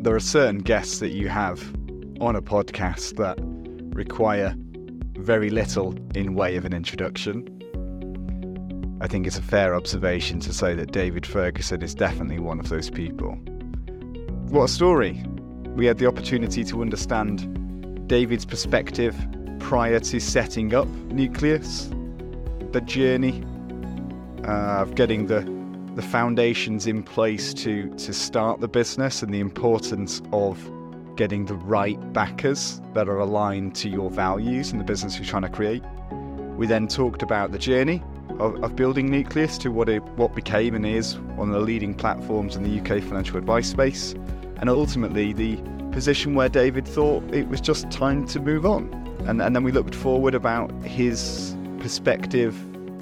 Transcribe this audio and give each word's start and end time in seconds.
there 0.00 0.14
are 0.14 0.20
certain 0.20 0.58
guests 0.58 0.98
that 1.00 1.10
you 1.10 1.28
have 1.28 1.60
on 2.22 2.34
a 2.34 2.40
podcast 2.40 3.16
that 3.16 3.36
require 3.94 4.54
very 5.18 5.50
little 5.50 5.94
in 6.14 6.34
way 6.34 6.56
of 6.56 6.64
an 6.64 6.72
introduction. 6.72 7.46
I 9.02 9.06
think 9.06 9.26
it's 9.26 9.36
a 9.36 9.42
fair 9.42 9.74
observation 9.74 10.40
to 10.40 10.54
say 10.54 10.74
that 10.74 10.92
David 10.92 11.26
Ferguson 11.26 11.82
is 11.82 11.94
definitely 11.94 12.38
one 12.38 12.58
of 12.58 12.70
those 12.70 12.88
people. 12.88 13.32
What 14.48 14.64
a 14.64 14.68
story! 14.68 15.22
We 15.76 15.84
had 15.84 15.98
the 15.98 16.06
opportunity 16.06 16.64
to 16.64 16.80
understand 16.80 18.08
David's 18.08 18.46
perspective 18.46 19.14
prior 19.58 20.00
to 20.00 20.18
setting 20.18 20.74
up 20.74 20.88
Nucleus, 21.12 21.90
the 22.72 22.80
journey 22.80 23.44
uh, 24.44 24.80
of 24.80 24.94
getting 24.94 25.26
the 25.26 25.59
the 26.00 26.06
foundations 26.06 26.86
in 26.86 27.02
place 27.02 27.52
to 27.52 27.94
to 27.96 28.14
start 28.14 28.60
the 28.60 28.68
business 28.68 29.22
and 29.22 29.34
the 29.34 29.40
importance 29.40 30.22
of 30.32 30.56
getting 31.14 31.44
the 31.44 31.54
right 31.54 32.00
backers 32.14 32.80
that 32.94 33.06
are 33.06 33.18
aligned 33.18 33.74
to 33.74 33.90
your 33.90 34.08
values 34.08 34.70
and 34.70 34.80
the 34.80 34.84
business 34.84 35.18
you're 35.18 35.26
trying 35.26 35.42
to 35.42 35.50
create. 35.50 35.82
We 36.56 36.66
then 36.66 36.88
talked 36.88 37.22
about 37.22 37.52
the 37.52 37.58
journey 37.58 38.02
of, 38.38 38.64
of 38.64 38.76
building 38.76 39.10
Nucleus 39.10 39.58
to 39.58 39.68
what 39.70 39.90
it 39.90 40.02
what 40.16 40.34
became 40.34 40.74
and 40.74 40.86
is 40.86 41.18
one 41.36 41.48
of 41.48 41.54
the 41.54 41.60
leading 41.60 41.92
platforms 41.92 42.56
in 42.56 42.62
the 42.62 42.80
UK 42.80 43.02
financial 43.02 43.36
advice 43.36 43.68
space, 43.68 44.14
and 44.56 44.70
ultimately 44.70 45.34
the 45.34 45.56
position 45.92 46.34
where 46.34 46.48
David 46.48 46.88
thought 46.88 47.22
it 47.34 47.48
was 47.48 47.60
just 47.60 47.90
time 47.90 48.26
to 48.28 48.40
move 48.40 48.64
on. 48.64 48.88
And, 49.26 49.42
and 49.42 49.54
then 49.54 49.64
we 49.64 49.72
looked 49.72 49.94
forward 49.94 50.34
about 50.34 50.72
his 50.82 51.54
perspective 51.78 52.54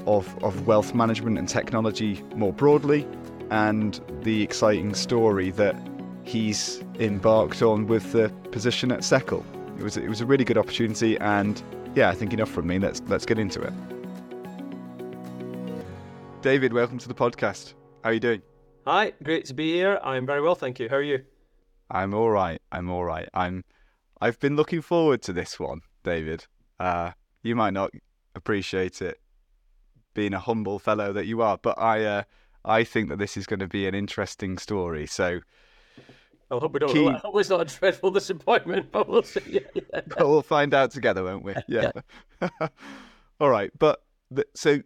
of, 0.08 0.42
of 0.42 0.66
wealth 0.66 0.94
management 0.94 1.38
and 1.38 1.48
technology 1.48 2.24
more 2.34 2.52
broadly, 2.52 3.06
and 3.50 4.00
the 4.22 4.42
exciting 4.42 4.94
story 4.94 5.50
that 5.52 5.76
he's 6.24 6.82
embarked 6.98 7.62
on 7.62 7.86
with 7.86 8.12
the 8.12 8.30
position 8.50 8.90
at 8.90 9.00
Seccl. 9.00 9.44
It 9.78 9.82
was 9.82 9.96
it 9.96 10.08
was 10.08 10.20
a 10.20 10.26
really 10.26 10.44
good 10.44 10.58
opportunity, 10.58 11.18
and 11.18 11.62
yeah, 11.94 12.08
I 12.08 12.14
think 12.14 12.32
enough 12.32 12.50
from 12.50 12.66
me. 12.66 12.78
Let's 12.78 13.02
let's 13.06 13.26
get 13.26 13.38
into 13.38 13.60
it. 13.60 13.72
David, 16.40 16.72
welcome 16.72 16.98
to 16.98 17.08
the 17.08 17.14
podcast. 17.14 17.74
How 18.02 18.10
are 18.10 18.12
you 18.14 18.20
doing? 18.20 18.42
Hi, 18.86 19.12
great 19.22 19.44
to 19.46 19.54
be 19.54 19.72
here. 19.72 19.98
I'm 20.02 20.24
very 20.24 20.40
well, 20.40 20.54
thank 20.54 20.78
you. 20.78 20.88
How 20.88 20.96
are 20.96 21.02
you? 21.02 21.24
I'm 21.90 22.14
all 22.14 22.30
right. 22.30 22.60
I'm 22.72 22.90
all 22.90 23.04
right. 23.04 23.28
I'm. 23.34 23.64
I've 24.20 24.40
been 24.40 24.56
looking 24.56 24.80
forward 24.80 25.22
to 25.22 25.32
this 25.32 25.60
one, 25.60 25.82
David. 26.02 26.46
Uh, 26.80 27.12
you 27.42 27.54
might 27.54 27.72
not 27.72 27.92
appreciate 28.34 29.00
it 29.02 29.20
being 30.18 30.34
a 30.34 30.40
humble 30.40 30.80
fellow 30.80 31.12
that 31.12 31.26
you 31.26 31.42
are. 31.42 31.58
But 31.58 31.78
I, 31.78 32.04
uh, 32.04 32.22
I 32.64 32.82
think 32.82 33.08
that 33.08 33.20
this 33.20 33.36
is 33.36 33.46
going 33.46 33.60
to 33.60 33.68
be 33.68 33.86
an 33.86 33.94
interesting 33.94 34.58
story. 34.58 35.06
So. 35.06 35.38
I 36.50 36.56
hope 36.56 36.72
we 36.72 36.80
don't. 36.80 36.92
Keep... 36.92 37.24
It 37.24 37.32
was 37.32 37.50
not 37.50 37.60
a 37.60 37.64
dreadful 37.64 38.10
disappointment, 38.10 38.90
but 38.90 39.08
we'll 39.08 39.22
see. 39.22 39.42
Yeah, 39.46 39.60
yeah. 39.74 40.00
But 40.08 40.28
we'll 40.28 40.42
find 40.42 40.74
out 40.74 40.90
together, 40.90 41.22
won't 41.22 41.44
we? 41.44 41.54
Yeah. 41.68 41.92
yeah. 42.42 42.48
All 43.40 43.50
right, 43.50 43.70
but 43.78 44.02
the, 44.32 44.44
so 44.54 44.82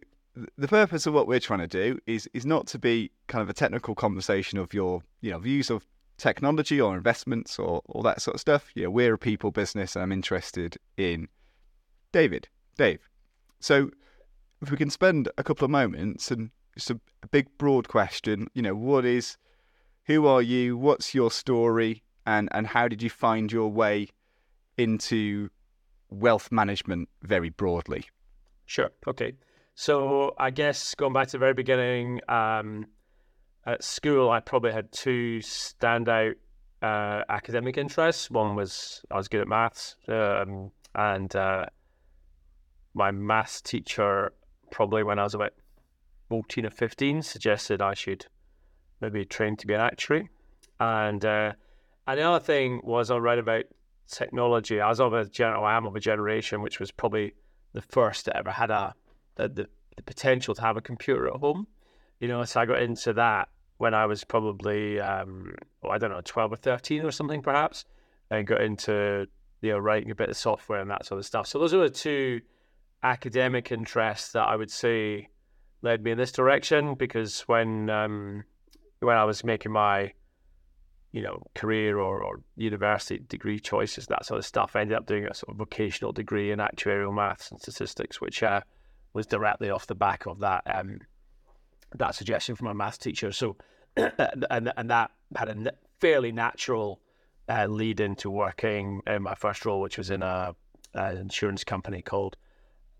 the 0.55 0.67
purpose 0.67 1.07
of 1.07 1.15
what 1.15 1.25
we're 1.25 1.39
trying 1.39 1.61
to 1.61 1.67
do 1.67 1.97
is 2.05 2.29
is 2.33 2.45
not 2.45 2.67
to 2.67 2.77
be 2.77 3.11
kind 3.27 3.41
of 3.41 3.49
a 3.49 3.53
technical 3.53 3.95
conversation 3.95 4.59
of 4.59 4.73
your 4.73 5.01
you 5.21 5.31
know 5.31 5.39
views 5.39 5.71
of 5.71 5.87
technology 6.17 6.79
or 6.79 6.95
investments 6.95 7.57
or 7.57 7.81
all 7.87 8.03
that 8.03 8.21
sort 8.21 8.35
of 8.35 8.41
stuff. 8.41 8.69
Yeah, 8.75 8.87
we're 8.87 9.13
a 9.13 9.17
people 9.17 9.49
business. 9.49 9.95
I'm 9.95 10.11
interested 10.11 10.77
in 10.97 11.27
David, 12.11 12.49
Dave. 12.77 13.09
So 13.61 13.89
if 14.63 14.71
we 14.71 14.77
can 14.77 14.89
spend 14.89 15.29
a 15.37 15.43
couple 15.43 15.65
of 15.65 15.71
moments 15.71 16.31
and 16.31 16.49
it's 16.75 16.89
a, 16.89 16.99
big 17.31 17.47
broad 17.57 17.87
question, 17.87 18.47
you 18.53 18.61
know, 18.61 18.75
what 18.75 19.05
is, 19.05 19.37
who 20.05 20.25
are 20.25 20.41
you? 20.41 20.75
What's 20.77 21.13
your 21.13 21.31
story? 21.31 22.03
And, 22.25 22.49
and 22.51 22.65
how 22.67 22.87
did 22.87 23.01
you 23.01 23.09
find 23.09 23.51
your 23.51 23.69
way 23.69 24.07
into 24.77 25.49
wealth 26.09 26.51
management 26.51 27.09
very 27.21 27.49
broadly? 27.49 28.05
Sure. 28.65 28.89
Okay. 29.07 29.33
So 29.75 30.33
I 30.37 30.49
guess 30.49 30.95
going 30.95 31.13
back 31.13 31.27
to 31.27 31.33
the 31.33 31.39
very 31.39 31.53
beginning, 31.53 32.21
um, 32.29 32.87
at 33.65 33.83
school, 33.83 34.29
I 34.29 34.39
probably 34.39 34.71
had 34.71 34.91
two 34.91 35.39
standout 35.41 36.35
uh, 36.81 37.21
academic 37.29 37.77
interests. 37.77 38.29
One 38.29 38.55
was 38.55 39.03
I 39.09 39.15
was 39.15 39.27
good 39.27 39.41
at 39.41 39.47
maths, 39.47 39.95
um, 40.09 40.71
and 40.93 41.33
uh, 41.35 41.65
my 42.93 43.11
maths 43.11 43.61
teacher 43.61 44.33
probably 44.73 45.03
when 45.03 45.19
I 45.19 45.23
was 45.23 45.35
about 45.35 45.53
14 46.29 46.65
or 46.65 46.71
15, 46.71 47.21
suggested 47.21 47.81
I 47.81 47.93
should 47.93 48.25
maybe 48.99 49.23
train 49.23 49.55
to 49.57 49.67
be 49.67 49.75
an 49.75 49.81
actuary. 49.81 50.29
And 50.79 51.23
uh, 51.23 51.53
and 52.07 52.19
the 52.19 52.23
other 52.23 52.43
thing 52.43 52.81
was 52.83 53.11
I 53.11 53.17
read 53.17 53.37
about 53.37 53.65
technology. 54.07 54.81
I 54.81 54.89
was 54.89 54.99
of 54.99 55.13
a 55.13 55.25
gen- 55.25 55.53
I 55.53 55.77
am 55.77 55.85
of 55.85 55.95
a 55.95 55.99
generation 55.99 56.61
which 56.61 56.79
was 56.79 56.91
probably 56.91 57.35
the 57.73 57.81
first 57.81 58.25
that 58.25 58.35
ever 58.35 58.51
had 58.51 58.71
a, 58.71 58.93
the, 59.35 59.47
the 59.47 59.67
potential 60.05 60.55
to 60.55 60.61
have 60.61 60.75
a 60.75 60.81
computer 60.81 61.27
at 61.27 61.39
home. 61.39 61.67
You 62.19 62.27
know, 62.27 62.43
so 62.43 62.59
I 62.59 62.65
got 62.65 62.81
into 62.81 63.13
that 63.13 63.49
when 63.77 63.93
I 63.93 64.05
was 64.07 64.23
probably 64.23 64.99
um, 64.99 65.53
oh, 65.83 65.89
I 65.89 65.99
don't 65.99 66.11
know, 66.11 66.21
12 66.23 66.53
or 66.53 66.55
13 66.55 67.05
or 67.05 67.11
something 67.11 67.41
perhaps, 67.41 67.85
and 68.31 68.47
got 68.47 68.61
into 68.61 69.27
you 69.61 69.71
know 69.71 69.77
writing 69.77 70.09
a 70.09 70.15
bit 70.15 70.29
of 70.29 70.35
software 70.35 70.81
and 70.81 70.89
that 70.89 71.05
sort 71.05 71.19
of 71.19 71.25
stuff. 71.25 71.45
So 71.45 71.59
those 71.59 71.73
are 71.75 71.79
the 71.79 71.89
two 71.91 72.41
academic 73.03 73.71
interest 73.71 74.33
that 74.33 74.47
I 74.47 74.55
would 74.55 74.71
say 74.71 75.29
led 75.81 76.03
me 76.03 76.11
in 76.11 76.17
this 76.17 76.31
direction 76.31 76.95
because 76.95 77.41
when 77.41 77.89
um, 77.89 78.43
when 78.99 79.17
I 79.17 79.25
was 79.25 79.43
making 79.43 79.73
my 79.73 80.13
you 81.11 81.21
know 81.21 81.43
career 81.53 81.99
or, 81.99 82.23
or 82.23 82.41
university 82.55 83.23
degree 83.27 83.59
choices 83.59 84.07
that 84.07 84.25
sort 84.25 84.39
of 84.39 84.45
stuff 84.45 84.75
I 84.75 84.81
ended 84.81 84.97
up 84.97 85.05
doing 85.05 85.25
a 85.25 85.33
sort 85.33 85.49
of 85.49 85.57
vocational 85.57 86.11
degree 86.11 86.51
in 86.51 86.59
actuarial 86.59 87.13
maths 87.13 87.51
and 87.51 87.59
statistics 87.59 88.19
which 88.19 88.41
uh, 88.41 88.61
was 89.13 89.27
directly 89.27 89.69
off 89.69 89.85
the 89.87 89.95
back 89.95 90.25
of 90.25 90.39
that 90.39 90.63
um, 90.65 90.99
that 91.95 92.15
suggestion 92.15 92.55
from 92.55 92.65
my 92.65 92.73
maths 92.73 92.97
teacher. 92.97 93.31
So 93.31 93.57
and 93.97 94.71
and 94.75 94.89
that 94.89 95.11
had 95.35 95.49
a 95.49 95.73
fairly 95.99 96.31
natural 96.31 96.99
uh, 97.49 97.67
lead 97.67 97.99
into 97.99 98.29
working 98.29 99.01
in 99.05 99.21
my 99.21 99.35
first 99.35 99.65
role 99.65 99.81
which 99.81 99.97
was 99.97 100.09
in 100.09 100.23
a 100.23 100.55
an 100.93 101.17
insurance 101.17 101.63
company 101.63 102.01
called 102.01 102.37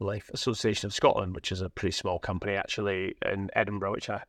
Life 0.03 0.29
Association 0.33 0.87
of 0.87 0.93
Scotland, 0.93 1.35
which 1.35 1.51
is 1.51 1.61
a 1.61 1.69
pretty 1.69 1.93
small 1.93 2.19
company 2.19 2.53
actually 2.53 3.15
in 3.25 3.49
Edinburgh, 3.55 3.91
which 3.91 4.09
I 4.09 4.23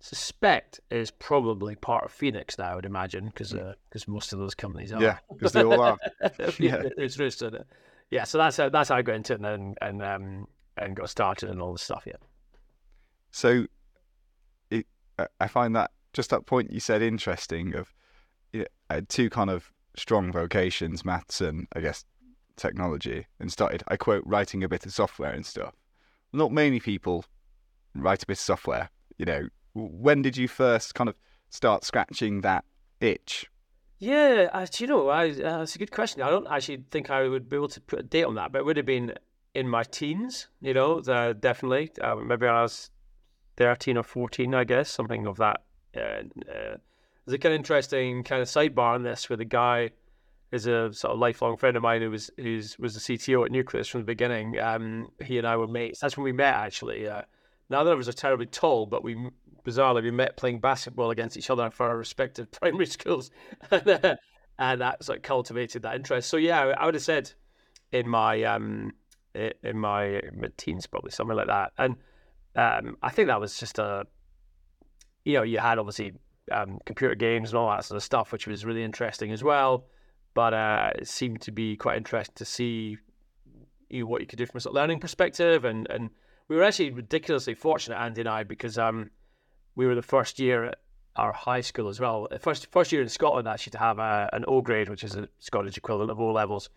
suspect 0.00 0.80
is 0.90 1.10
probably 1.10 1.74
part 1.74 2.04
of 2.04 2.12
Phoenix 2.12 2.58
now. 2.58 2.72
I 2.72 2.74
would 2.74 2.86
imagine 2.86 3.26
because 3.26 3.52
because 3.52 4.08
uh, 4.08 4.12
most 4.12 4.32
of 4.32 4.38
those 4.38 4.54
companies 4.54 4.92
are. 4.92 5.02
Yeah, 5.02 5.18
because 5.32 5.52
they 5.52 5.64
all 5.64 5.80
are. 5.80 5.98
yeah, 6.58 6.82
it's 6.96 7.18
rooted. 7.18 7.64
Yeah, 8.10 8.24
so 8.24 8.38
that's 8.38 8.56
how, 8.56 8.68
that's 8.68 8.88
how 8.88 8.96
I 8.96 9.02
got 9.02 9.16
into 9.16 9.34
it 9.34 9.40
and 9.40 9.76
and 9.80 10.02
um 10.02 10.46
and 10.76 10.94
got 10.94 11.10
started 11.10 11.50
and 11.50 11.60
all 11.60 11.72
the 11.72 11.78
stuff. 11.78 12.04
Yeah. 12.06 12.16
So, 13.30 13.66
it, 14.70 14.86
I 15.40 15.48
find 15.48 15.74
that 15.76 15.90
just 16.12 16.30
that 16.30 16.46
point 16.46 16.72
you 16.72 16.80
said 16.80 17.02
interesting 17.02 17.74
of 17.74 17.92
you 18.52 18.64
know, 18.90 19.00
two 19.08 19.28
kind 19.28 19.50
of 19.50 19.72
strong 19.96 20.32
vocations, 20.32 21.04
maths 21.04 21.40
and 21.40 21.66
I 21.74 21.80
guess 21.80 22.04
technology 22.56 23.26
and 23.38 23.52
started, 23.52 23.82
I 23.88 23.96
quote, 23.96 24.24
writing 24.26 24.64
a 24.64 24.68
bit 24.68 24.86
of 24.86 24.92
software 24.92 25.32
and 25.32 25.44
stuff. 25.44 25.74
Not 26.32 26.52
many 26.52 26.80
people 26.80 27.24
write 27.94 28.22
a 28.22 28.26
bit 28.26 28.34
of 28.34 28.40
software. 28.40 28.90
You 29.18 29.26
know, 29.26 29.48
when 29.74 30.22
did 30.22 30.36
you 30.36 30.48
first 30.48 30.94
kind 30.94 31.08
of 31.08 31.16
start 31.50 31.84
scratching 31.84 32.40
that 32.42 32.64
itch? 33.00 33.46
Yeah, 33.98 34.64
you 34.78 34.86
know, 34.86 35.08
I, 35.08 35.30
uh, 35.30 35.58
that's 35.58 35.74
a 35.74 35.78
good 35.78 35.90
question. 35.90 36.20
I 36.20 36.28
don't 36.28 36.46
actually 36.48 36.84
think 36.90 37.10
I 37.10 37.26
would 37.28 37.48
be 37.48 37.56
able 37.56 37.68
to 37.68 37.80
put 37.80 38.00
a 38.00 38.02
date 38.02 38.24
on 38.24 38.34
that, 38.34 38.52
but 38.52 38.58
it 38.58 38.64
would 38.66 38.76
have 38.76 38.84
been 38.84 39.14
in 39.54 39.68
my 39.68 39.84
teens, 39.84 40.48
you 40.60 40.74
know, 40.74 41.00
the, 41.00 41.34
definitely. 41.38 41.90
Uh, 42.00 42.16
maybe 42.16 42.46
I 42.46 42.62
was 42.62 42.90
13 43.56 43.96
or 43.96 44.02
14, 44.02 44.54
I 44.54 44.64
guess, 44.64 44.90
something 44.90 45.26
of 45.26 45.38
that. 45.38 45.62
Uh, 45.96 46.00
uh, 46.00 46.76
there's 47.24 47.34
a 47.34 47.38
kind 47.38 47.54
of 47.54 47.58
interesting 47.58 48.22
kind 48.22 48.42
of 48.42 48.48
sidebar 48.48 48.94
on 48.94 49.02
this 49.02 49.30
with 49.30 49.40
a 49.40 49.46
guy 49.46 49.90
is 50.52 50.66
a 50.66 50.92
sort 50.92 51.12
of 51.12 51.18
lifelong 51.18 51.56
friend 51.56 51.76
of 51.76 51.82
mine 51.82 52.02
who 52.02 52.10
was 52.10 52.30
who's 52.36 52.78
was 52.78 52.94
the 52.94 53.00
CTO 53.00 53.44
at 53.44 53.50
Nucleus 53.50 53.88
from 53.88 54.00
the 54.00 54.06
beginning. 54.06 54.58
Um, 54.58 55.08
he 55.22 55.38
and 55.38 55.46
I 55.46 55.56
were 55.56 55.66
mates. 55.66 56.00
That's 56.00 56.16
when 56.16 56.24
we 56.24 56.32
met 56.32 56.54
actually. 56.54 57.08
Uh, 57.08 57.22
neither 57.68 57.92
of 57.92 57.98
us 57.98 58.08
are 58.08 58.12
terribly 58.12 58.46
tall, 58.46 58.86
but 58.86 59.02
we 59.02 59.16
bizarrely 59.64 60.02
we 60.02 60.10
met 60.10 60.36
playing 60.36 60.60
basketball 60.60 61.10
against 61.10 61.36
each 61.36 61.50
other 61.50 61.70
for 61.70 61.86
our 61.88 61.96
respective 61.96 62.50
primary 62.60 62.86
schools, 62.86 63.30
and, 63.70 63.88
uh, 63.88 64.16
and 64.58 64.80
that 64.80 65.02
sort 65.02 65.18
of 65.18 65.22
cultivated 65.22 65.82
that 65.82 65.96
interest. 65.96 66.28
So 66.28 66.36
yeah, 66.36 66.74
I 66.76 66.86
would 66.86 66.94
have 66.94 67.02
said 67.02 67.32
in 67.90 68.08
my 68.08 68.42
um, 68.44 68.92
in 69.34 69.78
my 69.78 70.22
mid 70.32 70.56
teens 70.56 70.86
probably 70.86 71.10
something 71.10 71.36
like 71.36 71.48
that, 71.48 71.72
and 71.76 71.96
um, 72.54 72.96
I 73.02 73.10
think 73.10 73.28
that 73.28 73.40
was 73.40 73.58
just 73.58 73.80
a 73.80 74.06
you 75.24 75.34
know 75.34 75.42
you 75.42 75.58
had 75.58 75.78
obviously 75.78 76.12
um, 76.52 76.78
computer 76.86 77.16
games 77.16 77.50
and 77.50 77.58
all 77.58 77.68
that 77.70 77.84
sort 77.84 77.96
of 77.96 78.04
stuff, 78.04 78.30
which 78.30 78.46
was 78.46 78.64
really 78.64 78.84
interesting 78.84 79.32
as 79.32 79.42
well 79.42 79.86
but 80.36 80.52
uh, 80.52 80.90
it 80.96 81.08
seemed 81.08 81.40
to 81.40 81.50
be 81.50 81.76
quite 81.76 81.96
interesting 81.96 82.34
to 82.36 82.44
see 82.44 82.98
you 83.88 84.00
know, 84.00 84.06
what 84.06 84.20
you 84.20 84.26
could 84.26 84.36
do 84.38 84.44
from 84.44 84.58
a 84.58 84.60
sort 84.60 84.72
of 84.72 84.76
learning 84.76 85.00
perspective. 85.00 85.64
And, 85.64 85.86
and 85.88 86.10
we 86.46 86.56
were 86.56 86.62
actually 86.62 86.90
ridiculously 86.90 87.54
fortunate, 87.54 87.96
Andy 87.96 88.20
and 88.20 88.28
I, 88.28 88.42
because 88.44 88.76
um, 88.76 89.10
we 89.76 89.86
were 89.86 89.94
the 89.94 90.02
first 90.02 90.38
year 90.38 90.66
at, 90.66 90.78
our 91.16 91.32
high 91.32 91.62
school 91.62 91.88
as 91.88 91.98
well. 91.98 92.28
First 92.38 92.70
first 92.70 92.92
year 92.92 93.00
in 93.00 93.08
Scotland 93.08 93.48
actually 93.48 93.70
to 93.70 93.78
have 93.78 93.98
a, 93.98 94.28
an 94.34 94.44
O 94.46 94.60
grade, 94.60 94.90
which 94.90 95.02
is 95.02 95.16
a 95.16 95.26
Scottish 95.38 95.78
equivalent 95.78 96.10
of 96.10 96.20
O 96.20 96.30
levels 96.30 96.68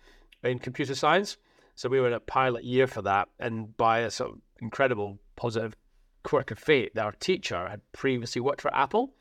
in 0.42 0.60
computer 0.60 0.96
science. 0.96 1.36
So 1.76 1.90
we 1.90 2.00
were 2.00 2.08
in 2.08 2.14
a 2.14 2.22
pilot 2.22 2.64
year 2.64 2.88
for 2.88 3.02
that, 3.02 3.28
and 3.38 3.76
by 3.76 4.00
a 4.00 4.10
sort 4.10 4.32
of 4.32 4.38
incredible 4.62 5.20
positive 5.36 5.76
quirk 6.24 6.52
of 6.52 6.60
fate, 6.60 6.98
our 6.98 7.12
teacher 7.12 7.68
had 7.68 7.82
previously 7.92 8.40
worked 8.40 8.62
for 8.62 8.74
Apple. 8.74 9.14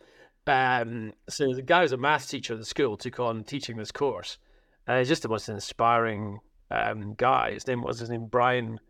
Um, 0.49 1.13
so 1.29 1.53
the 1.53 1.63
guy 1.63 1.83
was 1.83 1.93
a 1.93 1.97
maths 1.97 2.27
teacher 2.27 2.55
at 2.55 2.59
the 2.59 2.65
school, 2.65 2.97
took 2.97 3.21
on 3.21 3.45
teaching 3.45 3.77
this 3.77 3.93
course. 3.93 4.39
And 4.87 4.99
he's 4.99 5.09
just 5.09 5.23
the 5.23 5.29
most 5.29 5.49
inspiring 5.49 6.41
um, 6.71 7.15
guy. 7.15 7.53
His 7.53 7.67
name 7.67 7.83
was 7.83 7.99
his 7.99 8.11
name 8.11 8.27
Brian 8.27 8.81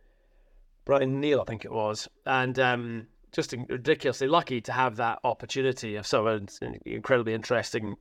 Brian 0.84 1.20
Neal, 1.20 1.43
I 1.43 1.44
think 1.44 1.66
it 1.66 1.72
was, 1.72 2.08
and 2.25 2.58
um, 2.58 3.06
just 3.32 3.55
ridiculously 3.69 4.26
lucky 4.26 4.60
to 4.62 4.72
have 4.72 4.96
that 4.96 5.19
opportunity 5.22 5.96
of 5.96 6.06
sort 6.06 6.26
of 6.26 6.49
an 6.62 6.78
incredibly 6.87 7.34
interesting 7.34 7.96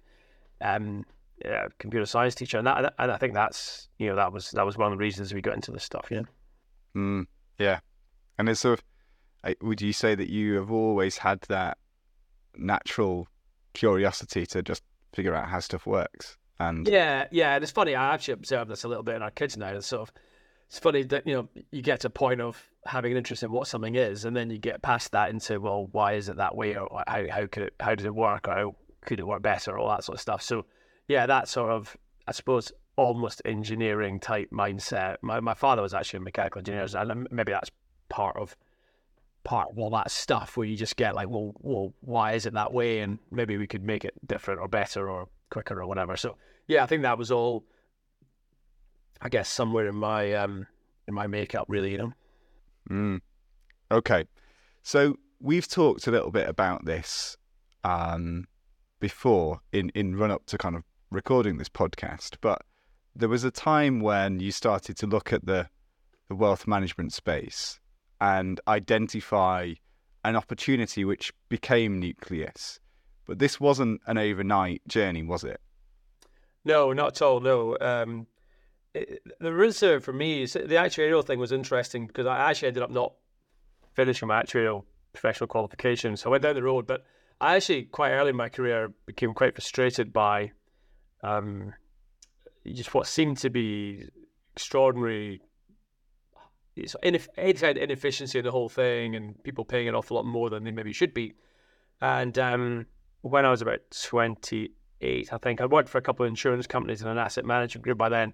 um, 0.61 1.03
uh, 1.43 1.67
computer 1.79 2.05
science 2.05 2.33
teacher, 2.33 2.57
and 2.57 2.65
that, 2.65 2.93
and 2.97 3.11
I 3.11 3.17
think 3.17 3.33
that's 3.33 3.89
you 3.97 4.07
know 4.07 4.15
that 4.15 4.31
was 4.31 4.51
that 4.51 4.65
was 4.65 4.77
one 4.77 4.91
of 4.91 4.97
the 4.97 5.03
reasons 5.03 5.33
we 5.33 5.41
got 5.41 5.55
into 5.55 5.71
this 5.71 5.83
stuff. 5.83 6.07
Yeah. 6.09 6.21
Mm, 6.95 7.25
yeah, 7.59 7.79
and 8.39 8.47
it's 8.47 8.61
sort 8.61 8.79
of, 9.43 9.55
would 9.61 9.81
you 9.81 9.91
say 9.91 10.15
that 10.15 10.29
you 10.29 10.55
have 10.55 10.71
always 10.71 11.17
had 11.17 11.41
that 11.49 11.77
natural 12.55 13.27
curiosity 13.77 14.45
to 14.47 14.61
just 14.61 14.83
figure 15.13 15.33
out 15.33 15.47
how 15.47 15.59
stuff 15.59 15.85
works? 15.85 16.37
And 16.59 16.87
yeah, 16.87 17.27
yeah, 17.31 17.55
and 17.55 17.63
it's 17.63 17.71
funny. 17.71 17.95
I 17.95 18.13
actually 18.13 18.33
observe 18.33 18.67
this 18.67 18.83
a 18.83 18.87
little 18.87 19.03
bit 19.03 19.15
in 19.15 19.21
our 19.21 19.31
kids 19.31 19.57
now. 19.57 19.69
It's 19.69 19.87
sort 19.87 20.09
of 20.09 20.13
it's 20.67 20.79
funny 20.79 21.03
that 21.03 21.27
you 21.27 21.33
know 21.33 21.49
you 21.71 21.81
get 21.81 22.01
to 22.01 22.07
a 22.07 22.11
point 22.11 22.41
of 22.41 22.61
having 22.85 23.11
an 23.11 23.17
interest 23.17 23.43
in 23.43 23.51
what 23.51 23.67
something 23.67 23.95
is, 23.95 24.25
and 24.25 24.35
then 24.35 24.49
you 24.49 24.57
get 24.57 24.81
past 24.81 25.11
that 25.11 25.29
into 25.29 25.59
well, 25.59 25.87
why 25.91 26.13
is 26.13 26.29
it 26.29 26.37
that 26.37 26.55
way, 26.55 26.75
or 26.75 27.03
how 27.07 27.23
how 27.29 27.45
could 27.47 27.63
it, 27.63 27.73
how 27.79 27.95
does 27.95 28.05
it 28.05 28.15
work, 28.15 28.47
or 28.47 28.53
how 28.53 28.75
could 29.05 29.19
it 29.19 29.27
work 29.27 29.41
better, 29.41 29.77
all 29.77 29.89
that 29.89 30.03
sort 30.03 30.17
of 30.17 30.21
stuff. 30.21 30.41
So 30.41 30.65
yeah, 31.07 31.25
that 31.27 31.47
sort 31.47 31.71
of 31.71 31.95
I 32.27 32.31
suppose 32.31 32.71
almost 32.95 33.41
engineering 33.45 34.19
type 34.19 34.49
mindset. 34.51 35.17
My 35.21 35.39
my 35.39 35.53
father 35.53 35.83
was 35.83 35.93
actually 35.93 36.17
a 36.17 36.21
mechanical 36.21 36.59
engineer, 36.59 36.87
and 36.93 37.27
maybe 37.31 37.51
that's 37.51 37.71
part 38.09 38.35
of 38.35 38.57
part 39.47 39.69
of 39.71 39.79
all 39.79 39.89
that 39.89 40.11
stuff 40.11 40.57
where 40.57 40.67
you 40.67 40.75
just 40.75 40.97
get 40.97 41.15
like, 41.15 41.29
well, 41.29 41.53
well, 41.59 41.93
why 42.01 42.33
is 42.33 42.45
it 42.45 42.53
that 42.53 42.73
way, 42.73 42.99
and 42.99 43.17
maybe 43.31 43.57
we 43.57 43.65
could 43.65 43.81
make 43.81 44.03
it 44.03 44.13
different 44.27 44.59
or 44.59 44.67
better 44.67 45.09
or 45.09 45.29
quicker 45.49 45.81
or 45.81 45.87
whatever. 45.87 46.17
So 46.17 46.35
yeah, 46.67 46.83
I 46.83 46.85
think 46.85 47.03
that 47.03 47.17
was 47.17 47.31
all 47.31 47.63
I 49.21 49.29
guess 49.29 49.47
somewhere 49.47 49.87
in 49.87 49.95
my 49.95 50.33
um 50.33 50.67
in 51.07 51.13
my 51.13 51.27
makeup, 51.27 51.65
really, 51.69 51.93
you 51.93 51.97
know. 51.97 52.13
Mm. 52.89 53.21
Okay, 53.89 54.25
so 54.83 55.17
we've 55.39 55.67
talked 55.67 56.07
a 56.07 56.11
little 56.11 56.31
bit 56.31 56.49
about 56.49 56.83
this 56.83 57.37
um 57.85 58.47
before 58.99 59.61
in 59.71 59.89
in 59.95 60.17
run 60.17 60.29
up 60.29 60.45
to 60.47 60.57
kind 60.57 60.75
of 60.75 60.83
recording 61.09 61.57
this 61.57 61.69
podcast, 61.69 62.35
but 62.41 62.63
there 63.15 63.29
was 63.29 63.45
a 63.45 63.51
time 63.51 64.01
when 64.01 64.41
you 64.41 64.51
started 64.51 64.97
to 64.97 65.07
look 65.07 65.31
at 65.31 65.45
the 65.45 65.69
the 66.27 66.35
wealth 66.35 66.67
management 66.67 67.13
space 67.13 67.79
and 68.19 68.59
identify 68.67 69.73
an 70.23 70.35
opportunity 70.35 71.05
which 71.05 71.33
became 71.49 71.99
Nucleus. 71.99 72.79
But 73.25 73.39
this 73.39 73.59
wasn't 73.59 74.01
an 74.07 74.17
overnight 74.17 74.81
journey, 74.87 75.23
was 75.23 75.43
it? 75.43 75.59
No, 76.65 76.93
not 76.93 77.15
at 77.15 77.21
all. 77.21 77.39
No. 77.39 77.77
Um, 77.79 78.27
the 78.93 79.53
reason 79.53 79.99
for 79.99 80.13
me 80.13 80.43
is 80.43 80.53
the 80.53 80.59
actuarial 80.59 81.25
thing 81.25 81.39
was 81.39 81.51
interesting 81.51 82.07
because 82.07 82.25
I 82.25 82.49
actually 82.49 82.69
ended 82.69 82.83
up 82.83 82.91
not 82.91 83.13
finishing 83.93 84.27
my 84.27 84.41
actuarial 84.41 84.83
professional 85.13 85.47
qualification. 85.47 86.17
So 86.17 86.29
I 86.29 86.31
went 86.31 86.43
down 86.43 86.55
the 86.55 86.63
road, 86.63 86.87
but 86.87 87.05
I 87.39 87.55
actually 87.55 87.83
quite 87.83 88.11
early 88.11 88.29
in 88.29 88.35
my 88.35 88.49
career 88.49 88.91
became 89.05 89.33
quite 89.33 89.55
frustrated 89.55 90.11
by 90.11 90.51
um, 91.23 91.73
just 92.65 92.93
what 92.93 93.07
seemed 93.07 93.37
to 93.39 93.49
be 93.49 94.09
extraordinary 94.55 95.41
ineff- 96.77 97.77
inefficiency 97.77 98.39
in 98.39 98.45
the 98.45 98.51
whole 98.51 98.69
thing 98.69 99.15
and 99.15 99.41
people 99.43 99.65
paying 99.65 99.87
an 99.87 99.95
awful 99.95 100.15
lot 100.15 100.25
more 100.25 100.49
than 100.49 100.63
they 100.63 100.71
maybe 100.71 100.93
should 100.93 101.13
be. 101.13 101.33
And 102.01 102.37
um, 102.37 102.85
when 103.21 103.45
I 103.45 103.51
was 103.51 103.61
about 103.61 103.79
28, 104.03 105.33
I 105.33 105.37
think 105.37 105.61
I 105.61 105.65
worked 105.65 105.89
for 105.89 105.97
a 105.97 106.01
couple 106.01 106.25
of 106.25 106.29
insurance 106.29 106.67
companies 106.67 107.01
and 107.01 107.09
an 107.09 107.17
asset 107.17 107.45
management 107.45 107.83
group 107.83 107.97
by 107.97 108.09
then 108.09 108.33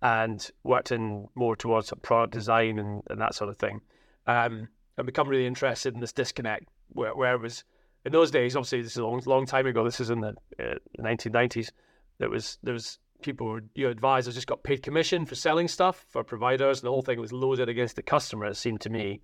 and 0.00 0.50
worked 0.64 0.90
in 0.90 1.28
more 1.34 1.54
towards 1.54 1.92
product 2.02 2.32
design 2.32 2.78
and, 2.78 3.02
and 3.08 3.20
that 3.20 3.34
sort 3.34 3.50
of 3.50 3.56
thing. 3.58 3.80
Um, 4.26 4.68
I've 4.98 5.06
become 5.06 5.28
really 5.28 5.46
interested 5.46 5.94
in 5.94 6.00
this 6.00 6.12
disconnect 6.12 6.68
where, 6.88 7.14
where 7.14 7.34
it 7.34 7.40
was 7.40 7.64
in 8.04 8.12
those 8.12 8.30
days. 8.30 8.56
Obviously, 8.56 8.82
this 8.82 8.92
is 8.92 8.98
a 8.98 9.06
long, 9.06 9.22
long 9.26 9.46
time 9.46 9.66
ago. 9.66 9.84
This 9.84 10.00
is 10.00 10.10
in 10.10 10.20
the 10.20 10.34
uh, 10.58 10.74
1990s. 11.00 11.70
There 12.18 12.28
was 12.28 12.58
there 12.62 12.74
was 12.74 12.98
people 13.22 13.46
were 13.46 13.64
you 13.74 13.88
advisors 13.88 14.34
just 14.34 14.46
got 14.46 14.62
paid 14.62 14.82
commission 14.82 15.24
for 15.26 15.34
selling 15.34 15.68
stuff 15.68 16.04
for 16.08 16.22
providers, 16.24 16.80
and 16.80 16.86
the 16.86 16.90
whole 16.90 17.02
thing 17.02 17.20
was 17.20 17.32
loaded 17.32 17.68
against 17.68 17.96
the 17.96 18.02
customer. 18.02 18.46
It 18.46 18.56
seemed 18.56 18.80
to 18.82 18.90
me, 18.90 19.20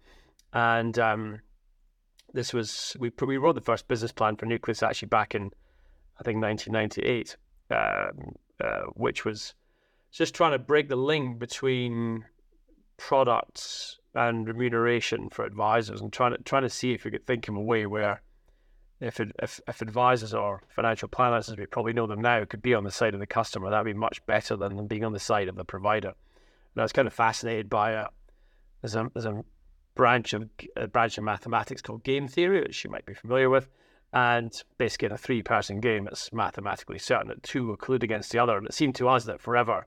and 0.52 0.98
um, 0.98 1.40
this 2.32 2.52
was 2.52 2.96
we 2.98 3.10
we 3.20 3.36
wrote 3.36 3.54
the 3.54 3.60
first 3.60 3.88
business 3.88 4.12
plan 4.12 4.36
for 4.36 4.46
Nucleus 4.46 4.82
actually 4.82 5.08
back 5.08 5.34
in 5.34 5.50
I 6.18 6.24
think 6.24 6.42
1998, 6.42 7.36
um, 7.70 8.34
uh, 8.62 8.90
which 8.94 9.24
was 9.24 9.54
just 10.10 10.34
trying 10.34 10.52
to 10.52 10.58
break 10.58 10.88
the 10.88 10.96
link 10.96 11.38
between 11.38 12.24
products 12.96 13.98
and 14.14 14.48
remuneration 14.48 15.28
for 15.30 15.44
advisors 15.44 16.00
and 16.00 16.12
trying 16.12 16.32
to 16.32 16.42
trying 16.42 16.62
to 16.62 16.70
see 16.70 16.92
if 16.92 17.04
we 17.04 17.10
could 17.10 17.26
think 17.26 17.48
of 17.48 17.54
a 17.54 17.60
way 17.60 17.86
where 17.86 18.22
if 19.00 19.20
if 19.20 19.60
if 19.68 19.82
advisors 19.82 20.34
or 20.34 20.62
financial 20.68 21.08
planners, 21.08 21.48
as 21.48 21.56
we 21.56 21.66
probably 21.66 21.92
know 21.92 22.06
them 22.06 22.20
now, 22.20 22.44
could 22.44 22.62
be 22.62 22.74
on 22.74 22.84
the 22.84 22.90
side 22.90 23.14
of 23.14 23.20
the 23.20 23.26
customer, 23.26 23.70
that'd 23.70 23.84
be 23.84 23.92
much 23.92 24.24
better 24.26 24.56
than 24.56 24.76
them 24.76 24.86
being 24.86 25.04
on 25.04 25.12
the 25.12 25.20
side 25.20 25.48
of 25.48 25.56
the 25.56 25.64
provider. 25.64 26.08
And 26.74 26.80
I 26.80 26.82
was 26.82 26.92
kind 26.92 27.06
of 27.06 27.14
fascinated 27.14 27.70
by 27.70 27.92
a 27.92 28.06
there's 28.82 28.96
a 28.96 29.10
there's 29.14 29.26
a 29.26 29.44
branch 29.94 30.32
of 30.32 30.48
a 30.76 30.88
branch 30.88 31.18
of 31.18 31.24
mathematics 31.24 31.82
called 31.82 32.04
game 32.04 32.28
theory, 32.28 32.60
which 32.60 32.84
you 32.84 32.90
might 32.90 33.06
be 33.06 33.14
familiar 33.14 33.50
with. 33.50 33.68
And 34.12 34.52
basically, 34.78 35.06
in 35.06 35.12
a 35.12 35.18
three-person 35.18 35.80
game, 35.80 36.08
it's 36.08 36.32
mathematically 36.32 36.98
certain 36.98 37.28
that 37.28 37.42
two 37.42 37.66
will 37.66 37.76
collude 37.76 38.02
against 38.02 38.32
the 38.32 38.38
other. 38.38 38.56
And 38.56 38.66
it 38.66 38.72
seemed 38.72 38.94
to 38.96 39.08
us 39.08 39.24
that 39.24 39.40
forever 39.40 39.86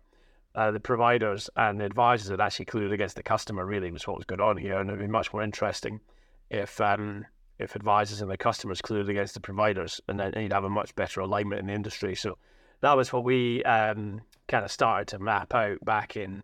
uh, 0.53 0.69
the 0.69 0.79
providers 0.79 1.49
and 1.55 1.79
the 1.79 1.85
advisors 1.85 2.29
had 2.29 2.39
actually 2.39 2.65
colluded 2.65 2.93
against 2.93 3.15
the 3.15 3.23
customer. 3.23 3.65
Really, 3.65 3.91
was 3.91 4.05
what 4.07 4.17
was 4.17 4.25
going 4.25 4.41
on 4.41 4.57
here, 4.57 4.79
and 4.79 4.89
it'd 4.89 5.01
be 5.01 5.07
much 5.07 5.33
more 5.33 5.41
interesting 5.41 6.01
if 6.49 6.79
um, 6.79 7.25
if 7.61 7.75
advisors 7.75 8.21
and 8.21 8.29
the 8.29 8.37
customers 8.37 8.81
colluded 8.81 9.09
against 9.09 9.33
the 9.33 9.39
providers, 9.39 10.01
and 10.07 10.19
then 10.19 10.33
you'd 10.37 10.53
have 10.53 10.63
a 10.63 10.69
much 10.69 10.95
better 10.95 11.21
alignment 11.21 11.59
in 11.59 11.67
the 11.67 11.73
industry. 11.73 12.15
So 12.15 12.37
that 12.81 12.97
was 12.97 13.13
what 13.13 13.23
we 13.23 13.63
um, 13.63 14.21
kind 14.47 14.65
of 14.65 14.71
started 14.71 15.07
to 15.09 15.19
map 15.19 15.53
out 15.53 15.83
back 15.83 16.17
in 16.17 16.43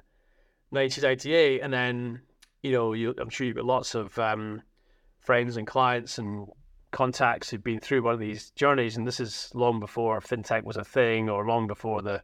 1998, 0.70 1.62
and 1.62 1.74
then 1.74 2.22
you 2.64 2.72
know, 2.72 2.94
you, 2.94 3.14
I'm 3.20 3.30
sure 3.30 3.48
you've 3.48 3.56
got 3.56 3.66
lots 3.66 3.96
of 3.96 4.18
um, 4.20 4.62
friends 5.20 5.58
and 5.58 5.68
clients 5.68 6.18
and 6.18 6.48
contacts 6.92 7.50
who've 7.50 7.64
been 7.64 7.80
through 7.80 8.04
one 8.04 8.14
of 8.14 8.20
these 8.20 8.52
journeys, 8.52 8.98
and 8.98 9.08
this 9.08 9.20
is 9.20 9.50
long 9.54 9.80
before 9.80 10.20
fintech 10.20 10.64
was 10.64 10.78
a 10.78 10.84
thing, 10.84 11.30
or 11.30 11.46
long 11.46 11.68
before 11.68 12.02
the 12.02 12.22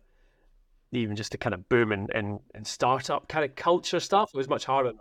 even 0.92 1.16
just 1.16 1.34
a 1.34 1.38
kind 1.38 1.56
of 1.56 1.68
boom 1.70 1.92
in, 1.92 2.08
in, 2.14 2.40
in 2.54 2.64
startup 2.64 3.28
kind 3.28 3.44
of 3.44 3.56
culture 3.56 4.00
stuff. 4.00 4.30
It 4.34 4.38
was 4.38 4.48
much 4.48 4.66
harder 4.66 4.94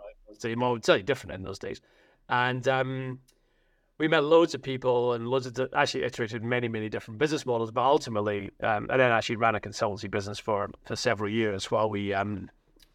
well, 0.57 0.75
it's 0.75 0.87
totally 0.87 1.03
different 1.03 1.35
in 1.35 1.43
those 1.43 1.59
days. 1.59 1.81
And 2.29 2.67
um, 2.67 3.19
we 3.97 4.07
met 4.07 4.23
loads 4.23 4.53
of 4.53 4.61
people 4.61 5.13
and 5.13 5.27
loads 5.27 5.45
of 5.45 5.69
actually 5.75 6.03
iterated 6.03 6.43
many, 6.43 6.67
many 6.67 6.89
different 6.89 7.19
business 7.19 7.45
models, 7.45 7.71
but 7.71 7.83
ultimately, 7.83 8.49
um, 8.61 8.87
and 8.89 8.99
then 8.99 9.11
actually 9.11 9.35
ran 9.35 9.55
a 9.55 9.59
consultancy 9.59 10.09
business 10.09 10.39
for, 10.39 10.69
for 10.85 10.95
several 10.95 11.29
years 11.29 11.69
while 11.69 11.89
we 11.89 12.13
um, 12.13 12.49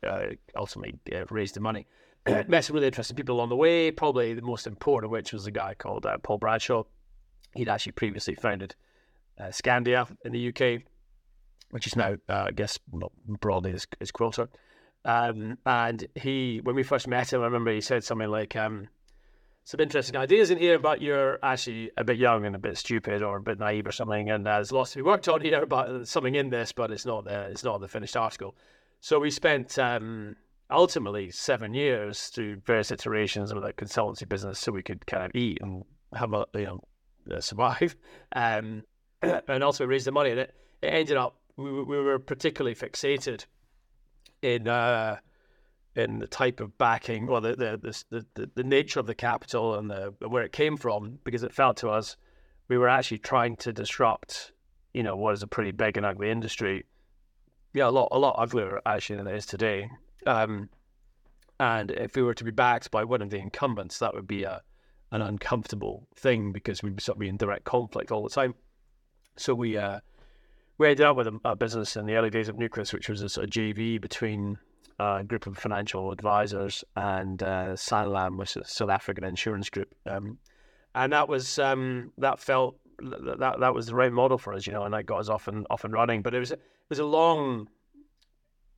uh, 0.07 0.27
ultimately 0.57 0.99
uh, 1.15 1.25
raised 1.31 1.55
the 1.55 1.61
money. 1.61 1.87
met 2.49 2.65
some 2.65 2.75
really 2.75 2.89
interesting 2.89 3.17
people 3.17 3.37
along 3.37 3.49
the 3.49 3.57
way. 3.57 3.91
Probably 3.91 4.35
the 4.35 4.43
most 4.43 4.67
important 4.67 5.07
of 5.07 5.11
which 5.13 5.33
was 5.33 5.47
a 5.47 5.51
guy 5.51 5.75
called 5.75 6.05
uh, 6.05 6.19
Paul 6.19 6.39
Bradshaw. 6.39 6.85
He'd 7.55 7.69
actually 7.69 7.93
previously 7.93 8.35
founded 8.35 8.75
uh, 9.39 9.45
Skandia 9.45 10.09
in 10.25 10.33
the 10.33 10.49
UK 10.49 10.83
which 11.71 11.87
is 11.87 11.97
now, 11.97 12.17
uh, 12.29 12.47
I 12.49 12.51
guess, 12.51 12.79
broadly 13.41 13.73
is, 13.73 13.87
is 14.01 14.11
Quilter. 14.11 14.49
Um, 15.05 15.59
and 15.65 16.07
he, 16.15 16.61
when 16.63 16.75
we 16.75 16.83
first 16.83 17.07
met 17.07 17.33
him, 17.33 17.41
I 17.43 17.45
remember 17.45 17.73
he 17.73 17.81
said 17.81 18.05
something 18.05 18.29
like, 18.29 18.57
um, 18.57 18.89
some 19.69 19.81
interesting 19.81 20.17
ideas 20.17 20.51
in 20.51 20.57
here, 20.57 20.79
but 20.79 21.03
you're 21.03 21.39
actually 21.43 21.91
a 21.99 22.03
bit 22.03 22.17
young 22.17 22.47
and 22.47 22.57
a 22.57 22.59
bit 22.59 22.79
stupid 22.79 23.23
or 23.23 23.37
a 23.37 23.43
bit 23.43 23.59
naive 23.59 23.87
or 23.87 23.93
something. 23.93 24.31
And 24.31 24.47
there's 24.47 24.73
lots 24.73 24.93
to 24.93 24.97
be 24.97 25.03
worked 25.03 25.29
on 25.29 25.43
here, 25.43 25.67
but 25.67 26.09
something 26.09 26.35
in 26.35 26.49
this, 26.49 26.73
but 26.73 26.91
it's 26.91 27.05
not 27.05 27.27
the, 27.27 27.51
it's 27.51 27.63
not 27.63 27.79
the 27.83 27.87
finished 27.87 28.17
article. 28.17 28.57
So 29.01 29.21
we 29.21 29.31
spent 29.31 29.79
um, 29.79 30.37
ultimately 30.71 31.31
seven 31.31 31.75
years 31.75 32.29
through 32.29 32.63
various 32.65 32.91
iterations 32.91 33.53
of 33.53 33.61
the 33.61 33.75
consultancy 33.75 34.27
business, 34.27 34.59
so 34.59 34.73
we 34.73 34.83
could 34.83 35.05
kind 35.05 35.25
of 35.25 35.33
eat 35.35 35.59
and 35.61 35.85
have 36.15 36.33
a 36.33 36.47
you 36.55 36.65
know 36.65 36.81
uh, 37.31 37.41
survive, 37.43 37.95
um, 38.35 38.85
and 39.23 39.63
also 39.63 39.85
raise 39.85 40.07
the 40.07 40.13
money. 40.13 40.31
And 40.31 40.41
it, 40.41 40.55
it 40.81 40.95
ended 40.95 41.19
up 41.19 41.37
we, 41.59 41.71
we 41.71 42.01
were 42.01 42.19
particularly 42.19 42.75
fixated 42.75 43.45
in 44.41 44.67
uh, 44.67 45.19
in 45.99 46.21
the 46.21 46.27
type 46.27 46.61
of 46.61 46.77
backing, 46.79 47.29
or 47.29 47.41
the 47.41 47.55
the, 47.57 48.05
the 48.11 48.27
the, 48.35 48.51
the 48.55 48.65
nature 48.65 49.01
of 49.01 49.07
the 49.07 49.15
capital 49.15 49.75
and 49.75 49.91
the 49.91 50.15
where 50.27 50.45
it 50.45 50.53
came 50.53 50.77
from, 50.77 51.19
because 51.25 51.43
it 51.43 51.53
felt 51.53 51.77
to 51.79 51.91
us 51.91 52.17
we 52.69 52.79
were 52.79 52.89
actually 52.89 53.19
trying 53.19 53.57
to 53.57 53.73
disrupt, 53.73 54.53
you 54.93 55.03
know, 55.03 55.17
what 55.17 55.35
is 55.35 55.43
a 55.43 55.47
pretty 55.47 55.73
big 55.73 55.97
and 55.97 56.07
ugly 56.07 56.31
industry. 56.31 56.85
Yeah, 57.75 57.89
a 57.89 57.91
lot, 57.91 58.09
a 58.13 58.19
lot 58.19 58.37
uglier 58.39 58.81
actually 58.87 59.17
than 59.17 59.27
it 59.27 59.35
is 59.35 59.47
today. 59.47 59.91
Um, 60.27 60.69
and 61.59 61.91
if 61.91 62.15
we 62.15 62.23
were 62.23 62.35
to 62.35 62.45
be 62.45 62.51
backed 62.51 62.91
by 62.91 63.05
one 63.05 63.23
of 63.23 63.31
the 63.31 63.39
incumbents, 63.39 63.99
that 63.99 64.15
would 64.15 64.27
be 64.27 64.45
a 64.45 64.63
an 65.11 65.23
uncomfortable 65.23 66.07
thing 66.17 66.53
because 66.53 66.83
we'd 66.83 67.01
sort 67.01 67.17
of 67.17 67.21
be 67.21 67.29
in 67.31 67.39
direct 67.39 67.65
conflict 67.65 68.13
all 68.13 68.23
the 68.23 68.29
time. 68.29 68.55
So 69.37 69.55
we 69.55 69.77
uh, 69.77 70.01
we 70.77 70.89
ended 70.89 71.07
up 71.07 71.17
with 71.17 71.29
a, 71.29 71.41
a, 71.45 71.57
business 71.57 71.97
in 71.97 72.05
the 72.05 72.15
early 72.15 72.29
days 72.29 72.51
of 72.51 72.59
Nucleus, 72.59 72.93
which 72.93 73.09
was 73.09 73.23
a 73.23 73.29
sort 73.29 73.45
of 73.45 73.51
JV 73.51 73.99
between 73.99 74.59
a 74.99 75.25
group 75.25 75.47
of 75.47 75.57
financial 75.57 76.11
advisors 76.13 76.85
and 76.97 77.43
uh, 77.43 77.69
Sanlam, 77.75 78.37
which 78.37 78.57
is 78.57 78.63
a 78.63 78.65
South 78.65 78.91
African 78.91 79.25
insurance 79.25 79.71
group. 79.71 79.95
Um, 80.07 80.39
and 80.95 81.13
that 81.13 81.29
was 81.29 81.59
um, 81.59 82.13
that 82.19 82.39
felt 82.41 82.77
that 83.01 83.57
that 83.61 83.75
was 83.75 83.87
the 83.87 83.95
right 83.95 84.13
model 84.13 84.39
for 84.39 84.53
us, 84.53 84.67
you 84.67 84.73
know, 84.73 84.85
and 84.85 84.95
that 84.95 85.07
got 85.07 85.21
us 85.21 85.29
off 85.29 85.49
and 85.49 85.67
off 85.71 85.85
and 85.85 85.93
running. 85.93 86.23
But 86.23 86.35
it 86.35 86.41
was 86.41 86.53
it 86.53 86.61
was 86.89 86.99
a 86.99 87.05
long, 87.05 87.69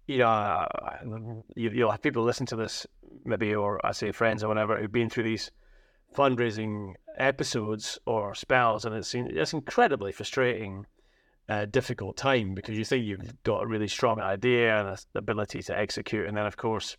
you 0.06 0.18
know, 0.18 1.44
you, 1.56 1.70
will 1.84 1.90
have 1.90 2.02
people 2.02 2.22
listen 2.22 2.46
to 2.46 2.56
this 2.56 2.86
maybe, 3.24 3.54
or 3.54 3.84
I 3.84 3.92
say 3.92 4.12
friends 4.12 4.44
or 4.44 4.48
whatever 4.48 4.76
who've 4.78 4.92
been 4.92 5.10
through 5.10 5.24
these 5.24 5.50
fundraising 6.14 6.94
episodes 7.16 7.98
or 8.06 8.34
spells, 8.34 8.84
and 8.84 8.94
it's 8.94 9.14
it's 9.14 9.52
incredibly 9.52 10.12
frustrating, 10.12 10.86
uh, 11.50 11.66
difficult 11.66 12.16
time 12.16 12.54
because 12.54 12.78
you 12.78 12.84
think 12.84 13.04
you've 13.04 13.42
got 13.42 13.64
a 13.64 13.66
really 13.66 13.88
strong 13.88 14.20
idea 14.20 14.78
and 14.78 14.88
a 14.88 15.18
ability 15.18 15.60
to 15.64 15.76
execute, 15.76 16.28
and 16.28 16.36
then 16.36 16.46
of 16.46 16.56
course 16.56 16.96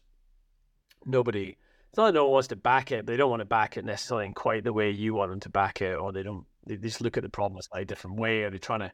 nobody. 1.06 1.56
It's 1.90 1.98
not 1.98 2.08
that 2.08 2.14
no 2.14 2.26
one 2.26 2.34
wants 2.34 2.50
to 2.50 2.56
back 2.56 2.92
it, 2.92 3.06
but 3.06 3.14
they 3.14 3.18
don't 3.18 3.30
want 3.30 3.42
to 3.42 3.46
back 3.46 3.78
it 3.78 3.86
necessarily 3.86 4.26
in 4.26 4.34
quite 4.34 4.64
the 4.64 4.72
way 4.74 4.92
you 4.92 5.14
want 5.14 5.32
them 5.32 5.40
to 5.42 5.50
back 5.50 5.82
it, 5.82 5.98
or 5.98 6.12
they 6.12 6.24
don't. 6.24 6.46
They 6.68 6.76
just 6.76 7.02
look 7.02 7.18
at 7.18 7.24
the 7.24 7.30
problem 7.30 7.60
a 7.60 7.64
slightly 7.64 7.86
different 7.86 8.18
way, 8.18 8.44
or 8.44 8.50
they're 8.50 8.60
trying 8.60 8.82
to 8.82 8.92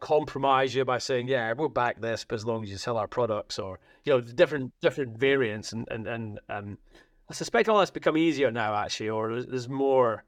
compromise 0.00 0.74
you 0.74 0.84
by 0.84 0.98
saying, 0.98 1.28
"Yeah, 1.28 1.52
we'll 1.52 1.68
back 1.68 2.00
this, 2.00 2.24
but 2.24 2.34
as 2.34 2.44
long 2.44 2.64
as 2.64 2.70
you 2.70 2.76
sell 2.76 2.98
our 2.98 3.08
products," 3.08 3.60
or 3.60 3.78
you 4.04 4.12
know, 4.12 4.20
different 4.20 4.72
different 4.80 5.18
variants 5.18 5.72
and 5.72 5.86
and 5.88 6.08
and 6.08 6.40
um, 6.48 6.78
I 7.30 7.34
suspect 7.34 7.68
all 7.68 7.78
that's 7.78 7.92
become 7.92 8.16
easier 8.16 8.50
now, 8.50 8.74
actually, 8.74 9.10
or 9.10 9.42
there's 9.42 9.68
more 9.68 10.24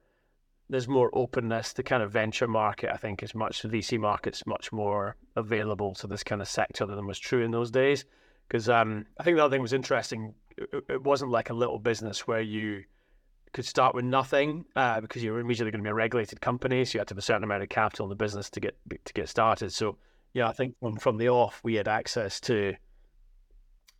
there's 0.71 0.89
more 0.89 1.11
openness 1.15 1.73
to 1.75 1.83
kind 1.83 2.03
of 2.03 2.13
venture 2.13 2.47
market. 2.47 2.91
I 2.93 2.97
think 2.97 3.23
as 3.23 3.35
much 3.35 3.63
the 3.63 3.69
VC 3.69 3.99
market's 3.99 4.47
much 4.47 4.71
more 4.73 5.17
available 5.37 5.95
to 5.95 6.07
this 6.07 6.23
kind 6.23 6.43
of 6.43 6.49
sector 6.49 6.85
than 6.87 7.07
was 7.07 7.19
true 7.19 7.43
in 7.43 7.51
those 7.51 7.71
days. 7.71 8.05
Because 8.47 8.69
um, 8.69 9.07
I 9.19 9.23
think 9.23 9.37
the 9.37 9.45
other 9.45 9.55
thing 9.55 9.63
was 9.63 9.73
interesting. 9.73 10.35
It, 10.57 11.03
wasn't 11.03 11.31
like 11.31 11.51
a 11.51 11.55
little 11.55 11.79
business 11.79 12.27
where 12.27 12.41
you 12.41 12.85
could 13.53 13.65
start 13.65 13.95
with 13.95 14.05
nothing 14.05 14.65
uh, 14.77 15.01
because 15.01 15.23
you 15.23 15.33
were 15.33 15.41
immediately 15.41 15.71
going 15.71 15.83
to 15.83 15.87
be 15.87 15.91
a 15.91 15.95
regulated 15.95 16.41
company, 16.41 16.85
so 16.85 16.97
you 16.97 17.01
had 17.01 17.09
to 17.09 17.13
have 17.13 17.19
a 17.19 17.23
certain 17.23 17.45
amount 17.45 17.63
of 17.63 17.69
capital 17.69 18.07
in 18.07 18.11
the 18.11 18.17
business 18.17 18.51
to 18.51 18.61
get 18.61 18.77
to 19.05 19.13
get 19.13 19.29
started. 19.29 19.73
So 19.73 19.97
yeah, 20.35 20.49
I 20.49 20.53
think 20.53 20.75
from, 20.81 20.97
from 20.97 21.17
the 21.17 21.29
off 21.29 21.61
we 21.63 21.75
had 21.75 21.89
access 21.89 22.41
to 22.41 22.75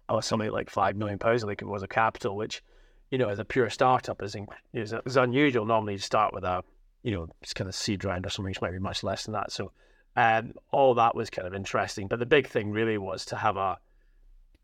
oh 0.09 0.21
something 0.21 0.51
like 0.51 0.69
five 0.69 0.97
million 0.97 1.19
pounds, 1.19 1.45
I 1.45 1.49
think 1.49 1.63
it 1.63 1.67
was 1.67 1.83
a 1.83 1.89
capital, 1.89 2.37
which 2.37 2.63
you 3.11 3.19
know, 3.19 3.29
as 3.29 3.39
a 3.39 3.45
pure 3.45 3.71
startup 3.71 4.23
is, 4.23 4.37
is, 4.73 4.95
is 5.07 5.17
unusual. 5.17 5.65
Normally, 5.65 5.95
you 5.95 5.99
start 5.99 6.35
with 6.35 6.45
a, 6.45 6.63
you 7.03 7.13
know, 7.13 7.29
it's 7.43 7.55
kind 7.55 7.69
of 7.69 7.75
seed 7.75 8.05
round 8.05 8.27
or 8.27 8.31
something, 8.31 8.51
which 8.51 8.61
might 8.61 8.73
be 8.73 8.79
much 8.79 9.03
less 9.03 9.25
than 9.25 9.33
that. 9.35 9.51
So, 9.53 9.73
um, 10.17 10.55
all 10.71 10.95
that 10.95 11.15
was 11.15 11.31
kind 11.31 11.47
of 11.47 11.55
interesting. 11.55 12.09
But 12.09 12.19
the 12.19 12.27
big 12.27 12.49
thing 12.49 12.71
really 12.71 12.99
was 12.99 13.25
to 13.27 13.37
have 13.37 13.57
a 13.57 13.79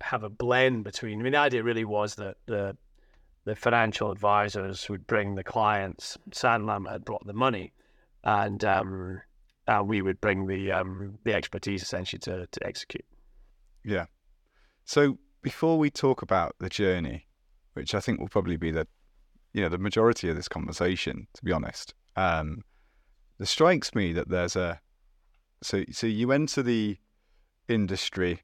have 0.00 0.24
a 0.24 0.28
blend 0.28 0.84
between. 0.84 1.20
I 1.20 1.22
mean, 1.22 1.32
the 1.32 1.38
idea 1.38 1.62
really 1.62 1.84
was 1.84 2.16
that 2.16 2.36
the 2.46 2.76
the 3.44 3.54
financial 3.54 4.10
advisors 4.10 4.88
would 4.88 5.06
bring 5.06 5.34
the 5.34 5.44
clients. 5.44 6.18
Sanlam 6.30 6.90
had 6.90 7.04
brought 7.04 7.26
the 7.26 7.32
money, 7.32 7.72
and 8.24 8.64
um, 8.64 9.20
and 9.66 9.88
we 9.88 10.02
would 10.02 10.20
bring 10.20 10.46
the 10.46 10.72
um, 10.72 11.18
the 11.24 11.34
expertise 11.34 11.82
essentially 11.82 12.20
to 12.20 12.46
to 12.50 12.66
execute. 12.66 13.04
Yeah. 13.84 14.06
So 14.84 15.18
before 15.42 15.78
we 15.78 15.90
talk 15.90 16.22
about 16.22 16.56
the 16.58 16.68
journey, 16.68 17.26
which 17.74 17.94
I 17.94 18.00
think 18.00 18.18
will 18.18 18.28
probably 18.28 18.56
be 18.56 18.70
the 18.70 18.86
you 19.52 19.62
know 19.62 19.68
the 19.68 19.78
majority 19.78 20.28
of 20.28 20.36
this 20.36 20.48
conversation, 20.48 21.28
to 21.34 21.44
be 21.44 21.52
honest. 21.52 21.94
Um, 22.16 22.62
it 23.38 23.46
strikes 23.46 23.94
me 23.94 24.12
that 24.12 24.28
there's 24.28 24.56
a 24.56 24.80
so 25.62 25.84
so 25.92 26.06
you 26.06 26.32
enter 26.32 26.62
the 26.62 26.96
industry 27.68 28.40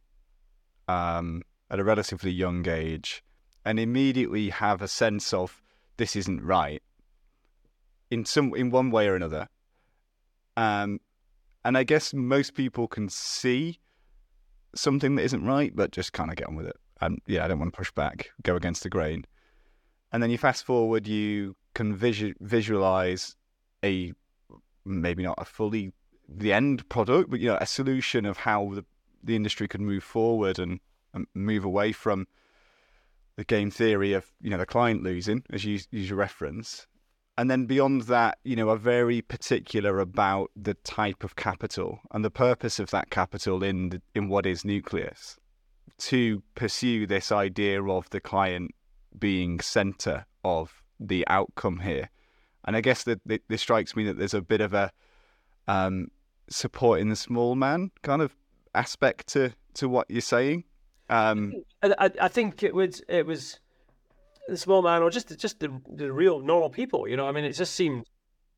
um, 0.88 1.42
at 1.70 1.80
a 1.80 1.84
relatively 1.84 2.30
young 2.30 2.68
age 2.68 3.22
and 3.64 3.78
immediately 3.78 4.50
have 4.50 4.82
a 4.82 4.88
sense 4.88 5.32
of 5.32 5.60
this 5.96 6.16
isn't 6.16 6.42
right 6.42 6.82
in 8.10 8.24
some 8.24 8.54
in 8.54 8.70
one 8.70 8.90
way 8.90 9.08
or 9.08 9.16
another. 9.16 9.48
Um, 10.56 11.00
and 11.64 11.76
I 11.76 11.84
guess 11.84 12.14
most 12.14 12.54
people 12.54 12.88
can 12.88 13.08
see 13.08 13.80
something 14.74 15.16
that 15.16 15.22
isn't 15.22 15.44
right, 15.44 15.74
but 15.74 15.90
just 15.90 16.12
kind 16.12 16.30
of 16.30 16.36
get 16.36 16.48
on 16.48 16.56
with 16.56 16.66
it 16.66 16.76
and 17.00 17.20
yeah, 17.26 17.44
I 17.44 17.48
don't 17.48 17.58
want 17.58 17.72
to 17.72 17.76
push 17.76 17.90
back, 17.92 18.30
go 18.42 18.56
against 18.56 18.82
the 18.82 18.90
grain. 18.90 19.24
And 20.12 20.22
then 20.22 20.30
you 20.30 20.38
fast 20.38 20.64
forward, 20.64 21.06
you 21.06 21.56
can 21.74 21.94
visu- 21.94 22.34
visualize 22.40 23.36
a 23.84 24.12
maybe 24.84 25.22
not 25.22 25.36
a 25.38 25.44
fully 25.44 25.92
the 26.28 26.52
end 26.52 26.88
product, 26.88 27.30
but 27.30 27.40
you 27.40 27.48
know 27.48 27.58
a 27.60 27.66
solution 27.66 28.26
of 28.26 28.38
how 28.38 28.70
the 28.74 28.84
the 29.22 29.36
industry 29.36 29.68
could 29.68 29.80
move 29.80 30.02
forward 30.02 30.58
and, 30.58 30.80
and 31.12 31.26
move 31.34 31.64
away 31.64 31.92
from 31.92 32.26
the 33.36 33.44
game 33.44 33.70
theory 33.70 34.12
of 34.12 34.32
you 34.40 34.50
know 34.50 34.58
the 34.58 34.66
client 34.66 35.02
losing, 35.02 35.42
as 35.50 35.64
you 35.64 35.78
use 35.90 36.10
your 36.10 36.18
reference, 36.18 36.86
and 37.38 37.50
then 37.50 37.66
beyond 37.66 38.02
that, 38.02 38.38
you 38.44 38.56
know, 38.56 38.68
are 38.68 38.76
very 38.76 39.22
particular 39.22 40.00
about 40.00 40.50
the 40.56 40.74
type 40.74 41.24
of 41.24 41.36
capital 41.36 42.00
and 42.10 42.24
the 42.24 42.30
purpose 42.30 42.78
of 42.78 42.90
that 42.90 43.10
capital 43.10 43.62
in 43.62 43.90
the, 43.90 44.02
in 44.14 44.28
what 44.28 44.44
is 44.46 44.64
Nucleus 44.64 45.38
to 46.00 46.42
pursue 46.54 47.06
this 47.06 47.30
idea 47.30 47.82
of 47.82 48.08
the 48.10 48.20
client 48.20 48.74
being 49.18 49.60
center 49.60 50.26
of 50.44 50.82
the 50.98 51.26
outcome 51.28 51.80
here. 51.80 52.10
And 52.64 52.76
I 52.76 52.80
guess 52.80 53.04
that 53.04 53.20
this 53.48 53.60
strikes 53.60 53.96
me 53.96 54.04
that 54.04 54.18
there's 54.18 54.34
a 54.34 54.42
bit 54.42 54.60
of 54.60 54.74
a 54.74 54.90
um, 55.68 56.08
supporting 56.48 57.08
the 57.08 57.16
small 57.16 57.54
man 57.54 57.90
kind 58.02 58.22
of 58.22 58.34
aspect 58.74 59.28
to, 59.28 59.52
to 59.74 59.88
what 59.88 60.10
you're 60.10 60.20
saying. 60.20 60.64
Um, 61.08 61.52
I, 61.82 62.10
I 62.20 62.28
think 62.28 62.62
it 62.62 62.74
was 62.74 63.02
it 63.08 63.26
was 63.26 63.58
the 64.48 64.56
small 64.56 64.80
man 64.82 65.02
or 65.02 65.10
just 65.10 65.36
just 65.38 65.58
the, 65.58 65.80
the 65.88 66.12
real 66.12 66.40
normal 66.40 66.70
people. 66.70 67.08
You 67.08 67.16
know, 67.16 67.26
I 67.26 67.32
mean, 67.32 67.44
it 67.44 67.52
just 67.52 67.74
seemed 67.74 68.06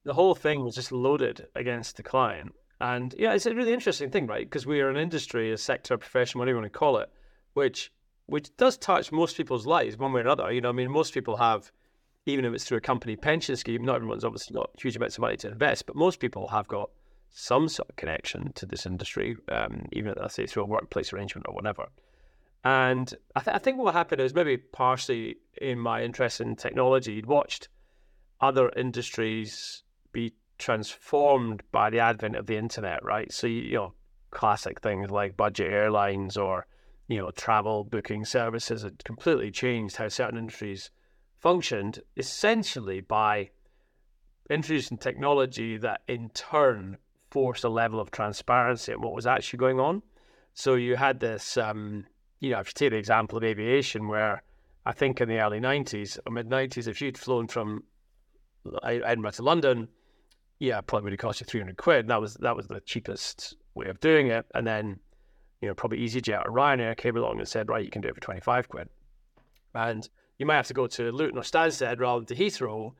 the 0.04 0.12
whole 0.12 0.34
thing 0.34 0.64
was 0.64 0.74
just 0.74 0.92
loaded 0.92 1.46
against 1.54 1.96
the 1.96 2.02
client. 2.02 2.52
And 2.80 3.14
yeah, 3.16 3.32
it's 3.32 3.46
a 3.46 3.54
really 3.54 3.72
interesting 3.72 4.10
thing, 4.10 4.26
right? 4.26 4.44
Because 4.44 4.66
we 4.66 4.80
are 4.80 4.90
an 4.90 4.96
industry, 4.96 5.52
a 5.52 5.56
sector, 5.56 5.94
a 5.94 5.98
profession, 5.98 6.40
whatever 6.40 6.56
you 6.56 6.62
want 6.62 6.72
to 6.72 6.78
call 6.78 6.98
it, 6.98 7.08
which 7.54 7.92
which 8.26 8.56
does 8.56 8.76
touch 8.78 9.12
most 9.12 9.36
people's 9.36 9.66
lives 9.66 9.98
one 9.98 10.12
way 10.12 10.20
or 10.20 10.24
another. 10.24 10.50
You 10.52 10.60
know, 10.60 10.70
I 10.70 10.72
mean, 10.72 10.90
most 10.90 11.12
people 11.12 11.36
have, 11.36 11.70
even 12.24 12.44
if 12.44 12.54
it's 12.54 12.64
through 12.64 12.78
a 12.78 12.82
company 12.82 13.16
pension 13.16 13.56
scheme, 13.56 13.84
not 13.84 13.96
everyone's 13.96 14.24
obviously 14.24 14.54
got 14.54 14.70
huge 14.80 14.96
amounts 14.96 15.16
of 15.16 15.22
money 15.22 15.36
to 15.38 15.48
invest, 15.48 15.86
but 15.86 15.96
most 15.96 16.20
people 16.20 16.48
have 16.48 16.68
got 16.68 16.90
some 17.30 17.68
sort 17.68 17.88
of 17.90 17.96
connection 17.96 18.52
to 18.54 18.64
this 18.64 18.86
industry, 18.86 19.36
um, 19.50 19.86
even 19.92 20.14
if 20.16 20.32
say 20.32 20.46
through 20.46 20.62
a 20.62 20.66
workplace 20.66 21.12
arrangement 21.12 21.46
or 21.48 21.54
whatever. 21.54 21.88
And 22.64 23.12
I, 23.34 23.40
th- 23.40 23.54
I 23.54 23.58
think 23.58 23.78
what 23.78 23.94
happened 23.94 24.20
is 24.20 24.34
maybe 24.34 24.56
partially 24.56 25.36
in 25.60 25.78
my 25.78 26.02
interest 26.02 26.40
in 26.40 26.54
technology, 26.54 27.14
you'd 27.14 27.26
watched 27.26 27.68
other 28.40 28.70
industries 28.76 29.82
be 30.12 30.34
transformed 30.58 31.62
by 31.72 31.90
the 31.90 31.98
advent 31.98 32.36
of 32.36 32.46
the 32.46 32.56
internet, 32.56 33.04
right? 33.04 33.32
So, 33.32 33.46
you 33.46 33.74
know, 33.74 33.94
classic 34.30 34.80
things 34.80 35.10
like 35.10 35.36
budget 35.36 35.72
airlines 35.72 36.36
or 36.36 36.66
you 37.08 37.18
know, 37.18 37.30
travel 37.30 37.84
booking 37.84 38.24
services 38.24 38.82
had 38.82 39.02
completely 39.04 39.50
changed 39.50 39.96
how 39.96 40.08
certain 40.08 40.38
industries 40.38 40.90
functioned, 41.38 42.00
essentially 42.16 43.00
by 43.00 43.50
introducing 44.48 44.98
technology 44.98 45.76
that 45.76 46.02
in 46.08 46.30
turn 46.30 46.96
forced 47.30 47.64
a 47.64 47.68
level 47.68 47.98
of 47.98 48.10
transparency 48.10 48.92
in 48.92 49.00
what 49.00 49.14
was 49.14 49.26
actually 49.26 49.58
going 49.58 49.80
on. 49.80 50.02
So 50.54 50.74
you 50.74 50.96
had 50.96 51.18
this, 51.20 51.56
um, 51.56 52.04
you 52.40 52.50
know, 52.50 52.60
if 52.60 52.68
you 52.68 52.72
take 52.74 52.90
the 52.90 52.98
example 52.98 53.38
of 53.38 53.44
aviation, 53.44 54.08
where 54.08 54.42
I 54.84 54.92
think 54.92 55.20
in 55.20 55.28
the 55.28 55.38
early 55.38 55.60
90s 55.60 56.18
or 56.26 56.32
mid 56.32 56.48
90s, 56.48 56.86
if 56.86 57.00
you'd 57.00 57.16
flown 57.16 57.48
from 57.48 57.84
Edinburgh 58.82 59.32
to 59.32 59.42
London, 59.42 59.88
yeah, 60.58 60.80
probably 60.80 61.04
would 61.04 61.12
have 61.14 61.20
cost 61.20 61.40
you 61.40 61.46
300 61.46 61.76
quid. 61.76 62.08
That 62.08 62.20
was 62.20 62.34
that 62.34 62.54
was 62.54 62.68
the 62.68 62.80
cheapest 62.80 63.56
way 63.74 63.86
of 63.86 63.98
doing 64.00 64.28
it. 64.28 64.46
And 64.54 64.66
then 64.66 65.00
you 65.62 65.68
know, 65.68 65.74
probably 65.74 66.00
EasyJet 66.00 66.44
or 66.44 66.50
Ryanair 66.50 66.96
came 66.96 67.16
along 67.16 67.38
and 67.38 67.48
said, 67.48 67.68
right, 67.68 67.84
you 67.84 67.90
can 67.90 68.02
do 68.02 68.08
it 68.08 68.14
for 68.14 68.20
25 68.20 68.68
quid. 68.68 68.88
And 69.74 70.06
you 70.38 70.44
might 70.44 70.56
have 70.56 70.66
to 70.66 70.74
go 70.74 70.88
to 70.88 71.12
Luton 71.12 71.38
or 71.38 71.42
Stansted 71.42 72.00
rather 72.00 72.24
than 72.24 72.36
to 72.36 72.44
Heathrow. 72.44 72.92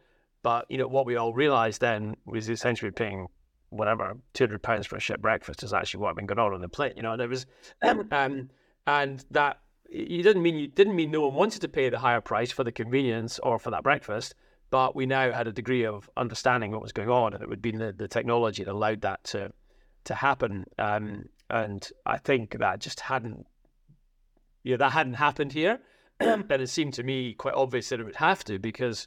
But, 0.42 0.66
you 0.70 0.78
know, 0.78 0.86
what 0.86 1.04
we 1.04 1.16
all 1.16 1.34
realised 1.34 1.80
then 1.80 2.16
was 2.24 2.48
essentially 2.48 2.92
paying 2.92 3.26
whatever, 3.70 4.16
200 4.34 4.62
pounds 4.62 4.86
for 4.86 4.96
a 4.96 5.00
ship 5.00 5.20
breakfast 5.20 5.62
is 5.62 5.72
actually 5.72 6.00
what 6.00 6.08
had 6.08 6.16
been 6.16 6.26
going 6.26 6.38
on 6.38 6.54
on 6.54 6.60
the 6.60 6.68
plane, 6.68 6.92
you 6.96 7.02
know, 7.02 7.12
and 7.12 7.28
was, 7.28 7.46
um, 7.82 8.48
and 8.86 9.24
that, 9.30 9.60
you 9.88 10.22
didn't 10.22 10.42
mean, 10.42 10.56
you 10.56 10.68
didn't 10.68 10.94
mean 10.94 11.10
no 11.10 11.22
one 11.22 11.34
wanted 11.34 11.60
to 11.62 11.68
pay 11.68 11.88
the 11.88 11.98
higher 11.98 12.20
price 12.20 12.52
for 12.52 12.64
the 12.64 12.72
convenience 12.72 13.38
or 13.40 13.58
for 13.58 13.70
that 13.70 13.82
breakfast, 13.82 14.34
but 14.70 14.94
we 14.94 15.04
now 15.04 15.32
had 15.32 15.46
a 15.46 15.52
degree 15.52 15.84
of 15.84 16.08
understanding 16.16 16.70
what 16.70 16.80
was 16.80 16.92
going 16.92 17.10
on, 17.10 17.34
and 17.34 17.42
it 17.42 17.48
would 17.48 17.60
be 17.60 17.72
the, 17.72 17.92
the 17.92 18.08
technology 18.08 18.64
that 18.64 18.72
allowed 18.72 19.00
that 19.02 19.24
to 19.24 19.52
to 20.04 20.14
happen. 20.14 20.64
Um, 20.78 21.26
and 21.52 21.86
I 22.06 22.16
think 22.16 22.58
that 22.58 22.80
just 22.80 23.00
hadn't, 23.00 23.46
know, 24.64 24.78
that 24.78 24.92
hadn't 24.92 25.14
happened 25.14 25.52
here. 25.52 25.80
and 26.20 26.50
it 26.50 26.70
seemed 26.70 26.94
to 26.94 27.02
me 27.02 27.34
quite 27.34 27.54
obvious 27.54 27.90
that 27.90 28.00
it 28.00 28.04
would 28.04 28.16
have 28.16 28.42
to 28.44 28.58
because 28.58 29.06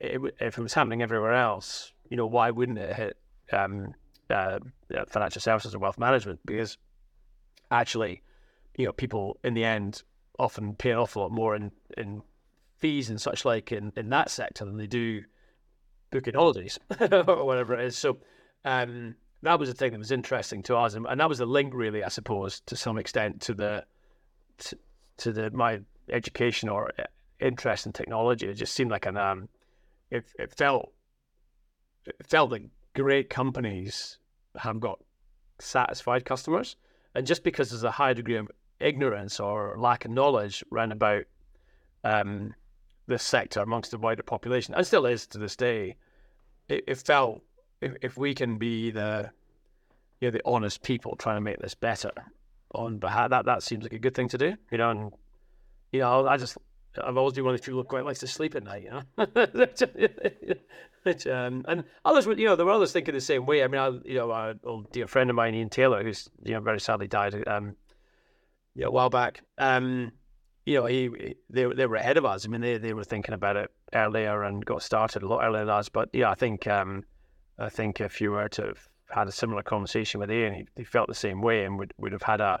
it, 0.00 0.20
if 0.40 0.56
it 0.56 0.62
was 0.62 0.72
happening 0.72 1.02
everywhere 1.02 1.34
else, 1.34 1.92
you 2.08 2.16
know, 2.16 2.26
why 2.26 2.50
wouldn't 2.50 2.78
it 2.78 2.96
hit 2.96 3.16
um, 3.52 3.94
uh, 4.30 4.58
financial 5.08 5.42
services 5.42 5.74
and 5.74 5.82
wealth 5.82 5.98
management? 5.98 6.40
Because 6.46 6.78
actually, 7.70 8.22
you 8.76 8.86
know, 8.86 8.92
people 8.92 9.38
in 9.44 9.52
the 9.52 9.64
end 9.64 10.02
often 10.38 10.74
pay 10.74 10.92
an 10.92 10.98
awful 10.98 11.22
lot 11.22 11.30
more 11.30 11.54
in, 11.54 11.70
in 11.98 12.22
fees 12.78 13.10
and 13.10 13.20
such 13.20 13.44
like 13.44 13.70
in, 13.70 13.92
in 13.96 14.08
that 14.08 14.30
sector 14.30 14.64
than 14.64 14.78
they 14.78 14.86
do 14.86 15.22
booking 16.10 16.34
holidays 16.34 16.78
or 17.10 17.44
whatever 17.44 17.74
it 17.74 17.84
is. 17.84 17.98
So 17.98 18.16
um, 18.64 19.16
that 19.44 19.58
was 19.58 19.68
the 19.68 19.74
thing 19.74 19.92
that 19.92 19.98
was 19.98 20.10
interesting 20.10 20.62
to 20.64 20.76
us, 20.76 20.94
and, 20.94 21.06
and, 21.06 21.20
that 21.20 21.28
was 21.28 21.38
the 21.38 21.46
link, 21.46 21.72
really, 21.74 22.02
I 22.02 22.08
suppose, 22.08 22.60
to 22.66 22.76
some 22.76 22.98
extent, 22.98 23.42
to 23.42 23.54
the 23.54 23.84
to, 24.58 24.78
to 25.18 25.32
the 25.32 25.50
my 25.50 25.80
education 26.10 26.68
or 26.68 26.92
uh, 26.98 27.04
interest 27.40 27.86
in 27.86 27.92
technology. 27.92 28.46
It 28.48 28.54
just 28.54 28.74
seemed 28.74 28.90
like 28.90 29.06
an 29.06 29.16
um, 29.16 29.48
it, 30.10 30.24
it 30.38 30.52
felt 30.52 30.92
it 32.06 32.16
felt 32.26 32.50
like 32.50 32.64
great 32.94 33.30
companies 33.30 34.18
have 34.56 34.80
got 34.80 34.98
satisfied 35.58 36.24
customers, 36.24 36.76
and 37.14 37.26
just 37.26 37.44
because 37.44 37.70
there's 37.70 37.84
a 37.84 37.90
high 37.90 38.12
degree 38.12 38.36
of 38.36 38.50
ignorance 38.80 39.40
or 39.40 39.76
lack 39.78 40.04
of 40.04 40.10
knowledge 40.10 40.64
around 40.72 40.92
about 40.92 41.24
um, 42.02 42.54
this 43.06 43.22
sector 43.22 43.60
amongst 43.60 43.90
the 43.90 43.98
wider 43.98 44.22
population, 44.22 44.74
and 44.74 44.86
still 44.86 45.06
is 45.06 45.26
to 45.28 45.38
this 45.38 45.56
day, 45.56 45.96
it, 46.68 46.84
it 46.86 46.98
felt 46.98 47.42
if, 47.84 47.96
if 48.02 48.16
we 48.16 48.34
can 48.34 48.58
be 48.58 48.90
the 48.90 49.30
you 50.20 50.28
know 50.28 50.32
the 50.32 50.42
honest 50.44 50.82
people 50.82 51.16
trying 51.16 51.36
to 51.36 51.40
make 51.40 51.58
this 51.58 51.74
better 51.74 52.10
on 52.74 52.98
behalf 52.98 53.30
that 53.30 53.44
that 53.44 53.62
seems 53.62 53.84
like 53.84 53.92
a 53.92 53.98
good 53.98 54.14
thing 54.14 54.28
to 54.28 54.38
do, 54.38 54.54
you 54.70 54.78
know, 54.78 54.90
and 54.90 55.12
you 55.92 56.00
know 56.00 56.26
I 56.26 56.36
just 56.36 56.56
I've 57.02 57.16
always 57.16 57.34
been 57.34 57.44
one 57.44 57.54
of 57.54 57.60
these 57.60 57.66
people 57.66 57.80
who 57.80 57.84
quite 57.84 58.04
likes 58.04 58.20
to 58.20 58.26
sleep 58.26 58.54
at 58.54 58.62
night, 58.62 58.84
you 58.84 58.90
know. 58.90 59.02
Which, 61.02 61.26
um, 61.26 61.64
and 61.68 61.84
others, 62.04 62.24
you 62.26 62.46
know, 62.46 62.56
there 62.56 62.64
were 62.64 62.72
others 62.72 62.92
thinking 62.92 63.14
the 63.14 63.20
same 63.20 63.44
way. 63.44 63.62
I 63.62 63.68
mean, 63.68 63.80
I, 63.80 63.88
you 64.04 64.14
know, 64.14 64.32
an 64.32 64.60
old 64.64 64.90
dear 64.90 65.06
friend 65.06 65.28
of 65.28 65.36
mine, 65.36 65.54
Ian 65.54 65.68
Taylor, 65.68 66.02
who's 66.02 66.30
you 66.42 66.54
know 66.54 66.60
very 66.60 66.80
sadly 66.80 67.08
died, 67.08 67.34
um, 67.46 67.76
you 68.74 68.82
know, 68.82 68.88
a 68.88 68.90
while 68.90 69.10
back. 69.10 69.42
Um, 69.58 70.12
you 70.64 70.74
know, 70.74 70.86
he 70.86 71.34
they 71.50 71.66
they 71.66 71.86
were 71.86 71.96
ahead 71.96 72.16
of 72.16 72.24
us. 72.24 72.46
I 72.46 72.48
mean, 72.48 72.62
they 72.62 72.78
they 72.78 72.94
were 72.94 73.04
thinking 73.04 73.34
about 73.34 73.56
it 73.56 73.70
earlier 73.92 74.44
and 74.44 74.64
got 74.64 74.82
started 74.82 75.22
a 75.22 75.26
lot 75.26 75.44
earlier 75.44 75.64
than 75.64 75.74
us. 75.74 75.88
But 75.90 76.08
yeah, 76.12 76.30
I 76.30 76.34
think 76.34 76.66
um, 76.66 77.04
I 77.58 77.68
think 77.68 78.00
if 78.00 78.20
you 78.20 78.32
were 78.32 78.48
to 78.50 78.62
have 78.66 78.88
had 79.10 79.28
a 79.28 79.32
similar 79.32 79.62
conversation 79.62 80.20
with 80.20 80.30
Ian, 80.30 80.54
he, 80.54 80.66
he 80.76 80.84
felt 80.84 81.08
the 81.08 81.14
same 81.14 81.40
way 81.40 81.64
and 81.64 81.78
would 81.78 81.94
would 81.98 82.12
have 82.12 82.22
had 82.22 82.40
a 82.40 82.60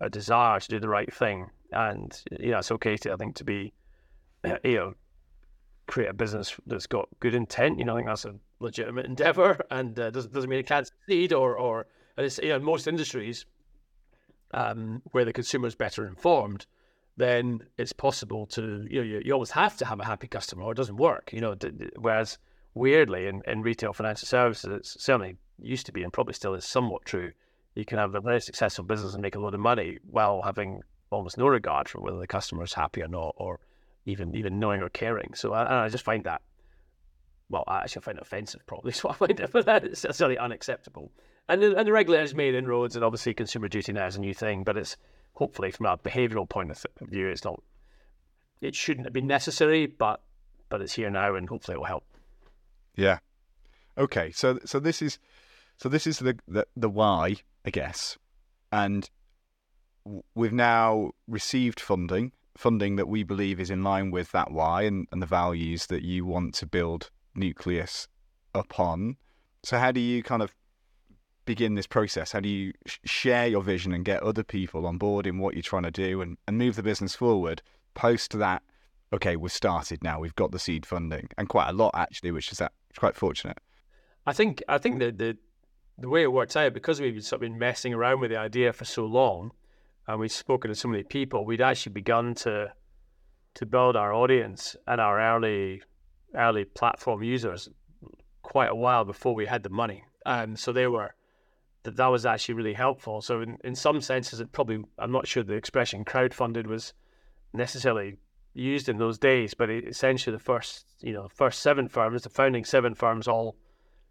a 0.00 0.10
desire 0.10 0.60
to 0.60 0.68
do 0.68 0.80
the 0.80 0.88
right 0.88 1.12
thing. 1.12 1.50
And 1.72 2.18
you 2.38 2.50
know, 2.50 2.58
it's 2.58 2.70
okay 2.72 2.96
to 2.98 3.12
I 3.12 3.16
think 3.16 3.36
to 3.36 3.44
be 3.44 3.72
you 4.64 4.76
know 4.76 4.94
create 5.86 6.08
a 6.08 6.14
business 6.14 6.56
that's 6.66 6.86
got 6.86 7.08
good 7.20 7.34
intent. 7.34 7.78
You 7.78 7.84
know, 7.84 7.94
I 7.94 7.98
think 7.98 8.08
that's 8.08 8.24
a 8.24 8.34
legitimate 8.58 9.06
endeavor, 9.06 9.58
and 9.70 9.98
uh, 9.98 10.10
doesn't 10.10 10.32
doesn't 10.32 10.50
mean 10.50 10.60
it 10.60 10.66
can't 10.66 10.86
succeed. 10.86 11.32
Or 11.32 11.56
or 11.56 11.86
it's, 12.18 12.38
you 12.38 12.48
know, 12.48 12.56
in 12.56 12.64
most 12.64 12.86
industries 12.86 13.46
um, 14.52 15.02
where 15.12 15.24
the 15.24 15.32
consumer 15.32 15.66
is 15.66 15.74
better 15.74 16.06
informed 16.06 16.66
then 17.18 17.62
it's 17.78 17.92
possible 17.92 18.46
to 18.46 18.86
you 18.90 19.00
know 19.00 19.02
you, 19.02 19.22
you 19.24 19.32
always 19.32 19.50
have 19.50 19.76
to 19.76 19.84
have 19.84 20.00
a 20.00 20.04
happy 20.04 20.26
customer 20.26 20.62
or 20.64 20.72
it 20.72 20.76
doesn't 20.76 20.96
work 20.96 21.32
you 21.32 21.40
know 21.40 21.56
whereas 21.96 22.38
weirdly 22.76 23.26
in, 23.26 23.42
in 23.46 23.62
retail 23.62 23.92
financial 23.92 24.26
services 24.26 24.70
it's 24.70 25.02
certainly 25.02 25.36
used 25.58 25.86
to 25.86 25.92
be 25.92 26.02
and 26.02 26.12
probably 26.12 26.34
still 26.34 26.54
is 26.54 26.64
somewhat 26.64 27.04
true. 27.04 27.32
You 27.74 27.84
can 27.84 27.98
have 27.98 28.14
a 28.14 28.20
very 28.20 28.40
successful 28.40 28.84
business 28.84 29.14
and 29.14 29.22
make 29.22 29.34
a 29.34 29.40
lot 29.40 29.54
of 29.54 29.60
money 29.60 29.98
while 30.08 30.42
having 30.42 30.82
almost 31.10 31.38
no 31.38 31.46
regard 31.46 31.88
for 31.88 32.00
whether 32.00 32.18
the 32.18 32.26
customer 32.26 32.62
is 32.64 32.72
happy 32.72 33.02
or 33.02 33.08
not 33.08 33.34
or 33.36 33.60
even 34.04 34.34
even 34.36 34.58
knowing 34.58 34.82
or 34.82 34.88
caring. 34.88 35.34
So 35.34 35.52
I, 35.52 35.84
I 35.84 35.88
just 35.88 36.04
find 36.04 36.24
that 36.24 36.42
well 37.48 37.64
I 37.66 37.78
actually 37.78 38.02
find 38.02 38.18
it 38.18 38.22
offensive 38.22 38.66
probably 38.66 38.92
so 39.00 39.08
I 39.08 39.14
find 39.14 39.40
it 39.40 39.50
but 39.52 39.66
that. 39.66 39.84
Is 39.84 40.00
certainly 40.00 40.38
unacceptable. 40.38 41.10
And 41.48 41.62
the, 41.62 41.76
and 41.76 41.86
the 41.86 41.92
regulators 41.92 42.34
made 42.34 42.54
inroads 42.54 42.96
and 42.96 43.04
obviously 43.04 43.32
consumer 43.32 43.68
duty 43.68 43.92
now 43.92 44.06
is 44.06 44.16
a 44.16 44.20
new 44.20 44.34
thing 44.34 44.64
but 44.64 44.76
it's 44.76 44.96
hopefully 45.36 45.70
from 45.70 45.86
a 45.86 45.96
behavioural 45.98 46.48
point 46.48 46.70
of 46.70 46.84
view, 47.02 47.28
it's 47.28 47.44
not, 47.44 47.62
it 48.60 48.74
shouldn't 48.74 49.06
have 49.06 49.12
been 49.12 49.26
necessary, 49.26 49.86
but 49.86 50.22
but 50.68 50.80
it's 50.80 50.94
here 50.94 51.10
now, 51.10 51.36
and 51.36 51.48
hopefully 51.48 51.76
it 51.76 51.78
will 51.78 51.86
help. 51.86 52.04
Yeah. 52.96 53.18
Okay. 53.96 54.32
So 54.32 54.58
so 54.64 54.80
this 54.80 55.02
is 55.02 55.18
so 55.76 55.88
this 55.88 56.06
is 56.06 56.18
the 56.18 56.38
the, 56.48 56.66
the 56.76 56.88
why, 56.88 57.36
I 57.64 57.70
guess, 57.70 58.18
and 58.72 59.08
we've 60.34 60.52
now 60.52 61.10
received 61.26 61.80
funding, 61.80 62.32
funding 62.56 62.96
that 62.96 63.08
we 63.08 63.22
believe 63.22 63.60
is 63.60 63.70
in 63.70 63.82
line 63.82 64.10
with 64.10 64.32
that 64.32 64.50
why 64.50 64.82
and, 64.82 65.06
and 65.12 65.20
the 65.20 65.26
values 65.26 65.86
that 65.86 66.02
you 66.02 66.24
want 66.24 66.54
to 66.54 66.66
build 66.66 67.10
Nucleus 67.34 68.08
upon. 68.54 69.16
So 69.62 69.78
how 69.78 69.92
do 69.92 70.00
you 70.00 70.22
kind 70.22 70.42
of 70.42 70.54
begin 71.44 71.74
this 71.74 71.86
process? 71.86 72.32
How 72.32 72.40
do 72.40 72.48
you 72.48 72.72
sh- 72.86 72.98
share 73.04 73.46
your 73.46 73.62
vision 73.62 73.92
and 73.92 74.04
get 74.04 74.22
other 74.22 74.44
people 74.44 74.86
on 74.86 74.98
board 74.98 75.26
in 75.26 75.38
what 75.38 75.54
you're 75.54 75.62
trying 75.62 75.84
to 75.84 75.90
do 75.90 76.20
and, 76.20 76.36
and 76.46 76.58
move 76.58 76.76
the 76.76 76.82
business 76.82 77.14
forward 77.14 77.62
post 77.94 78.38
that? 78.38 78.62
Okay, 79.12 79.36
we've 79.36 79.52
started 79.52 80.02
now. 80.02 80.20
We've 80.20 80.34
got 80.34 80.50
the 80.50 80.58
seed 80.58 80.86
funding 80.86 81.28
and 81.38 81.48
quite 81.48 81.68
a 81.68 81.72
lot 81.72 81.92
actually, 81.94 82.30
which 82.30 82.52
is 82.52 82.60
quite 82.98 83.16
fortunate. 83.16 83.58
I 84.26 84.32
think 84.32 84.62
I 84.68 84.78
think 84.78 84.98
the 84.98 85.10
the, 85.10 85.36
the 85.98 86.08
way 86.08 86.22
it 86.22 86.32
worked 86.32 86.56
out 86.56 86.74
because 86.74 87.00
we've 87.00 87.22
sort 87.22 87.42
of 87.42 87.48
been 87.48 87.58
messing 87.58 87.94
around 87.94 88.20
with 88.20 88.30
the 88.30 88.38
idea 88.38 88.72
for 88.72 88.84
so 88.84 89.04
long, 89.04 89.52
and 90.06 90.20
we've 90.20 90.32
spoken 90.32 90.68
to 90.68 90.74
so 90.74 90.88
many 90.88 91.02
people, 91.02 91.44
we'd 91.44 91.60
actually 91.60 91.92
begun 91.92 92.34
to 92.36 92.72
to 93.54 93.66
build 93.66 93.96
our 93.96 94.12
audience 94.12 94.76
and 94.86 95.00
our 95.00 95.20
early 95.20 95.82
early 96.34 96.64
platform 96.64 97.22
users 97.22 97.68
quite 98.42 98.70
a 98.70 98.74
while 98.74 99.04
before 99.04 99.34
we 99.34 99.46
had 99.46 99.62
the 99.62 99.70
money. 99.70 100.04
Um, 100.26 100.56
so 100.56 100.72
they 100.72 100.86
were 100.86 101.14
that 101.84 101.96
that 101.96 102.08
was 102.08 102.26
actually 102.26 102.54
really 102.54 102.74
helpful. 102.74 103.22
So 103.22 103.40
in, 103.40 103.58
in 103.64 103.74
some 103.74 104.00
senses, 104.00 104.40
it 104.40 104.52
probably 104.52 104.84
I'm 104.98 105.12
not 105.12 105.26
sure 105.26 105.42
the 105.42 105.54
expression 105.54 106.04
crowdfunded 106.04 106.66
was 106.66 106.92
necessarily 107.52 108.16
used 108.56 108.88
in 108.88 108.98
those 108.98 109.18
days, 109.18 109.54
but 109.54 109.70
it, 109.70 109.86
essentially 109.86 110.34
the 110.34 110.42
first 110.42 110.86
you 111.00 111.12
know 111.12 111.28
first 111.28 111.60
seven 111.60 111.88
firms, 111.88 112.22
the 112.22 112.30
founding 112.30 112.64
seven 112.64 112.94
firms, 112.94 113.28
all 113.28 113.56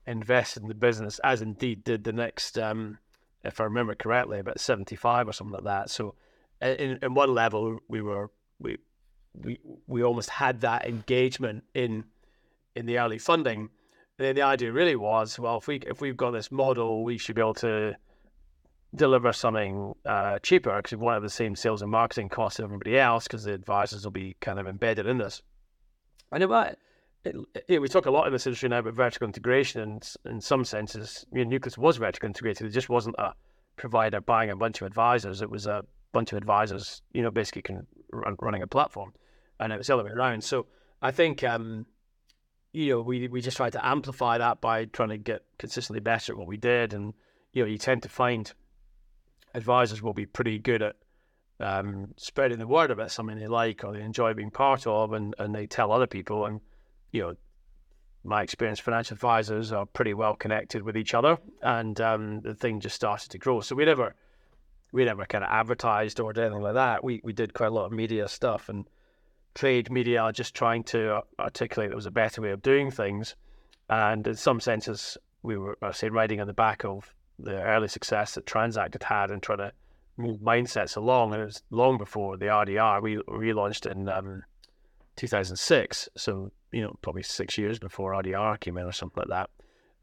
invested 0.08 0.64
in 0.64 0.70
the 0.70 0.76
business, 0.76 1.20
as 1.24 1.42
indeed 1.42 1.84
did 1.84 2.04
the 2.04 2.14
next, 2.14 2.58
um, 2.60 3.00
if 3.44 3.60
I 3.60 3.64
remember 3.64 3.96
correctly, 3.96 4.40
about 4.40 4.60
75 4.60 5.28
or 5.28 5.34
something 5.34 5.54
like 5.54 5.64
that. 5.64 5.90
So 5.90 6.16
in, 6.62 7.00
in 7.02 7.14
one 7.14 7.34
level, 7.34 7.80
we 7.88 8.02
were 8.02 8.32
we 8.60 8.78
we 9.34 9.60
we 9.88 10.04
almost 10.04 10.30
had 10.30 10.62
that 10.62 10.88
engagement 10.88 11.64
in 11.74 12.06
in 12.76 12.86
the 12.86 13.00
early 13.00 13.18
funding 13.18 13.70
the, 14.18 14.34
the 14.34 14.42
idea 14.42 14.72
really 14.72 14.96
was, 14.96 15.38
well, 15.40 15.58
if 15.58 15.68
we 15.68 15.78
if 15.78 16.02
we've 16.02 16.18
got 16.18 16.32
this 16.32 16.52
model, 16.52 17.04
we 17.04 17.18
should 17.18 17.36
be 17.36 17.42
able 17.42 17.54
to 17.56 17.96
deliver 18.96 19.34
something 19.34 19.94
uh, 20.06 20.40
cheaper 20.40 20.76
because 20.78 20.92
we 20.92 20.98
won't 20.98 21.16
have 21.16 21.24
the 21.24 21.30
same 21.30 21.56
sales 21.56 21.82
and 21.82 21.92
marketing 21.92 22.30
costs 22.30 22.60
as 22.60 22.64
everybody 22.64 22.98
else 22.98 23.26
because 23.26 23.44
the 23.44 23.54
advisors 23.54 24.04
will 24.04 24.12
be 24.12 24.36
kind 24.42 24.60
of 24.60 24.68
embedded 24.68 25.08
in 25.08 25.18
this. 25.18 25.42
And 26.32 26.44
it, 26.44 26.78
it, 27.24 27.36
it, 27.68 27.82
we 27.82 27.88
talk 27.88 28.06
a 28.06 28.12
lot 28.12 28.28
in 28.28 28.34
this 28.34 28.48
industry 28.48 28.70
now 28.70 28.80
about 28.80 28.94
vertical 28.94 29.26
integration, 29.26 29.82
and 29.82 30.16
in 30.26 30.42
some 30.42 30.66
senses, 30.66 31.26
you 31.32 31.44
know, 31.44 31.50
Nucleus 31.50 31.78
was 31.78 31.98
vertical 31.98 32.28
integrated. 32.28 32.68
It 32.68 32.72
just 32.72 32.90
wasn't 32.90 33.16
a 33.18 33.34
provider 33.78 34.22
buying 34.22 34.50
a 34.50 34.56
bunch 34.56 34.82
of 34.82 34.88
advisors. 34.88 35.42
It 35.42 35.50
was 35.50 35.68
a 35.68 35.84
bunch 36.12 36.32
of 36.32 36.38
advisors, 36.38 37.02
you 37.14 37.22
know, 37.22 37.32
basically 37.32 37.62
can, 37.62 37.88
run, 38.12 38.36
running 38.40 38.62
a 38.62 38.68
platform, 38.68 39.14
and 39.60 39.72
it 39.74 39.78
was 39.78 39.88
the 39.88 39.94
other 39.94 40.04
way 40.04 40.12
around. 40.12 40.44
So 40.44 40.68
I 41.02 41.12
think 41.12 41.44
um, 41.44 41.86
you 42.76 42.90
know, 42.90 43.02
we 43.02 43.28
we 43.28 43.42
just 43.42 43.58
tried 43.58 43.72
to 43.74 43.86
amplify 43.86 44.38
that 44.38 44.60
by 44.60 44.86
trying 44.86 45.10
to 45.10 45.18
get 45.18 45.44
consistently 45.58 46.02
better 46.02 46.34
at 46.34 46.38
what 46.38 46.48
we 46.48 46.58
did, 46.58 46.94
and 46.94 47.14
you 47.54 47.64
know, 47.64 47.70
you 47.70 47.78
tend 47.78 48.04
to 48.04 48.10
find 48.10 48.54
advisors 49.56 50.02
will 50.02 50.14
be 50.14 50.26
pretty 50.26 50.60
good 50.60 50.82
at 50.82 50.96
um, 51.60 52.14
spreading 52.18 52.60
the 52.60 52.68
word 52.68 52.92
about 52.92 53.12
something 53.12 53.40
they 53.40 53.48
like 53.48 53.84
or 53.84 53.94
they 53.94 54.02
enjoy 54.02 54.34
being 54.34 54.52
part 54.52 54.86
of, 54.86 55.14
and 55.14 55.34
and 55.40 55.56
they 55.56 55.66
tell 55.66 55.92
other 55.92 56.08
people, 56.08 56.46
and 56.46 56.60
you 57.12 57.22
know, 57.22 57.36
my 58.24 58.44
experience, 58.44 58.80
financial 58.80 59.16
advisors 59.16 59.72
are 59.72 59.86
pretty 59.86 60.14
well 60.14 60.36
connected 60.36 60.84
with 60.84 60.98
each 60.98 61.14
other, 61.14 61.38
and 61.62 62.00
um, 62.02 62.42
the 62.42 62.54
thing 62.54 62.80
just 62.80 62.96
started 62.96 63.32
to 63.32 63.38
grow. 63.38 63.62
So 63.62 63.76
we 63.76 63.86
never 63.86 64.16
we 64.92 65.06
never 65.06 65.26
kind 65.26 65.44
of 65.44 65.50
advertised 65.50 66.20
or 66.20 66.32
anything 66.38 66.62
like 66.62 66.74
that. 66.74 67.04
We 67.04 67.22
we 67.24 67.34
did 67.34 67.54
quite 67.54 67.68
a 67.68 67.74
lot 67.74 67.86
of 67.86 67.92
media 67.92 68.28
stuff 68.28 68.70
and 68.70 68.86
trade 69.54 69.90
media 69.90 70.30
just 70.34 70.54
trying 70.54 70.84
to 70.84 71.22
articulate 71.40 71.90
there 71.90 71.96
was 71.96 72.06
a 72.06 72.12
better 72.12 72.42
way 72.42 72.52
of 72.52 72.62
doing 72.62 72.92
things. 72.92 73.36
And 73.90 74.28
in 74.28 74.36
some 74.36 74.60
senses, 74.60 75.18
we 75.42 75.58
were, 75.58 75.78
I 75.82 75.92
say, 75.92 76.10
riding 76.10 76.42
on 76.42 76.48
the 76.48 76.54
back 76.54 76.84
of 76.84 77.14
the 77.40 77.62
early 77.62 77.88
success 77.88 78.36
that 78.36 78.46
Transact 78.46 78.94
had 78.94 79.04
had 79.04 79.32
and 79.32 79.42
trying 79.42 79.60
to 79.60 79.72
move 80.18 80.40
mindsets 80.40 80.96
along. 80.96 81.34
And 81.34 81.42
it 81.42 81.46
was 81.46 81.64
long 81.70 81.98
before 81.98 82.38
the 82.38 82.46
RDR. 82.46 83.02
We 83.02 83.18
relaunched 83.18 83.90
in 83.90 84.08
um, 84.10 84.44
2006. 85.18 86.10
So, 86.16 86.52
you 86.72 86.82
know, 86.82 86.96
probably 87.02 87.24
six 87.24 87.58
years 87.58 87.80
before 87.80 88.14
RDR 88.14 88.60
came 88.60 88.78
in 88.78 88.86
or 88.86 88.92
something 88.92 89.24
like 89.28 89.30
that. 89.30 89.50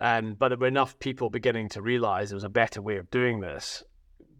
Um, 0.01 0.35
but 0.35 0.49
there 0.49 0.59
were 0.59 0.67
enough 0.67 0.99
people 0.99 1.31
beginning 1.31 1.69
to 1.71 1.83
realize 1.83 2.31
there 2.31 2.37
was 2.37 2.45
a 2.45 2.49
better 2.49 2.83
way 2.83 2.97
of 2.97 3.11
doing 3.11 3.41
this, 3.41 3.85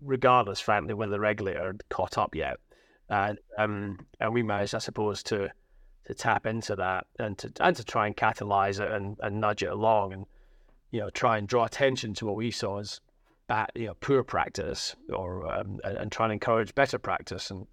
regardless, 0.01 0.59
frankly, 0.59 0.93
whether 0.93 1.13
the 1.13 1.21
regulator 1.21 1.67
had 1.67 1.89
caught 1.89 2.19
up 2.19 2.35
yet. 2.35 2.57
And 3.09 3.39
um, 3.59 4.07
and 4.19 4.33
we 4.33 4.43
managed, 4.43 4.75
I 4.75 4.79
suppose, 4.79 5.23
to 5.25 5.51
to 6.07 6.15
tap 6.15 6.47
into 6.47 6.75
that 6.77 7.07
and 7.19 7.39
to 7.39 7.53
and 7.61 7.77
to 7.77 7.85
try 7.85 8.07
and 8.07 8.17
catalyze 8.17 8.81
it 8.81 8.91
and, 8.91 9.17
and 9.21 9.41
nudge 9.41 9.63
it 9.63 9.71
along 9.71 10.13
and 10.13 10.27
you 10.93 11.01
know 11.01 11.11
try 11.11 11.39
and 11.39 11.49
draw 11.49 11.65
attention 11.65 12.15
to 12.15 12.27
what 12.27 12.37
we 12.37 12.53
saw 12.53 12.79
as 12.79 13.01
bad, 13.49 13.71
you 13.75 13.87
know, 13.87 13.95
poor 13.95 14.23
practice 14.23 14.95
or 15.13 15.53
um, 15.53 15.81
and, 15.83 15.99
and 15.99 16.13
try 16.13 16.27
and 16.27 16.33
encourage 16.33 16.75
better 16.75 16.99
practice. 16.99 17.51
And 17.51 17.67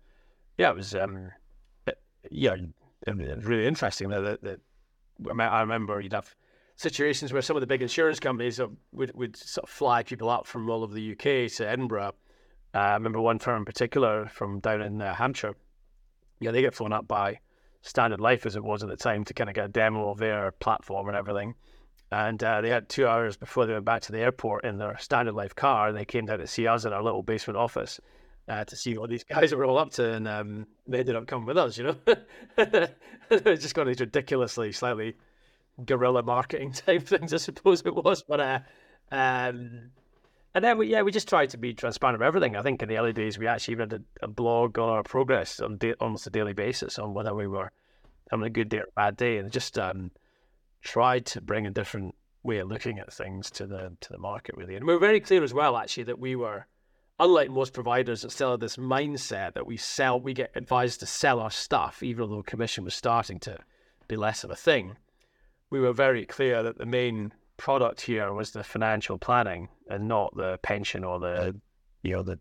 yeah, 0.58 0.71
it 0.71 0.75
was 0.75 0.95
um, 0.95 1.29
yeah, 2.32 2.55
it 3.05 3.38
was 3.38 3.45
really 3.45 3.67
interesting 3.67 4.10
that, 4.10 4.41
that 4.41 4.60
I 5.39 5.62
remember 5.62 6.01
you'd 6.01 6.13
have 6.13 6.34
situations 6.75 7.34
where 7.34 7.41
some 7.41 7.55
of 7.55 7.62
the 7.62 7.67
big 7.67 7.82
insurance 7.82 8.19
companies 8.19 8.60
would, 8.93 9.13
would 9.13 9.36
sort 9.36 9.63
of 9.63 9.69
fly 9.69 10.03
people 10.03 10.29
up 10.29 10.47
from 10.47 10.69
all 10.69 10.84
over 10.84 10.93
the 10.93 11.12
UK 11.12 11.51
to 11.58 11.67
Edinburgh. 11.67 12.13
Uh, 12.73 12.77
I 12.77 12.93
remember 12.93 13.19
one 13.19 13.39
firm 13.39 13.60
in 13.60 13.65
particular 13.65 14.27
from 14.27 14.60
down 14.60 14.82
in 14.82 15.01
uh, 15.01 15.13
Hampshire. 15.13 15.55
Yeah, 16.39 16.51
they 16.51 16.62
get 16.62 16.73
flown 16.73 16.93
up 16.93 17.08
by 17.08 17.39
Standard 17.82 18.21
Life 18.21 18.45
as 18.45 18.55
it 18.55 18.63
was 18.63 18.84
at 18.84 18.89
the 18.89 18.95
time 18.95 19.25
to 19.25 19.34
kind 19.34 19.49
of 19.49 19.55
get 19.55 19.65
a 19.65 19.69
demo 19.69 20.10
of 20.10 20.19
their 20.19 20.51
platform 20.51 21.08
and 21.08 21.17
everything. 21.17 21.55
And 22.11 22.43
uh, 22.43 22.61
they 22.61 22.69
had 22.69 22.89
two 22.89 23.07
hours 23.07 23.37
before 23.37 23.65
they 23.65 23.73
went 23.73 23.85
back 23.85 24.01
to 24.03 24.11
the 24.11 24.19
airport 24.19 24.65
in 24.65 24.77
their 24.77 24.97
Standard 24.97 25.35
Life 25.35 25.55
car, 25.55 25.89
and 25.89 25.97
they 25.97 26.05
came 26.05 26.25
down 26.25 26.39
to 26.39 26.47
see 26.47 26.67
us 26.67 26.85
in 26.85 26.93
our 26.93 27.03
little 27.03 27.21
basement 27.21 27.57
office 27.57 27.99
uh, 28.47 28.65
to 28.65 28.75
see 28.75 28.97
what 28.97 29.09
these 29.09 29.23
guys 29.29 29.53
were 29.53 29.65
all 29.65 29.77
up 29.77 29.91
to, 29.91 30.13
and 30.13 30.27
um, 30.27 30.67
they 30.87 30.99
ended 30.99 31.15
up 31.15 31.27
coming 31.27 31.45
with 31.45 31.57
us. 31.57 31.77
You 31.77 31.83
know, 31.83 31.95
it's 33.29 33.61
just 33.61 33.75
got 33.75 33.85
these 33.85 33.99
ridiculously, 33.99 34.71
slightly 34.71 35.15
guerrilla 35.85 36.23
marketing 36.23 36.71
type 36.73 37.07
things, 37.07 37.33
I 37.33 37.37
suppose 37.37 37.81
it 37.85 37.95
was. 37.95 38.23
But 38.23 38.39
uh, 38.39 38.59
um, 39.11 39.91
and 40.55 40.65
then 40.65 40.77
we, 40.77 40.87
yeah, 40.87 41.03
we 41.03 41.11
just 41.11 41.29
tried 41.29 41.51
to 41.51 41.57
be 41.57 41.73
transparent 41.73 42.15
about 42.15 42.27
everything. 42.27 42.55
I 42.55 42.63
think 42.63 42.81
in 42.81 42.89
the 42.89 42.97
early 42.97 43.13
days 43.13 43.37
we 43.37 43.47
actually 43.47 43.73
even 43.73 43.89
had 43.91 44.03
a, 44.21 44.25
a 44.25 44.27
blog 44.27 44.79
on 44.79 44.89
our 44.89 45.03
progress 45.03 45.59
on 45.59 45.77
da- 45.77 45.93
almost 45.99 46.27
a 46.27 46.31
daily 46.31 46.53
basis 46.53 46.97
on 46.97 47.13
whether 47.13 47.35
we 47.35 47.47
were 47.47 47.71
having 48.31 48.45
a 48.45 48.49
good 48.49 48.69
day 48.69 48.79
or 48.79 48.83
a 48.83 48.91
bad 48.95 49.15
day, 49.15 49.37
and 49.37 49.51
just 49.51 49.77
um, 49.77 50.11
tried 50.81 51.25
to 51.27 51.41
bring 51.41 51.65
a 51.65 51.71
different 51.71 52.15
way 52.43 52.59
of 52.59 52.69
looking 52.69 52.99
at 52.99 53.11
things 53.11 53.51
to 53.51 53.67
the 53.67 53.95
to 54.01 54.13
the 54.13 54.17
market 54.17 54.55
really. 54.55 54.75
And 54.75 54.85
we 54.85 54.93
were 54.93 54.99
very 54.99 55.19
clear 55.19 55.43
as 55.43 55.53
well, 55.53 55.77
actually, 55.77 56.03
that 56.03 56.19
we 56.19 56.35
were 56.35 56.65
unlike 57.19 57.49
most 57.49 57.73
providers 57.73 58.21
that 58.21 58.31
still 58.31 58.51
have 58.51 58.59
this 58.61 58.77
mindset 58.77 59.53
that 59.53 59.67
we 59.67 59.75
sell, 59.75 60.19
we 60.19 60.33
get 60.33 60.51
advised 60.55 61.01
to 61.01 61.05
sell 61.05 61.39
our 61.39 61.51
stuff, 61.51 62.01
even 62.01 62.29
though 62.29 62.41
commission 62.41 62.85
was 62.85 62.95
starting 62.95 63.39
to 63.39 63.57
be 64.07 64.15
less 64.15 64.43
of 64.43 64.51
a 64.51 64.55
thing. 64.55 64.95
We 65.69 65.79
were 65.79 65.93
very 65.93 66.25
clear 66.25 66.63
that 66.63 66.77
the 66.77 66.85
main 66.85 67.33
product 67.57 68.01
here 68.01 68.33
was 68.33 68.51
the 68.51 68.63
financial 68.63 69.17
planning 69.17 69.67
and 69.89 70.07
not 70.07 70.35
the 70.35 70.57
pension 70.63 71.03
or 71.03 71.19
the, 71.19 71.59
you 72.03 72.13
know, 72.13 72.23
the 72.23 72.39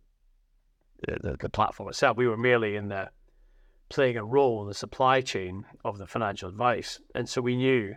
the, 1.06 1.36
the 1.38 1.48
platform 1.48 1.88
itself. 1.88 2.16
We 2.16 2.26
were 2.26 2.36
merely 2.36 2.74
in 2.74 2.88
the 2.88 3.10
playing 3.88 4.16
a 4.16 4.24
role 4.24 4.62
in 4.62 4.68
the 4.68 4.74
supply 4.74 5.20
chain 5.20 5.64
of 5.84 5.96
the 5.98 6.06
financial 6.06 6.48
advice, 6.48 7.00
and 7.14 7.28
so 7.28 7.40
we 7.40 7.56
knew 7.56 7.94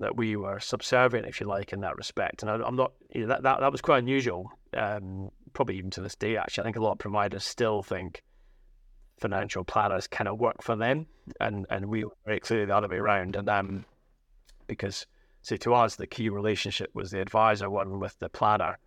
that 0.00 0.16
we 0.16 0.34
were 0.34 0.58
subservient, 0.58 1.26
if 1.26 1.40
you 1.40 1.46
like, 1.46 1.72
in 1.72 1.80
that 1.80 1.96
respect. 1.96 2.42
And 2.42 2.50
I, 2.50 2.66
am 2.66 2.74
not, 2.74 2.92
you 3.14 3.22
know, 3.22 3.28
that, 3.28 3.42
that 3.42 3.60
that 3.60 3.72
was 3.72 3.80
quite 3.80 3.98
unusual. 3.98 4.50
Um, 4.74 5.30
probably 5.52 5.76
even 5.76 5.90
to 5.90 6.00
this 6.00 6.16
day, 6.16 6.36
actually, 6.36 6.62
I 6.62 6.64
think 6.64 6.76
a 6.76 6.82
lot 6.82 6.92
of 6.92 6.98
providers 6.98 7.44
still 7.44 7.82
think 7.82 8.22
financial 9.18 9.64
planners 9.64 10.06
kind 10.06 10.28
of 10.28 10.40
work 10.40 10.62
for 10.62 10.74
them, 10.74 11.06
and 11.38 11.66
and 11.70 11.86
we 11.86 12.04
were 12.04 12.10
very 12.24 12.40
clearly 12.40 12.66
the 12.66 12.76
other 12.76 12.88
way 12.88 12.96
around. 12.96 13.36
And 13.36 13.48
um, 13.48 13.84
because 14.66 15.06
see, 15.42 15.58
to 15.58 15.74
us, 15.74 15.96
the 15.96 16.06
key 16.06 16.30
relationship 16.30 16.90
was 16.94 17.10
the 17.10 17.20
advisor 17.20 17.68
one 17.68 18.00
with 18.00 18.18
the 18.18 18.30
planner. 18.30 18.78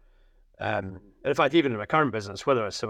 Um, 0.60 1.00
in 1.26 1.34
fact, 1.34 1.54
even 1.54 1.72
in 1.72 1.78
my 1.78 1.86
current 1.86 2.12
business, 2.12 2.46
whether 2.46 2.66
it's 2.68 2.84
a, 2.84 2.90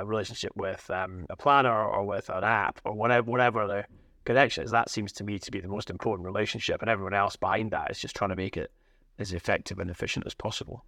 a 0.00 0.04
relationship 0.04 0.52
with 0.56 0.90
um, 0.90 1.26
a 1.30 1.36
planner 1.36 1.84
or 1.84 2.04
with 2.04 2.28
an 2.30 2.44
app 2.44 2.80
or 2.84 2.94
whatever, 2.94 3.30
whatever 3.30 3.66
the 3.66 3.84
connection 4.24 4.64
is, 4.64 4.70
that 4.70 4.90
seems 4.90 5.12
to 5.12 5.24
me 5.24 5.38
to 5.38 5.50
be 5.50 5.60
the 5.60 5.68
most 5.68 5.90
important 5.90 6.26
relationship, 6.26 6.80
and 6.80 6.90
everyone 6.90 7.14
else 7.14 7.36
behind 7.36 7.70
that 7.72 7.90
is 7.90 7.98
just 7.98 8.16
trying 8.16 8.30
to 8.30 8.36
make 8.36 8.56
it 8.56 8.72
as 9.18 9.32
effective 9.32 9.78
and 9.78 9.90
efficient 9.90 10.26
as 10.26 10.34
possible. 10.34 10.84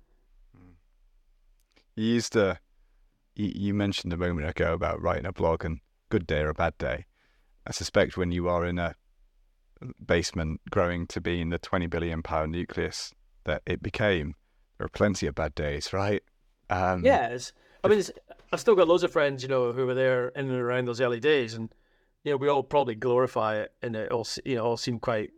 You 1.97 2.07
used 2.07 2.33
to, 2.33 2.59
you, 3.35 3.53
you 3.55 3.75
mentioned 3.75 4.13
a 4.13 4.17
moment 4.17 4.49
ago 4.49 4.73
about 4.73 5.01
writing 5.01 5.27
a 5.27 5.33
blog 5.33 5.65
and 5.65 5.81
good 6.09 6.27
day 6.27 6.41
or 6.41 6.49
a 6.49 6.55
bad 6.55 6.77
day. 6.79 7.07
I 7.67 7.73
suspect 7.73 8.17
when 8.17 8.33
you 8.33 8.49
are 8.49 8.67
in 8.67 8.79
a 8.79 8.95
basement 10.05 10.61
growing 10.71 11.07
to 11.09 11.21
be 11.21 11.41
in 11.41 11.51
the 11.51 11.59
20 11.59 11.87
billion 11.87 12.23
pound 12.23 12.53
Nucleus 12.53 13.13
that 13.45 13.63
it 13.67 13.83
became, 13.83 14.35
there 14.79 14.87
are 14.87 14.89
plenty 14.89 15.27
of 15.27 15.35
bad 15.35 15.55
days, 15.55 15.93
right? 15.93 16.23
Um, 16.71 17.05
yes. 17.05 17.53
I 17.83 17.89
mean, 17.89 18.03
I've 18.53 18.61
still 18.61 18.75
got 18.75 18.89
loads 18.89 19.03
of 19.03 19.13
friends, 19.13 19.43
you 19.43 19.49
know, 19.49 19.73
who 19.73 19.87
were 19.87 19.95
there 19.95 20.29
in 20.29 20.51
and 20.51 20.61
around 20.61 20.87
those 20.87 21.01
early 21.01 21.21
days, 21.21 21.55
and 21.55 21.71
know, 22.33 22.37
we 22.37 22.49
all 22.49 22.63
probably 22.63 22.95
glorify 22.95 23.57
it, 23.57 23.73
and 23.83 23.95
it 23.95 24.11
all, 24.11 24.27
you 24.45 24.57
know, 24.57 24.65
all 24.65 24.77
seemed 24.77 25.03
quite 25.03 25.31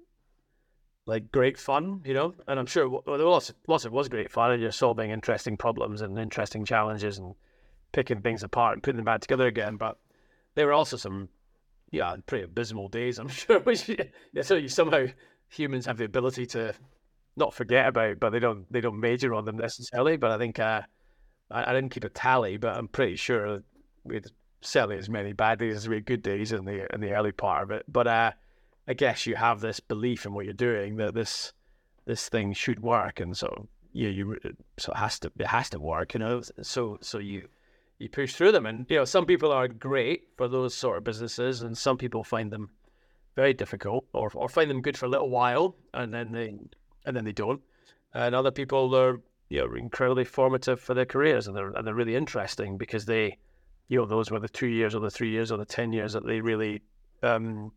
like 1.06 1.30
great 1.32 1.58
fun, 1.58 2.02
you 2.04 2.14
know. 2.14 2.34
And 2.46 2.58
I'm 2.58 2.66
sure 2.66 2.88
well, 2.88 3.02
lots, 3.06 3.52
lots 3.66 3.84
of 3.84 3.92
was 3.92 4.08
great 4.08 4.30
fun, 4.30 4.52
and 4.52 4.62
you're 4.62 4.72
solving 4.72 5.10
interesting 5.10 5.56
problems 5.56 6.00
and 6.00 6.18
interesting 6.18 6.64
challenges 6.64 7.18
and 7.18 7.34
picking 7.92 8.20
things 8.20 8.42
apart 8.42 8.74
and 8.74 8.82
putting 8.82 8.96
them 8.96 9.04
back 9.04 9.20
together 9.20 9.46
again. 9.46 9.76
But 9.76 9.98
there 10.54 10.66
were 10.66 10.72
also 10.72 10.96
some, 10.96 11.28
yeah, 11.90 12.14
pretty 12.26 12.44
abysmal 12.44 12.88
days. 12.88 13.18
I'm 13.18 13.28
sure, 13.28 13.60
which 13.60 13.88
yeah, 13.88 14.42
so 14.42 14.54
you 14.54 14.68
somehow 14.68 15.06
humans 15.48 15.86
have 15.86 15.98
the 15.98 16.04
ability 16.04 16.46
to 16.46 16.74
not 17.36 17.54
forget 17.54 17.88
about, 17.88 18.20
but 18.20 18.30
they 18.30 18.38
don't 18.38 18.70
they 18.72 18.80
don't 18.80 19.00
major 19.00 19.34
on 19.34 19.44
them 19.44 19.56
necessarily. 19.56 20.16
But 20.16 20.32
I 20.32 20.38
think 20.38 20.58
uh, 20.58 20.82
I, 21.50 21.70
I 21.70 21.74
didn't 21.74 21.90
keep 21.90 22.04
a 22.04 22.08
tally, 22.08 22.56
but 22.56 22.76
I'm 22.76 22.88
pretty 22.88 23.16
sure 23.16 23.62
we 24.04 24.20
certainly 24.60 24.98
as 24.98 25.08
many 25.08 25.32
bad 25.32 25.58
days 25.58 25.76
as 25.76 25.88
we 25.88 25.96
had 25.96 26.06
good 26.06 26.22
days 26.22 26.52
in 26.52 26.64
the 26.64 26.92
in 26.94 27.00
the 27.00 27.12
early 27.12 27.32
part 27.32 27.62
of 27.62 27.70
it. 27.70 27.84
But 27.88 28.06
uh, 28.06 28.32
I 28.88 28.94
guess 28.94 29.26
you 29.26 29.36
have 29.36 29.60
this 29.60 29.80
belief 29.80 30.26
in 30.26 30.34
what 30.34 30.44
you're 30.44 30.54
doing 30.54 30.96
that 30.96 31.14
this 31.14 31.52
this 32.04 32.28
thing 32.28 32.52
should 32.52 32.80
work, 32.80 33.20
and 33.20 33.36
so 33.36 33.68
you 33.92 34.08
you 34.08 34.36
so 34.78 34.92
it 34.92 34.98
has 34.98 35.18
to 35.20 35.32
it 35.38 35.46
has 35.46 35.70
to 35.70 35.80
work, 35.80 36.14
you 36.14 36.20
know. 36.20 36.42
So 36.62 36.98
so 37.00 37.18
you 37.18 37.48
you 37.98 38.08
push 38.08 38.34
through 38.34 38.52
them, 38.52 38.66
and 38.66 38.86
you 38.88 38.96
know 38.96 39.04
some 39.04 39.26
people 39.26 39.52
are 39.52 39.68
great 39.68 40.28
for 40.36 40.48
those 40.48 40.74
sort 40.74 40.98
of 40.98 41.04
businesses, 41.04 41.62
and 41.62 41.76
some 41.76 41.96
people 41.96 42.22
find 42.22 42.50
them 42.50 42.70
very 43.34 43.54
difficult, 43.54 44.06
or 44.12 44.30
or 44.34 44.48
find 44.48 44.70
them 44.70 44.82
good 44.82 44.96
for 44.96 45.06
a 45.06 45.10
little 45.10 45.30
while, 45.30 45.76
and 45.94 46.12
then 46.12 46.32
they 46.32 46.54
and 47.04 47.16
then 47.16 47.24
they 47.24 47.32
don't, 47.32 47.62
and 48.14 48.34
other 48.34 48.50
people 48.50 48.94
are 48.94 49.20
you 49.48 49.60
know 49.60 49.74
incredibly 49.74 50.24
formative 50.24 50.80
for 50.80 50.94
their 50.94 51.06
careers, 51.06 51.46
and 51.46 51.56
they're 51.56 51.70
and 51.70 51.86
they're 51.86 51.94
really 51.94 52.16
interesting 52.16 52.76
because 52.76 53.06
they, 53.06 53.38
you 53.88 53.98
know, 53.98 54.06
those 54.06 54.30
were 54.30 54.40
the 54.40 54.48
two 54.48 54.66
years 54.66 54.94
or 54.94 55.00
the 55.00 55.10
three 55.10 55.30
years 55.30 55.52
or 55.52 55.58
the 55.58 55.64
ten 55.64 55.92
years 55.92 56.12
that 56.12 56.26
they 56.26 56.40
really 56.40 56.82
um, 57.22 57.72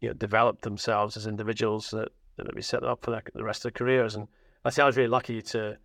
you 0.00 0.08
know, 0.08 0.14
develop 0.14 0.60
themselves 0.60 1.16
as 1.16 1.26
individuals 1.26 1.90
that, 1.90 2.08
that 2.36 2.54
we 2.54 2.62
set 2.62 2.84
up 2.84 3.04
for 3.04 3.12
their, 3.12 3.22
the 3.34 3.44
rest 3.44 3.64
of 3.64 3.72
their 3.72 3.78
careers. 3.78 4.14
And 4.14 4.28
I 4.64 4.70
say 4.70 4.82
I 4.82 4.86
was 4.86 4.96
really 4.96 5.08
lucky 5.08 5.42
to 5.42 5.76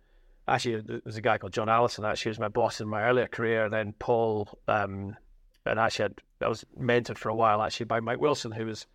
actually 0.48 0.80
there 0.80 1.00
was 1.04 1.16
a 1.16 1.22
guy 1.22 1.38
called 1.38 1.52
John 1.52 1.68
Allison 1.68 2.04
actually 2.04 2.30
was 2.30 2.38
my 2.38 2.48
boss 2.48 2.80
in 2.80 2.88
my 2.88 3.02
earlier 3.02 3.28
career. 3.28 3.64
And 3.64 3.72
then 3.72 3.94
Paul, 3.98 4.48
um, 4.68 5.16
and 5.64 5.78
actually 5.78 6.04
had, 6.04 6.14
I 6.42 6.48
was 6.48 6.64
mentored 6.78 7.18
for 7.18 7.28
a 7.28 7.34
while 7.34 7.62
actually 7.62 7.86
by 7.86 8.00
Mike 8.00 8.20
Wilson, 8.20 8.52
who 8.52 8.66
was 8.66 8.86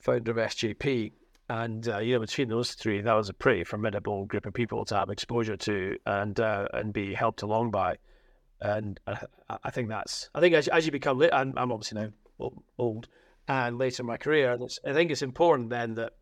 founder 0.00 0.30
of 0.30 0.36
SJP. 0.36 1.12
And 1.50 1.88
uh, 1.88 1.98
you 1.98 2.14
know, 2.14 2.20
between 2.20 2.48
those 2.48 2.72
three, 2.72 3.00
that 3.00 3.12
was 3.12 3.28
a 3.28 3.34
pretty 3.34 3.64
formidable 3.64 4.26
group 4.26 4.44
of 4.44 4.52
people 4.52 4.84
to 4.86 4.96
have 4.96 5.08
exposure 5.08 5.56
to 5.56 5.96
and 6.04 6.38
uh, 6.38 6.68
and 6.74 6.92
be 6.92 7.14
helped 7.14 7.42
along 7.42 7.70
by. 7.70 7.96
And 8.60 8.98
I, 9.06 9.18
I 9.64 9.70
think 9.70 9.88
that's 9.88 10.30
I 10.34 10.40
think 10.40 10.54
as, 10.54 10.68
as 10.68 10.84
you 10.84 10.92
become, 10.92 11.22
I'm, 11.32 11.54
I'm 11.56 11.72
obviously 11.72 12.00
now 12.00 12.52
old, 12.78 13.08
and 13.46 13.78
later 13.78 14.02
in 14.02 14.06
my 14.06 14.16
career. 14.16 14.52
And 14.52 14.68
I 14.86 14.92
think 14.92 15.10
it's 15.10 15.22
important 15.22 15.70
then 15.70 15.94
that 15.94 16.14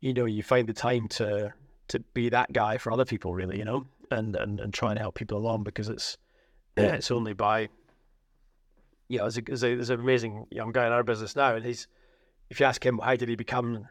you 0.00 0.12
know 0.12 0.24
you 0.24 0.42
find 0.42 0.68
the 0.68 0.72
time 0.72 1.08
to 1.08 1.52
to 1.88 2.00
be 2.14 2.28
that 2.30 2.52
guy 2.52 2.78
for 2.78 2.92
other 2.92 3.04
people, 3.04 3.34
really, 3.34 3.58
you 3.58 3.64
know, 3.64 3.86
and 4.10 4.34
and, 4.36 4.60
and 4.60 4.74
try 4.74 4.90
and 4.90 4.98
help 4.98 5.14
people 5.14 5.38
along 5.38 5.62
because 5.62 5.88
it's 5.88 6.16
it's 6.76 7.10
only 7.10 7.32
by 7.32 7.68
you 9.08 9.18
know, 9.18 9.24
there's, 9.24 9.38
a, 9.38 9.42
there's, 9.42 9.62
a, 9.62 9.74
there's 9.74 9.90
an 9.90 10.00
amazing 10.00 10.46
young 10.50 10.72
guy 10.72 10.86
in 10.86 10.92
our 10.92 11.04
business 11.04 11.36
now, 11.36 11.54
and 11.54 11.64
he's 11.64 11.86
if 12.50 12.60
you 12.60 12.66
ask 12.66 12.84
him 12.84 12.98
how 13.02 13.16
did 13.16 13.28
he 13.28 13.36
become 13.36 13.88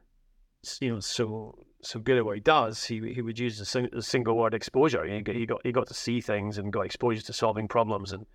you 0.79 0.93
know 0.93 0.99
so 0.99 1.57
so 1.85 1.99
good 1.99 2.17
at 2.17 2.25
what 2.25 2.35
he 2.35 2.41
does, 2.41 2.83
he 2.85 3.13
he 3.13 3.21
would 3.21 3.39
use 3.39 3.59
a, 3.59 3.65
sing, 3.65 3.89
single 4.01 4.35
word 4.35 4.53
exposure. 4.53 5.05
He 5.05 5.45
got, 5.45 5.61
he 5.63 5.71
got 5.71 5.87
to 5.87 5.93
see 5.93 6.21
things 6.21 6.57
and 6.57 6.73
got 6.73 6.85
exposure 6.85 7.21
to 7.23 7.33
solving 7.33 7.67
problems 7.67 8.11
and 8.11 8.25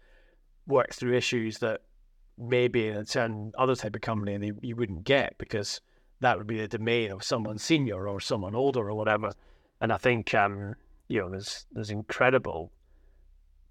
work 0.66 0.94
through 0.94 1.16
issues 1.16 1.58
that 1.58 1.82
maybe 2.38 2.88
in 2.88 2.96
a 2.96 3.06
certain 3.06 3.52
other 3.58 3.74
type 3.74 3.94
of 3.94 4.00
company 4.00 4.36
they, 4.38 4.52
you 4.62 4.76
wouldn't 4.76 5.04
get 5.04 5.36
because 5.36 5.80
that 6.20 6.38
would 6.38 6.46
be 6.46 6.58
the 6.58 6.68
domain 6.68 7.10
of 7.10 7.22
someone 7.22 7.58
senior 7.58 8.08
or 8.08 8.20
someone 8.20 8.54
older 8.54 8.88
or 8.88 8.94
whatever. 8.94 9.32
And 9.80 9.92
I 9.92 9.96
think 9.96 10.34
um, 10.34 10.74
you 11.08 11.20
know 11.20 11.30
there's 11.30 11.66
there's 11.72 11.90
incredible 11.90 12.70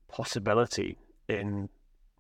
possibility 0.08 0.98
in 1.28 1.70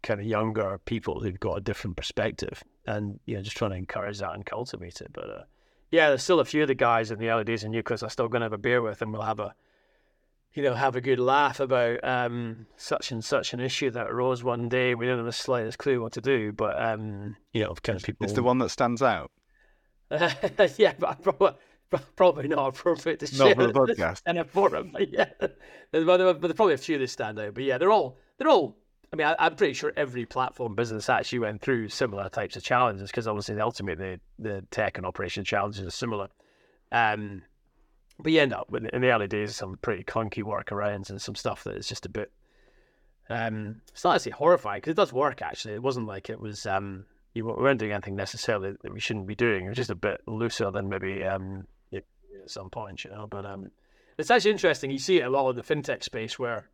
kind 0.02 0.20
of 0.20 0.26
younger 0.26 0.80
people 0.86 1.20
who've 1.20 1.40
got 1.40 1.58
a 1.58 1.62
different 1.62 1.98
perspective, 1.98 2.64
and 2.86 3.20
you 3.26 3.36
know, 3.36 3.42
just 3.42 3.58
trying 3.58 3.72
to 3.72 3.78
encourage 3.78 4.20
that 4.20 4.34
and 4.34 4.46
cultivate 4.46 5.02
it. 5.02 5.12
But 5.12 5.30
uh, 5.30 5.44
yeah, 5.92 6.10
there's 6.10 6.24
still 6.24 6.40
a 6.40 6.46
few 6.46 6.62
of 6.64 6.68
the 6.68 6.76
guys 6.76 7.12
in 7.12 7.20
the 7.20 7.30
early 7.30 7.44
days 7.44 7.64
in 7.64 7.72
Nucleus 7.72 8.04
I'm 8.04 8.10
still 8.10 8.28
going 8.28 8.42
to 8.42 8.46
have 8.46 8.54
a 8.54 8.58
beer 8.58 8.82
with, 8.82 9.02
and 9.02 9.12
we'll 9.12 9.22
have 9.22 9.40
a 9.40 9.54
you 10.54 10.64
know, 10.64 10.74
have 10.74 10.96
a 10.96 11.02
good 11.02 11.20
laugh 11.20 11.60
about 11.60 12.04
um, 12.04 12.66
such 12.76 13.12
and 13.12 13.24
such 13.24 13.54
an 13.54 13.60
issue 13.60 13.92
that 13.92 14.10
arose 14.10 14.44
one 14.44 14.68
day. 14.68 14.96
We 14.96 15.06
don't 15.06 15.18
have 15.18 15.26
the 15.26 15.32
slightest 15.32 15.78
clue 15.78 16.02
what 16.02 16.14
to 16.14 16.22
do, 16.22 16.52
but 16.52 16.82
um, 16.82 17.36
you 17.54 17.64
know, 17.64 17.74
kind 17.84 17.98
of 17.98 18.04
people. 18.04 18.26
It's 18.26 18.34
the 18.34 18.44
one 18.44 18.58
that 18.60 18.70
stands 18.70 19.02
out. 19.02 19.32
yeah, 20.78 20.94
but 20.98 21.22
probably, 21.22 21.54
probably 22.16 22.48
not 22.48 22.68
appropriate 22.68 23.20
to 23.20 23.38
not 23.38 23.46
share 23.46 23.56
for 23.56 23.68
the 23.68 23.74
podcast. 23.74 24.24
in 24.26 24.38
a 24.38 24.44
forum. 24.44 24.90
But 24.92 25.12
yeah, 25.12 25.30
but 25.40 25.58
there's 25.92 26.06
probably 26.06 26.74
a 26.74 26.78
few 26.78 26.98
that 26.98 27.10
stand 27.10 27.40
out. 27.40 27.54
But 27.54 27.64
yeah, 27.64 27.78
they're 27.78 27.92
all 27.92 28.18
they're 28.38 28.50
all. 28.50 28.78
I 29.12 29.16
mean, 29.16 29.28
I, 29.28 29.48
am 29.48 29.56
pretty 29.56 29.74
sure 29.74 29.92
every 29.96 30.26
platform 30.26 30.76
business 30.76 31.10
actually 31.10 31.40
went 31.40 31.62
through 31.62 31.90
similar 31.90 32.30
types 32.30 32.56
of 32.56 32.64
challenges 32.64 33.10
because 33.10 33.28
obviously 33.28 33.56
the 33.56 33.64
ultimate 33.64 33.98
the 33.98 34.20
the 34.38 34.64
tech 34.70 34.98
and 34.98 35.06
operation 35.06 35.44
challenges 35.44 35.86
are 35.86 35.92
similar. 35.92 36.28
Um, 36.92 37.42
but 38.20 38.32
you 38.32 38.42
end 38.42 38.54
up 38.54 38.70
with 38.70 38.86
in 38.86 39.02
the 39.02 39.12
early 39.12 39.28
days 39.28 39.56
some 39.56 39.78
pretty 39.82 40.04
clunky 40.04 40.44
workarounds 40.44 41.10
and 41.10 41.22
some 41.22 41.36
stuff 41.36 41.64
that 41.64 41.76
is 41.76 41.88
just 41.88 42.06
a 42.06 42.10
bit. 42.10 42.32
Um, 43.30 43.82
it's 43.92 44.04
not 44.04 44.16
actually 44.16 44.34
horrifying 44.34 44.82
because 44.82 44.92
it 44.92 44.98
does 44.98 45.14
work. 45.14 45.42
Actually, 45.42 45.76
it 45.76 45.84
wasn't 45.84 46.08
like 46.08 46.30
it 46.30 46.40
was. 46.40 46.66
Um, 46.66 47.06
you 47.34 47.46
weren't 47.46 47.80
doing 47.80 47.92
anything 47.92 48.16
necessarily 48.16 48.74
that 48.82 48.92
we 48.92 49.00
shouldn't 49.00 49.28
be 49.28 49.36
doing. 49.36 49.66
It 49.66 49.70
was 49.70 49.78
just 49.78 49.92
a 49.92 49.96
bit 49.96 50.22
looser 50.28 50.72
than 50.72 50.90
maybe 50.90 51.24
um, 51.24 51.68
at 52.50 52.50
some 52.50 52.70
point, 52.70 53.04
you 53.04 53.12
know. 53.12 53.28
But 53.28 53.46
um, 53.46 53.72
it's 54.18 54.32
actually 54.32 54.52
interesting. 54.52 54.92
You 54.92 55.00
see 55.00 55.20
it 55.20 55.26
a 55.26 55.30
lot 55.30 55.50
in 55.50 55.56
the 55.56 55.64
fintech 55.64 56.04
space 56.04 56.38
where 56.38 56.70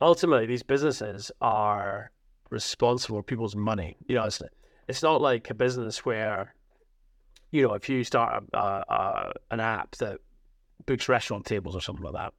ultimately 0.00 0.46
these 0.46 0.62
businesses 0.62 1.30
are 1.40 2.10
responsible 2.50 3.18
for 3.18 3.22
people's 3.22 3.56
money. 3.56 3.96
You 4.06 4.16
know, 4.16 4.24
it's 4.24 4.42
it's 4.88 5.02
not 5.02 5.20
like 5.20 5.50
a 5.50 5.54
business 5.54 6.04
where 6.04 6.54
you 7.50 7.66
know, 7.66 7.74
if 7.74 7.88
you 7.88 8.04
start 8.04 8.44
a, 8.52 8.58
a, 8.58 9.32
an 9.50 9.60
app 9.60 9.96
that 9.96 10.18
books 10.86 11.08
restaurant 11.08 11.44
tables 11.44 11.74
or 11.74 11.80
something 11.80 12.04
like 12.04 12.14
that, 12.14 12.32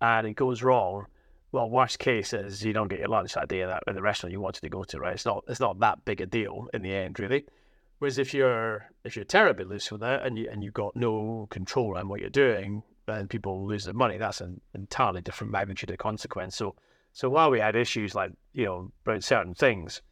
and 0.00 0.26
it 0.26 0.34
goes 0.34 0.62
wrong, 0.62 1.06
well, 1.52 1.70
worst 1.70 1.98
case 1.98 2.32
is 2.32 2.64
you 2.64 2.72
don't 2.72 2.88
get 2.88 2.98
your 2.98 3.08
lunch 3.08 3.36
idea 3.36 3.66
that 3.66 3.84
day 3.86 3.90
at 3.90 3.94
the 3.94 4.02
restaurant 4.02 4.32
you 4.32 4.40
wanted 4.40 4.60
to 4.60 4.68
go 4.68 4.84
to, 4.84 4.98
right? 4.98 5.14
It's 5.14 5.24
not 5.24 5.44
it's 5.48 5.60
not 5.60 5.78
that 5.80 6.04
big 6.04 6.20
a 6.20 6.26
deal 6.26 6.68
in 6.74 6.82
the 6.82 6.94
end, 6.94 7.18
really. 7.18 7.46
Whereas 7.98 8.18
if 8.18 8.34
you're 8.34 8.86
if 9.04 9.16
you're 9.16 9.24
terribly 9.24 9.64
loose 9.64 9.90
with 9.90 10.02
it 10.02 10.20
and 10.22 10.38
you 10.38 10.48
and 10.50 10.62
you've 10.62 10.74
got 10.74 10.94
no 10.94 11.46
control 11.50 11.96
on 11.96 12.08
what 12.08 12.20
you're 12.20 12.30
doing, 12.30 12.82
and 13.06 13.30
people 13.30 13.66
lose 13.66 13.84
their 13.84 13.94
money, 13.94 14.18
that's 14.18 14.40
an 14.40 14.60
entirely 14.74 15.20
different 15.20 15.52
magnitude 15.52 15.90
of 15.90 15.98
consequence. 15.98 16.56
So 16.56 16.74
so 17.18 17.28
while 17.28 17.50
we 17.50 17.58
had 17.58 17.74
issues 17.74 18.14
like 18.14 18.30
you 18.52 18.64
know 18.64 18.92
about 19.04 19.24
certain 19.24 19.52
things, 19.52 20.02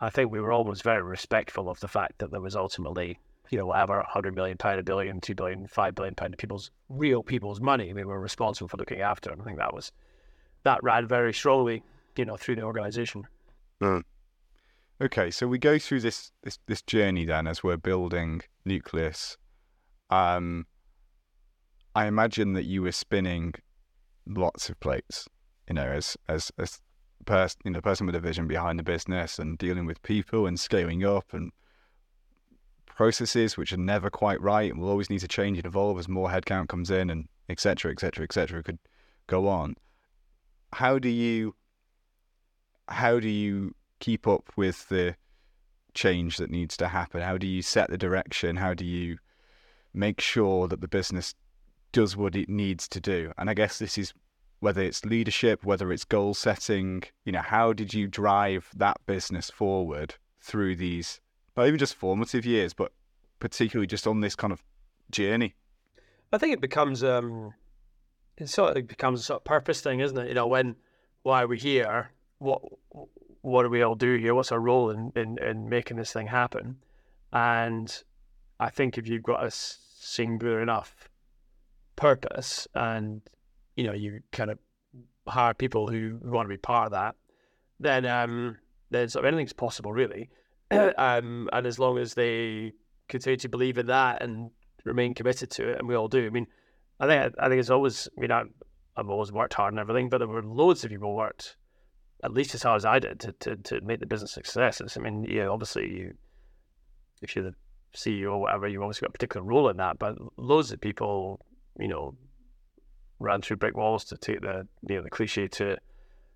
I 0.00 0.10
think 0.10 0.32
we 0.32 0.40
were 0.40 0.50
always 0.50 0.82
very 0.82 1.02
respectful 1.02 1.70
of 1.70 1.78
the 1.78 1.86
fact 1.86 2.18
that 2.18 2.32
there 2.32 2.40
was 2.40 2.56
ultimately 2.56 3.20
you 3.50 3.58
know, 3.58 3.66
whatever, 3.66 3.96
100 3.98 4.34
million 4.34 4.56
pound, 4.56 4.80
a 4.80 4.82
billion, 4.82 5.20
2 5.20 5.34
billion, 5.36 5.68
5 5.68 5.94
billion 5.94 6.14
pound 6.16 6.34
of 6.34 6.38
people's 6.38 6.72
real 6.88 7.22
people's 7.22 7.60
money 7.60 7.92
we 7.92 8.04
were 8.04 8.18
responsible 8.18 8.66
for 8.68 8.78
looking 8.78 9.00
after. 9.00 9.30
And 9.30 9.40
I 9.40 9.44
think 9.44 9.58
that 9.58 9.72
was, 9.72 9.92
that 10.64 10.82
ran 10.82 11.06
very 11.06 11.32
strongly, 11.32 11.84
you 12.16 12.24
know, 12.24 12.36
through 12.36 12.56
the 12.56 12.62
organization. 12.62 13.28
Mm. 13.80 14.02
Okay, 15.00 15.30
so 15.30 15.46
we 15.46 15.58
go 15.58 15.78
through 15.78 16.00
this, 16.00 16.32
this, 16.42 16.58
this 16.66 16.82
journey 16.82 17.24
then 17.24 17.46
as 17.46 17.62
we're 17.62 17.76
building 17.76 18.42
Nucleus. 18.64 19.36
Um, 20.10 20.66
I 21.94 22.06
imagine 22.06 22.54
that 22.54 22.64
you 22.64 22.82
were 22.82 22.92
spinning 22.92 23.54
lots 24.26 24.68
of 24.68 24.78
plates, 24.80 25.28
you 25.70 25.74
know, 25.74 25.86
as, 25.86 26.16
as, 26.28 26.50
as 26.58 26.80
person, 27.26 27.60
you 27.64 27.70
know, 27.70 27.80
person 27.80 28.04
with 28.04 28.16
a 28.16 28.20
vision 28.20 28.48
behind 28.48 28.76
the 28.76 28.82
business 28.82 29.38
and 29.38 29.56
dealing 29.56 29.86
with 29.86 30.02
people 30.02 30.44
and 30.44 30.58
scaling 30.58 31.04
up 31.04 31.32
and 31.32 31.52
processes 32.86 33.56
which 33.56 33.72
are 33.72 33.76
never 33.76 34.10
quite 34.10 34.40
right 34.40 34.72
and 34.72 34.80
will 34.80 34.88
always 34.88 35.08
need 35.08 35.20
to 35.20 35.28
change 35.28 35.58
and 35.58 35.66
evolve 35.66 35.96
as 35.96 36.08
more 36.08 36.28
headcount 36.28 36.68
comes 36.68 36.90
in 36.90 37.08
and 37.08 37.28
etc 37.48 37.92
etc 37.92 38.24
etc 38.24 38.64
could 38.64 38.80
go 39.28 39.46
on. 39.46 39.76
How 40.72 40.98
do 40.98 41.08
you 41.08 41.54
how 42.88 43.20
do 43.20 43.28
you 43.28 43.72
keep 44.00 44.26
up 44.26 44.50
with 44.56 44.88
the 44.88 45.14
change 45.94 46.38
that 46.38 46.50
needs 46.50 46.76
to 46.78 46.88
happen? 46.88 47.22
How 47.22 47.38
do 47.38 47.46
you 47.46 47.62
set 47.62 47.90
the 47.90 47.96
direction? 47.96 48.56
How 48.56 48.74
do 48.74 48.84
you 48.84 49.18
make 49.94 50.20
sure 50.20 50.66
that 50.66 50.80
the 50.80 50.88
business 50.88 51.32
does 51.92 52.16
what 52.16 52.34
it 52.34 52.48
needs 52.48 52.88
to 52.88 53.00
do? 53.00 53.32
And 53.38 53.48
i 53.48 53.54
guess 53.54 53.78
this 53.78 53.96
is 53.96 54.12
whether 54.60 54.82
it's 54.82 55.04
leadership 55.04 55.64
whether 55.64 55.92
it's 55.92 56.04
goal 56.04 56.34
setting 56.34 57.02
you 57.24 57.32
know 57.32 57.42
how 57.42 57.72
did 57.72 57.92
you 57.92 58.06
drive 58.06 58.70
that 58.76 58.96
business 59.06 59.50
forward 59.50 60.14
through 60.38 60.76
these 60.76 61.20
not 61.60 61.66
even 61.66 61.78
just 61.78 61.94
formative 61.94 62.46
years, 62.46 62.72
but 62.72 62.92
particularly 63.38 63.86
just 63.86 64.06
on 64.06 64.20
this 64.20 64.34
kind 64.34 64.52
of 64.52 64.62
journey? 65.10 65.54
I 66.32 66.38
think 66.38 66.54
it 66.54 66.60
becomes 66.60 67.04
um, 67.04 67.52
it 68.38 68.48
sort 68.48 68.76
of 68.76 68.86
becomes 68.86 69.20
a 69.20 69.22
sort 69.24 69.40
of 69.40 69.44
purpose 69.44 69.82
thing, 69.82 70.00
isn't 70.00 70.16
it? 70.16 70.28
You 70.28 70.34
know, 70.34 70.46
when 70.46 70.76
why 71.22 71.42
are 71.42 71.46
we 71.46 71.58
here? 71.58 72.12
What 72.38 72.62
what 73.42 73.64
do 73.64 73.68
we 73.68 73.82
all 73.82 73.94
do 73.94 74.16
here? 74.16 74.34
What's 74.34 74.52
our 74.52 74.60
role 74.60 74.90
in, 74.90 75.12
in, 75.16 75.38
in 75.38 75.68
making 75.68 75.96
this 75.98 76.12
thing 76.12 76.28
happen? 76.28 76.76
And 77.32 78.02
I 78.58 78.70
think 78.70 78.96
if 78.96 79.06
you've 79.06 79.22
got 79.22 79.44
a 79.44 79.50
singular 79.50 80.62
enough 80.62 81.10
purpose 81.96 82.66
and 82.74 83.20
you 83.80 83.86
know 83.86 83.94
you 83.94 84.20
kind 84.30 84.50
of 84.50 84.58
hire 85.26 85.54
people 85.54 85.88
who 85.88 86.18
want 86.22 86.44
to 86.44 86.54
be 86.54 86.58
part 86.58 86.86
of 86.86 86.92
that, 86.92 87.14
then 87.78 88.04
um, 88.04 88.58
then 88.90 89.08
sort 89.08 89.24
of 89.24 89.28
anything's 89.28 89.54
possible 89.54 89.92
really. 89.92 90.28
um, 90.70 91.48
and 91.52 91.66
as 91.66 91.78
long 91.78 91.98
as 91.98 92.14
they 92.14 92.72
continue 93.08 93.38
to 93.38 93.48
believe 93.48 93.78
in 93.78 93.86
that 93.86 94.22
and 94.22 94.50
remain 94.84 95.14
committed 95.14 95.50
to 95.52 95.70
it, 95.70 95.78
and 95.78 95.88
we 95.88 95.94
all 95.94 96.08
do. 96.08 96.26
I 96.26 96.30
mean, 96.30 96.46
I 97.00 97.06
think 97.06 97.34
I 97.38 97.48
think 97.48 97.58
it's 97.58 97.70
always. 97.70 98.06
I 98.16 98.20
mean, 98.20 98.30
I, 98.30 98.42
I've 98.96 99.08
always 99.08 99.32
worked 99.32 99.54
hard 99.54 99.72
and 99.72 99.80
everything, 99.80 100.10
but 100.10 100.18
there 100.18 100.28
were 100.28 100.42
loads 100.42 100.84
of 100.84 100.90
people 100.90 101.16
worked 101.16 101.56
at 102.22 102.34
least 102.34 102.54
as 102.54 102.62
hard 102.62 102.76
as 102.76 102.84
I 102.84 102.98
did 102.98 103.18
to 103.20 103.32
to, 103.32 103.56
to 103.56 103.80
make 103.80 104.00
the 104.00 104.06
business 104.06 104.32
successes. 104.32 104.96
I 104.96 105.00
mean, 105.00 105.24
yeah, 105.24 105.46
obviously 105.46 105.88
you, 105.88 106.14
if 107.22 107.34
you're 107.34 107.46
the 107.46 107.54
CEO 107.96 108.32
or 108.32 108.40
whatever, 108.42 108.68
you've 108.68 108.82
always 108.82 109.00
got 109.00 109.08
a 109.08 109.12
particular 109.12 109.46
role 109.46 109.70
in 109.70 109.78
that. 109.78 109.98
But 109.98 110.16
loads 110.36 110.70
of 110.70 110.80
people, 110.82 111.40
you 111.78 111.88
know, 111.88 112.14
ran 113.20 113.42
through 113.42 113.58
brick 113.58 113.76
walls 113.76 114.04
to 114.06 114.16
take 114.16 114.40
the 114.40 114.66
you 114.88 114.96
know 114.96 115.02
the 115.02 115.10
cliche 115.10 115.46
to 115.46 115.76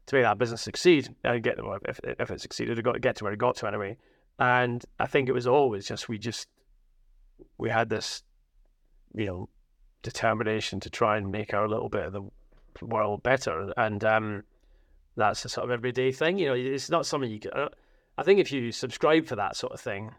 to 0.07 0.15
make 0.15 0.25
that 0.25 0.39
business 0.39 0.63
succeed 0.63 1.09
and 1.25 1.43
get 1.43 1.59
if 1.87 1.99
if 2.05 2.31
it 2.31 2.41
succeeded, 2.41 2.79
it 2.79 2.83
got 2.83 2.93
to 2.93 3.01
get 3.01 3.17
to 3.17 3.25
where 3.25 3.33
it 3.33 3.39
got 3.39 3.57
to 3.57 3.67
anyway. 3.67 3.97
And 4.39 4.85
I 5.01 5.07
think 5.07 5.29
it 5.29 5.33
was 5.33 5.47
always 5.47 5.89
just 5.89 6.09
we 6.09 6.19
just 6.19 6.49
we 7.59 7.71
had 7.71 7.89
this, 7.89 8.23
you 9.15 9.27
know, 9.27 9.49
determination 10.03 10.81
to 10.81 10.91
try 10.91 11.17
and 11.17 11.33
make 11.33 11.55
our 11.55 11.69
little 11.69 11.89
bit 11.89 12.05
of 12.05 12.13
the 12.13 12.23
world 12.83 13.23
better, 13.23 13.73
and 13.77 14.05
um, 14.05 14.43
that's 15.17 15.45
a 15.45 15.49
sort 15.49 15.65
of 15.65 15.71
everyday 15.71 16.13
thing. 16.13 16.39
You 16.39 16.49
know, 16.49 16.55
it's 16.55 16.91
not 16.91 17.07
something 17.07 17.31
you 17.31 17.41
can. 17.41 17.69
I 18.19 18.23
think 18.23 18.41
if 18.41 18.53
you 18.53 18.73
subscribe 18.73 19.27
for 19.27 19.37
that 19.37 19.57
sort 19.57 19.73
of 19.73 19.81
thing, 19.81 20.13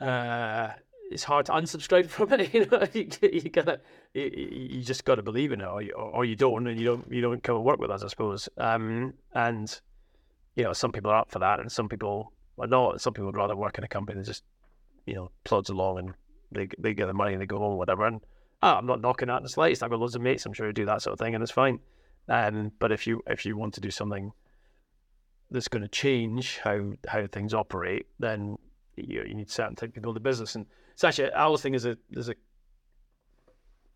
uh, 0.00 0.70
it's 1.10 1.24
hard 1.24 1.46
to 1.46 1.52
unsubscribe 1.52 2.06
from 2.08 2.32
it. 2.32 2.52
You 2.54 2.66
know, 2.66 2.86
you, 2.92 3.08
you 3.22 3.50
gotta, 3.50 3.80
you, 4.12 4.30
you 4.70 4.82
just 4.82 5.04
got 5.04 5.16
to 5.16 5.22
believe 5.22 5.52
in 5.52 5.60
it, 5.60 5.66
or 5.66 5.82
you, 5.82 5.92
or 5.92 6.24
you 6.24 6.36
don't, 6.36 6.66
and 6.66 6.78
you 6.78 6.86
don't, 6.86 7.10
you 7.10 7.20
don't 7.20 7.42
come 7.42 7.56
and 7.56 7.64
work 7.64 7.78
with 7.78 7.90
us, 7.90 8.02
I 8.02 8.08
suppose. 8.08 8.48
Um, 8.58 9.14
and 9.34 9.80
you 10.56 10.64
know, 10.64 10.72
some 10.72 10.92
people 10.92 11.10
are 11.10 11.18
up 11.18 11.30
for 11.30 11.40
that, 11.40 11.60
and 11.60 11.70
some 11.70 11.88
people 11.88 12.32
are 12.58 12.66
not. 12.66 13.00
Some 13.00 13.12
people 13.12 13.26
would 13.26 13.36
rather 13.36 13.56
work 13.56 13.78
in 13.78 13.84
a 13.84 13.88
company 13.88 14.18
that 14.18 14.26
just 14.26 14.44
you 15.06 15.14
know, 15.14 15.30
plods 15.44 15.70
along 15.70 15.98
and 15.98 16.14
they 16.52 16.68
they 16.78 16.94
get 16.94 17.06
the 17.06 17.14
money 17.14 17.32
and 17.32 17.42
they 17.42 17.46
go 17.46 17.58
home, 17.58 17.76
whatever. 17.76 18.06
And 18.06 18.20
oh, 18.62 18.74
I'm 18.74 18.86
not 18.86 19.00
knocking 19.00 19.28
that 19.28 19.38
in 19.38 19.42
the 19.42 19.48
slightest. 19.48 19.82
I've 19.82 19.90
got 19.90 20.00
loads 20.00 20.14
of 20.14 20.22
mates, 20.22 20.46
I'm 20.46 20.52
sure, 20.52 20.66
who 20.66 20.72
do 20.72 20.86
that 20.86 21.02
sort 21.02 21.12
of 21.12 21.18
thing, 21.18 21.34
and 21.34 21.42
it's 21.42 21.52
fine. 21.52 21.80
Um, 22.28 22.72
but 22.78 22.92
if 22.92 23.06
you 23.06 23.22
if 23.26 23.44
you 23.44 23.56
want 23.56 23.74
to 23.74 23.80
do 23.80 23.90
something 23.90 24.32
that's 25.50 25.68
going 25.68 25.82
to 25.82 25.88
change 25.88 26.58
how 26.58 26.92
how 27.06 27.26
things 27.26 27.54
operate, 27.54 28.06
then 28.18 28.56
you, 28.96 29.24
you 29.26 29.34
need 29.34 29.50
certain 29.50 29.76
type 29.76 29.90
of 29.90 29.94
people 29.94 30.10
in 30.10 30.14
the 30.14 30.20
business. 30.20 30.54
And 30.54 30.66
it's 30.94 31.04
actually 31.04 31.32
I 31.32 31.42
always 31.42 31.60
think 31.60 31.72
there's 31.72 31.84
a 31.84 31.98
there's 32.10 32.28
a 32.28 32.36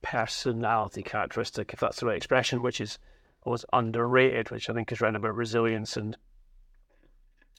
personality 0.03 1.03
characteristic, 1.03 1.73
if 1.73 1.81
that's 1.81 2.01
the 2.01 2.07
right 2.07 2.17
expression, 2.17 2.61
which 2.61 2.81
is 2.81 2.99
always 3.45 3.65
underrated, 3.73 4.51
which 4.51 4.69
I 4.69 4.75
think 4.75 4.93
is 4.93 5.01
around 5.01 5.17
about 5.17 5.35
resilience 5.35 5.97
and 5.97 6.17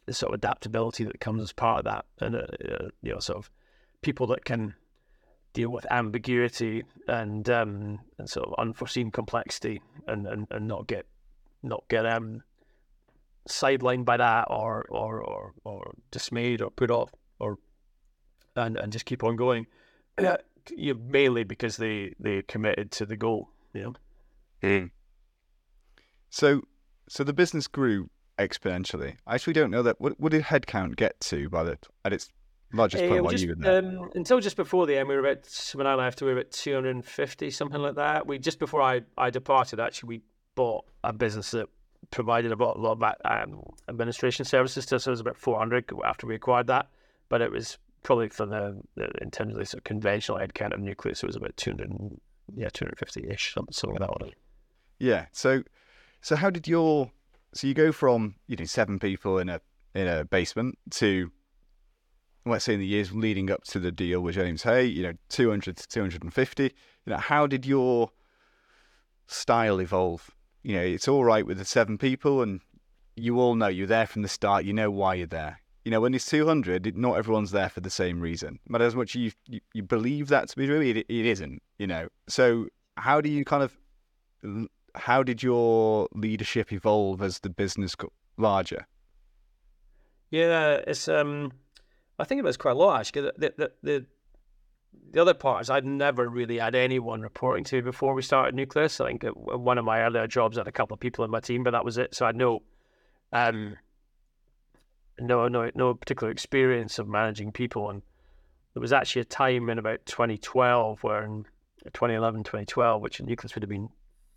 the 0.05 0.13
sort 0.13 0.33
of 0.33 0.39
adaptability 0.39 1.03
that 1.05 1.19
comes 1.19 1.41
as 1.41 1.53
part 1.53 1.79
of 1.79 1.85
that, 1.85 2.05
and 2.19 2.35
uh, 2.35 2.39
uh, 2.39 2.89
you 3.01 3.13
know, 3.13 3.19
sort 3.19 3.37
of 3.37 3.49
people 4.01 4.27
that 4.27 4.43
can 4.43 4.75
deal 5.53 5.69
with 5.69 5.85
ambiguity 5.89 6.83
and 7.07 7.49
um, 7.49 7.99
and 8.17 8.29
sort 8.29 8.47
of 8.47 8.55
unforeseen 8.57 9.09
complexity, 9.09 9.81
and, 10.07 10.27
and, 10.27 10.47
and 10.51 10.67
not 10.67 10.87
get 10.87 11.05
not 11.63 11.83
get 11.89 12.05
um 12.05 12.41
sidelined 13.47 14.05
by 14.05 14.17
that 14.17 14.47
or 14.49 14.85
or 14.89 15.21
or, 15.21 15.53
or 15.63 15.93
dismayed 16.11 16.61
or 16.61 16.69
put 16.69 16.91
off 16.91 17.11
or 17.39 17.57
and 18.59 18.77
and 18.77 18.91
just 18.91 19.05
keep 19.05 19.23
on 19.23 19.35
going. 19.35 19.67
you 20.75 20.95
mainly 20.95 21.43
because 21.43 21.77
they 21.77 22.13
they 22.19 22.41
committed 22.43 22.91
to 22.91 23.05
the 23.05 23.15
goal. 23.15 23.49
You 23.73 23.81
know. 23.81 23.93
Mm. 24.63 24.91
So 26.29 26.61
so 27.07 27.23
the 27.23 27.33
business 27.33 27.67
grew 27.67 28.09
exponentially. 28.37 29.17
I 29.27 29.35
actually 29.35 29.53
don't 29.53 29.71
know 29.71 29.83
that. 29.83 29.99
What, 29.99 30.19
what 30.19 30.31
did 30.31 30.43
headcount 30.43 30.95
get 30.95 31.19
to 31.21 31.49
by 31.49 31.63
the 31.63 31.77
at 32.05 32.13
its 32.13 32.29
largest 32.73 33.03
point 33.03 33.23
while 33.23 33.31
just, 33.31 33.43
you 33.43 33.49
were 33.49 33.55
there? 33.55 33.79
Um, 33.79 34.09
until 34.15 34.39
just 34.39 34.55
before 34.55 34.87
the 34.87 34.97
end, 34.97 35.07
we 35.07 35.15
were 35.15 35.21
about 35.21 35.71
when 35.73 35.87
I 35.87 35.95
left, 35.95 36.21
we 36.21 36.27
were 36.27 36.39
about 36.39 36.51
250, 36.51 37.51
something 37.51 37.81
like 37.81 37.95
that. 37.95 38.27
We 38.27 38.39
just 38.39 38.59
before 38.59 38.81
I, 38.81 39.01
I 39.17 39.29
departed, 39.29 39.79
actually, 39.79 40.07
we 40.07 40.21
bought 40.55 40.85
a 41.03 41.13
business 41.13 41.51
that 41.51 41.67
provided 42.11 42.51
a 42.51 42.55
lot, 42.55 42.77
a 42.77 42.79
lot 42.79 43.01
of 43.01 43.03
um, 43.25 43.63
administration 43.87 44.45
services 44.45 44.85
to 44.87 44.95
us. 44.95 45.03
So 45.03 45.09
it 45.09 45.13
was 45.13 45.19
about 45.19 45.37
400 45.37 45.91
after 46.05 46.25
we 46.27 46.35
acquired 46.35 46.67
that, 46.67 46.87
but 47.27 47.41
it 47.41 47.51
was 47.51 47.77
probably 48.03 48.29
for 48.29 48.45
the, 48.45 48.79
in 49.21 49.31
terms 49.31 49.53
of 49.53 49.59
the 49.59 49.65
sort 49.65 49.79
of 49.79 49.83
conventional 49.83 50.39
headcount 50.39 50.73
of 50.73 50.79
Nucleus, 50.79 51.23
it 51.23 51.27
was 51.27 51.35
about 51.35 51.55
200, 51.57 52.19
yeah, 52.55 52.69
250 52.69 53.29
ish, 53.29 53.53
something, 53.53 53.73
something 53.73 53.99
like 53.99 54.09
that. 54.19 54.33
Yeah. 54.99 55.25
So, 55.31 55.63
so 56.21 56.35
how 56.35 56.49
did 56.49 56.67
your 56.67 57.11
so 57.53 57.67
you 57.67 57.73
go 57.73 57.91
from 57.91 58.35
you 58.47 58.55
know 58.55 58.65
seven 58.65 58.99
people 58.99 59.39
in 59.39 59.49
a 59.49 59.61
in 59.95 60.07
a 60.07 60.23
basement 60.23 60.77
to 60.91 61.31
let's 62.45 62.65
say 62.65 62.73
in 62.73 62.79
the 62.79 62.85
years 62.85 63.11
leading 63.13 63.51
up 63.51 63.63
to 63.63 63.79
the 63.79 63.91
deal 63.91 64.21
with 64.21 64.35
James 64.35 64.63
Hay, 64.63 64.85
you 64.85 65.03
know, 65.03 65.13
200 65.29 65.77
to 65.77 65.87
250. 65.87 66.63
You 66.63 66.69
know, 67.05 67.17
how 67.17 67.45
did 67.45 67.65
your 67.65 68.11
style 69.27 69.79
evolve? 69.79 70.31
You 70.63 70.75
know, 70.75 70.81
it's 70.81 71.07
all 71.07 71.23
right 71.23 71.45
with 71.45 71.57
the 71.57 71.65
seven 71.65 71.97
people, 71.97 72.41
and 72.41 72.61
you 73.15 73.39
all 73.39 73.55
know 73.55 73.67
you're 73.67 73.87
there 73.87 74.07
from 74.07 74.21
the 74.21 74.27
start. 74.27 74.65
You 74.65 74.73
know 74.73 74.89
why 74.89 75.15
you're 75.15 75.27
there. 75.27 75.61
You 75.85 75.91
know, 75.91 76.01
when 76.01 76.13
it's 76.13 76.25
200, 76.25 76.97
not 76.97 77.17
everyone's 77.17 77.51
there 77.51 77.69
for 77.69 77.79
the 77.79 77.89
same 77.89 78.19
reason. 78.19 78.59
But 78.67 78.81
as 78.81 78.95
much 78.95 79.15
you 79.15 79.31
you, 79.47 79.61
you 79.73 79.83
believe 79.83 80.27
that 80.27 80.49
to 80.49 80.57
be 80.57 80.67
true, 80.67 80.81
it, 80.81 80.97
it 80.97 81.09
isn't. 81.09 81.61
You 81.77 81.87
know, 81.87 82.09
so 82.27 82.67
how 82.97 83.21
do 83.21 83.29
you 83.29 83.45
kind 83.45 83.63
of 83.63 84.67
how 84.95 85.23
did 85.23 85.41
your 85.43 86.07
leadership 86.13 86.71
evolve 86.71 87.21
as 87.21 87.39
the 87.39 87.49
business 87.49 87.95
got 87.95 88.11
larger? 88.37 88.87
Yeah, 90.31 90.81
it's 90.85 91.07
um, 91.07 91.51
I 92.17 92.23
think 92.23 92.39
it 92.39 92.43
was 92.43 92.57
quite 92.57 92.71
a 92.71 92.75
lot 92.75 92.99
actually. 92.99 93.31
The 93.37 93.53
the 93.57 93.71
the, 93.81 94.05
the 95.11 95.21
other 95.21 95.33
part 95.33 95.61
is 95.61 95.69
I'd 95.69 95.85
never 95.85 96.27
really 96.27 96.59
had 96.59 96.75
anyone 96.75 97.21
reporting 97.21 97.63
to 97.65 97.77
me 97.77 97.81
before 97.81 98.13
we 98.13 98.21
started 98.21 98.53
Nucleus. 98.55 98.99
I 98.99 99.07
think 99.07 99.23
one 99.33 99.77
of 99.77 99.85
my 99.85 100.01
earlier 100.01 100.27
jobs 100.27 100.57
had 100.57 100.67
a 100.67 100.71
couple 100.71 100.93
of 100.93 100.99
people 100.99 101.25
in 101.25 101.31
my 101.31 101.39
team, 101.39 101.63
but 101.63 101.71
that 101.71 101.85
was 101.85 101.97
it. 101.97 102.13
So 102.13 102.25
I 102.25 102.31
no, 102.31 102.61
um, 103.31 103.77
no 105.21 105.47
no 105.47 105.69
no 105.75 105.93
particular 105.93 106.31
experience 106.31 106.99
of 106.99 107.07
managing 107.07 107.51
people. 107.51 107.89
And 107.89 108.01
there 108.73 108.81
was 108.81 108.93
actually 108.93 109.21
a 109.21 109.25
time 109.25 109.69
in 109.69 109.77
about 109.79 110.05
2012 110.05 111.03
where 111.03 111.23
in 111.23 111.45
2011, 111.85 112.43
2012, 112.43 113.01
which 113.01 113.21
Nucleus 113.21 113.55
would 113.55 113.63
have 113.63 113.69
been 113.69 113.89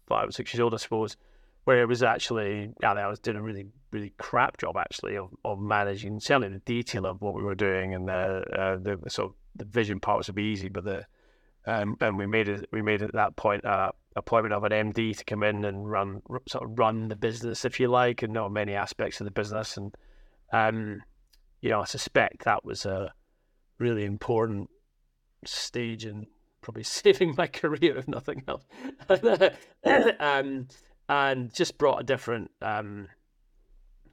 five 0.06 0.28
or 0.28 0.32
six 0.32 0.52
years 0.52 0.60
old, 0.60 0.74
I 0.74 0.78
suppose, 0.78 1.16
where 1.64 1.82
it 1.82 1.88
was 1.88 2.02
actually, 2.02 2.70
yeah, 2.80 2.92
I 2.92 3.08
was 3.08 3.18
doing 3.18 3.36
a 3.36 3.42
really, 3.42 3.66
really 3.90 4.12
crap 4.18 4.58
job 4.58 4.76
actually 4.76 5.16
of, 5.16 5.30
of 5.44 5.60
managing, 5.60 6.20
certainly 6.20 6.48
the 6.48 6.60
detail 6.60 7.06
of 7.06 7.20
what 7.20 7.34
we 7.34 7.42
were 7.42 7.54
doing 7.54 7.94
and 7.94 8.08
the, 8.08 8.44
uh, 8.58 8.76
the 8.76 8.98
so 9.08 9.34
the 9.56 9.64
vision 9.64 10.00
part 10.00 10.18
was 10.18 10.26
to 10.26 10.32
be 10.32 10.44
easy, 10.44 10.68
but 10.68 10.84
the 10.84 11.06
um, 11.64 11.96
and 12.00 12.18
we 12.18 12.26
made 12.26 12.48
it, 12.48 12.68
we 12.72 12.82
made 12.82 13.02
at 13.02 13.12
that 13.12 13.36
point 13.36 13.64
uh, 13.64 13.92
appointment 14.16 14.52
of 14.52 14.64
an 14.64 14.92
MD 14.92 15.16
to 15.16 15.24
come 15.24 15.44
in 15.44 15.64
and 15.64 15.88
run, 15.88 16.20
sort 16.48 16.64
of 16.64 16.76
run 16.76 17.08
the 17.08 17.16
business, 17.16 17.64
if 17.64 17.78
you 17.78 17.86
like, 17.88 18.22
and 18.22 18.32
know 18.32 18.48
many 18.48 18.74
aspects 18.74 19.20
of 19.20 19.26
the 19.26 19.30
business. 19.30 19.76
And 19.76 19.94
um, 20.52 21.02
you 21.60 21.70
know, 21.70 21.80
I 21.80 21.84
suspect 21.84 22.44
that 22.44 22.64
was 22.64 22.86
a 22.86 23.12
really 23.78 24.04
important 24.04 24.70
stage 25.44 26.04
in 26.04 26.26
probably 26.60 26.82
saving 26.84 27.34
my 27.36 27.46
career 27.46 27.98
if 27.98 28.08
nothing 28.08 28.42
else. 28.46 28.64
um, 30.20 30.68
and 31.08 31.52
just 31.52 31.78
brought 31.78 32.00
a 32.00 32.04
different, 32.04 32.50
um, 32.60 33.08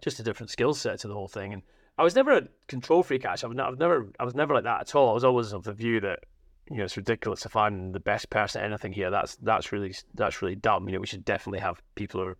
just 0.01 0.19
a 0.19 0.23
different 0.23 0.49
skill 0.49 0.73
set 0.73 0.99
to 0.99 1.07
the 1.07 1.13
whole 1.13 1.27
thing. 1.27 1.53
And 1.53 1.61
I 1.97 2.03
was 2.03 2.15
never 2.15 2.31
a 2.31 2.47
control 2.67 3.03
freak. 3.03 3.25
Actually, 3.25 3.59
I 3.59 3.69
was, 3.69 3.77
never, 3.77 4.07
I 4.19 4.25
was 4.25 4.35
never 4.35 4.53
like 4.53 4.63
that 4.63 4.81
at 4.81 4.95
all. 4.95 5.09
I 5.09 5.13
was 5.13 5.23
always 5.23 5.53
of 5.53 5.63
the 5.63 5.73
view 5.73 5.99
that 6.01 6.19
you 6.69 6.77
know 6.77 6.83
it's 6.83 6.97
ridiculous 6.97 7.41
to 7.41 7.49
find 7.49 7.93
the 7.93 7.99
best 7.99 8.29
person 8.29 8.61
at 8.61 8.67
anything 8.67 8.93
here. 8.93 9.09
That's 9.09 9.35
that's 9.37 9.71
really 9.71 9.93
that's 10.13 10.41
really 10.41 10.55
dumb. 10.55 10.87
You 10.87 10.95
know, 10.95 11.01
we 11.01 11.07
should 11.07 11.25
definitely 11.25 11.59
have 11.59 11.81
people 11.95 12.21
who 12.21 12.27
are 12.27 12.37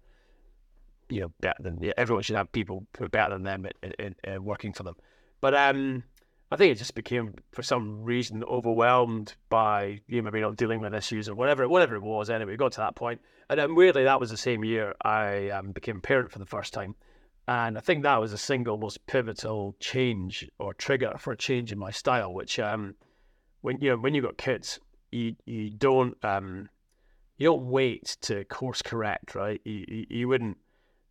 you 1.10 1.22
know 1.22 1.32
better 1.42 1.62
than 1.62 1.82
yeah, 1.82 1.94
everyone 1.98 2.24
should 2.24 2.36
have 2.36 2.52
people 2.52 2.86
who 2.98 3.06
are 3.06 3.10
better 3.10 3.34
than 3.34 3.44
them 3.44 3.66
at, 3.66 4.44
working 4.44 4.74
for 4.74 4.84
them. 4.84 4.96
But 5.42 5.56
um, 5.56 6.04
I 6.52 6.56
think 6.56 6.72
it 6.72 6.78
just 6.78 6.96
became, 6.96 7.36
for 7.52 7.64
some 7.64 8.04
reason, 8.04 8.44
overwhelmed 8.44 9.36
by 9.50 10.02
you 10.08 10.22
know, 10.22 10.24
maybe 10.24 10.42
not 10.42 10.58
dealing 10.58 10.80
with 10.80 10.94
issues 10.94 11.30
or 11.30 11.36
whatever, 11.36 11.68
whatever 11.68 11.96
it 11.96 12.02
was. 12.02 12.30
Anyway, 12.30 12.56
got 12.56 12.72
to 12.74 12.80
that 12.80 12.96
point, 12.96 13.22
and 13.50 13.60
then 13.60 13.76
weirdly, 13.76 14.04
that 14.04 14.20
was 14.20 14.30
the 14.30 14.38
same 14.38 14.64
year 14.64 14.94
I 15.02 15.50
um, 15.50 15.72
became 15.72 15.98
a 15.98 16.02
parent 16.02 16.32
for 16.32 16.40
the 16.40 16.46
first 16.46 16.74
time, 16.74 16.96
and 17.48 17.78
I 17.78 17.82
think 17.82 18.04
that 18.04 18.20
was 18.20 18.32
the 18.32 18.38
single 18.38 18.78
most 18.78 19.06
pivotal 19.08 19.76
change 19.80 20.48
or 20.60 20.74
trigger 20.74 21.16
for 21.18 21.34
a 21.34 21.38
change 21.38 21.72
in 21.72 21.80
my 21.80 21.92
style. 21.92 22.34
Which, 22.34 22.60
um, 22.60 22.96
when 23.62 23.80
you 23.80 23.92
know, 23.92 23.98
when 23.98 24.16
you 24.16 24.22
got 24.22 24.38
kids, 24.38 24.80
you 25.12 25.36
you 25.46 25.70
don't 25.70 26.18
um, 26.24 26.70
you 27.38 27.46
don't 27.46 27.66
wait 27.66 28.18
to 28.22 28.44
course 28.46 28.82
correct, 28.82 29.36
right? 29.36 29.62
You 29.64 29.86
you, 29.88 30.06
you 30.10 30.28
wouldn't 30.28 30.58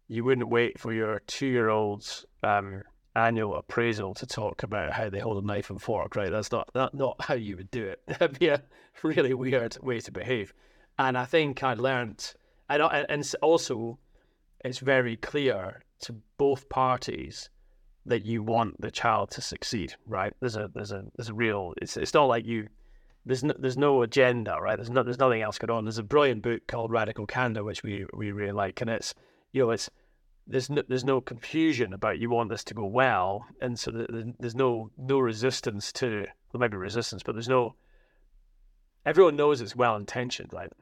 you 0.09 0.25
wouldn't 0.25 0.49
wait 0.49 0.79
for 0.79 0.93
your 0.93 1.21
two 1.27 1.47
year 1.47 1.69
olds 1.69 2.25
um, 2.43 2.83
annual 3.15 3.57
appraisal 3.57 4.15
to 4.15 4.27
talk 4.27 4.63
about 4.63 4.93
how 4.93 5.11
they 5.11 5.19
hold 5.19 5.43
a 5.43 5.47
knife 5.47 5.71
and 5.71 5.83
fork, 5.83 6.17
right? 6.17 6.31
That's 6.31 6.53
not 6.53 6.71
that, 6.75 6.95
not 6.95 7.17
how 7.21 7.35
you 7.35 7.57
would 7.57 7.71
do 7.71 7.85
it. 7.85 8.01
That'd 8.07 8.39
be 8.39 8.49
a 8.49 8.63
really 9.03 9.35
weird 9.35 9.77
way 9.83 10.01
to 10.01 10.13
behave. 10.13 10.55
And 10.99 11.17
I 11.17 11.25
think 11.25 11.63
I 11.63 11.75
learned, 11.75 12.35
and 12.69 12.83
and 13.09 13.35
also, 13.43 13.99
it's 14.65 14.79
very 14.79 15.17
clear 15.17 15.83
to 16.01 16.15
both 16.37 16.69
parties 16.69 17.51
that 18.07 18.25
you 18.25 18.43
want 18.43 18.81
the 18.81 18.91
child 18.91 19.31
to 19.33 19.41
succeed, 19.41 19.95
right? 20.07 20.33
There's 20.41 20.57
a 20.57 20.71
there's 20.75 20.93
a 20.93 21.05
there's 21.17 21.29
a 21.29 21.35
real. 21.35 21.75
It's 21.81 21.97
it's 21.97 22.15
not 22.15 22.25
like 22.25 22.47
you. 22.47 22.69
There's 23.27 23.45
no, 23.45 23.55
there's 23.59 23.77
no 23.77 24.03
agenda, 24.03 24.57
right? 24.61 24.77
There's 24.77 24.91
no 24.91 25.03
there's 25.03 25.19
nothing 25.19 25.43
else 25.43 25.59
going 25.59 25.77
on. 25.77 25.85
There's 25.85 25.99
a 25.99 26.03
brilliant 26.03 26.43
book 26.43 26.67
called 26.67 26.91
Radical 26.91 27.27
Candor, 27.27 27.63
which 27.63 27.83
we 27.83 28.07
we 28.15 28.33
really 28.33 28.53
like, 28.53 28.81
and 28.81 28.91
it's 28.91 29.15
you 29.53 29.63
know 29.63 29.71
it's 29.71 29.91
there's 30.49 30.71
no, 30.71 30.83
there's 30.89 31.05
no 31.05 31.21
confusion 31.21 31.93
about 31.93 32.19
you 32.19 32.31
want 32.31 32.49
this 32.49 32.65
to 32.65 32.75
go 32.75 32.87
well, 32.87 33.47
and 33.61 33.79
so 33.79 33.91
there's 34.39 34.55
no 34.55 34.91
no 34.97 35.19
resistance 35.19 35.93
to 35.93 36.27
there 36.53 36.59
might 36.59 36.71
be 36.71 36.79
resistance, 36.79 37.23
but 37.23 37.35
there's 37.35 37.49
no 37.49 37.75
everyone 39.05 39.37
knows 39.37 39.61
it's 39.61 39.77
well 39.77 39.97
intentioned, 39.97 40.53
right? 40.53 40.73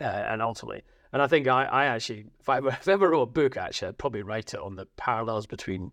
Uh, 0.00 0.04
and 0.04 0.42
ultimately, 0.42 0.82
and 1.12 1.22
I 1.22 1.26
think 1.26 1.48
I, 1.48 1.64
I 1.64 1.84
actually 1.86 2.26
if 2.40 2.48
I, 2.48 2.58
if 2.66 2.86
ever 2.86 3.10
wrote 3.10 3.22
a 3.22 3.26
book, 3.26 3.56
actually, 3.56 3.88
I'd 3.88 3.98
probably 3.98 4.22
write 4.22 4.52
it 4.52 4.60
on 4.60 4.76
the 4.76 4.86
parallels 4.96 5.46
between 5.46 5.92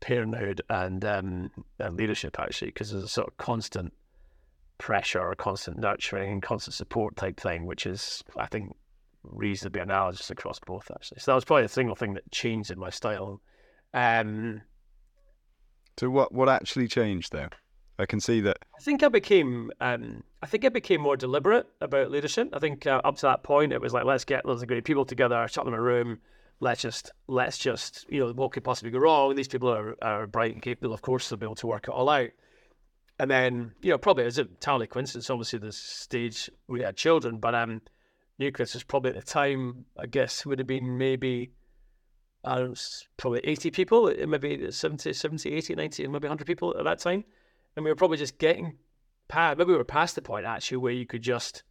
parenthood 0.00 0.62
and 0.68 1.04
um, 1.04 1.50
and 1.78 1.96
leadership, 1.96 2.40
actually, 2.40 2.68
because 2.68 2.90
there's 2.90 3.04
a 3.04 3.08
sort 3.08 3.28
of 3.28 3.36
constant 3.36 3.92
pressure, 4.78 5.20
or 5.20 5.34
constant 5.36 5.78
nurturing, 5.78 6.32
and 6.32 6.42
constant 6.42 6.74
support 6.74 7.14
type 7.16 7.38
thing, 7.38 7.66
which 7.66 7.86
is 7.86 8.24
I 8.36 8.46
think 8.46 8.74
reasonably 9.22 9.80
analogous 9.80 10.30
across 10.30 10.58
both 10.60 10.90
actually. 10.90 11.20
So 11.20 11.32
that 11.32 11.36
was 11.36 11.44
probably 11.44 11.64
the 11.64 11.68
single 11.68 11.96
thing 11.96 12.14
that 12.14 12.30
changed 12.30 12.70
in 12.70 12.78
my 12.78 12.90
style. 12.90 13.40
Um, 13.92 14.62
so 15.98 16.08
what 16.10 16.32
what 16.32 16.48
actually 16.48 16.88
changed 16.88 17.32
though? 17.32 17.48
I 17.98 18.06
can 18.06 18.20
see 18.20 18.40
that. 18.40 18.58
I 18.78 18.82
think 18.82 19.02
I 19.02 19.08
became 19.08 19.70
um, 19.80 20.22
I 20.42 20.46
think 20.46 20.64
I 20.64 20.70
became 20.70 21.02
more 21.02 21.16
deliberate 21.16 21.66
about 21.82 22.10
leadership. 22.10 22.48
I 22.54 22.58
think 22.58 22.86
uh, 22.86 23.02
up 23.04 23.16
to 23.16 23.26
that 23.26 23.42
point 23.42 23.72
it 23.72 23.80
was 23.80 23.92
like 23.92 24.04
let's 24.04 24.24
get 24.24 24.46
loads 24.46 24.62
of 24.62 24.68
great 24.68 24.84
people 24.84 25.04
together, 25.04 25.46
shut 25.48 25.64
them 25.64 25.74
in 25.74 25.80
a 25.80 25.82
room. 25.82 26.18
Let's 26.60 26.80
just 26.80 27.12
let's 27.26 27.58
just 27.58 28.06
you 28.08 28.20
know 28.20 28.32
what 28.32 28.52
could 28.52 28.64
possibly 28.64 28.90
go 28.90 28.98
wrong. 28.98 29.34
These 29.34 29.48
people 29.48 29.70
are, 29.70 29.96
are 30.00 30.26
bright 30.26 30.54
and 30.54 30.62
capable, 30.62 30.94
of 30.94 31.02
course, 31.02 31.28
they'll 31.28 31.38
be 31.38 31.44
able 31.44 31.56
to 31.56 31.66
work 31.66 31.88
it 31.88 31.90
all 31.90 32.08
out. 32.08 32.30
And 33.18 33.30
then 33.30 33.72
you 33.82 33.90
know 33.90 33.98
probably 33.98 34.24
as 34.24 34.38
a 34.38 34.42
entirely 34.42 34.86
coincidence, 34.86 35.28
obviously 35.28 35.58
the 35.58 35.72
stage 35.72 36.48
we 36.68 36.80
had 36.80 36.96
children, 36.96 37.36
but 37.36 37.54
um 37.54 37.82
Nucleus 38.40 38.72
was 38.72 38.82
probably 38.82 39.10
at 39.10 39.16
the 39.16 39.22
time, 39.22 39.84
I 39.98 40.06
guess, 40.06 40.46
would 40.46 40.58
have 40.58 40.66
been 40.66 40.96
maybe, 40.96 41.52
I 42.42 42.56
don't 42.56 42.70
know, 42.70 42.74
probably 43.18 43.40
80 43.44 43.70
people, 43.70 44.12
maybe 44.26 44.70
70, 44.72 45.12
70, 45.12 45.52
80, 45.52 45.74
90, 45.74 46.06
maybe 46.08 46.26
100 46.26 46.46
people 46.46 46.74
at 46.76 46.84
that 46.84 46.98
time. 46.98 47.24
And 47.76 47.84
we 47.84 47.90
were 47.90 47.96
probably 47.96 48.16
just 48.16 48.38
getting 48.38 48.78
past, 49.28 49.58
maybe 49.58 49.72
we 49.72 49.76
were 49.76 49.84
past 49.84 50.14
the 50.14 50.22
point 50.22 50.46
actually 50.46 50.78
where 50.78 50.92
you 50.92 51.06
could 51.06 51.22
just 51.22 51.62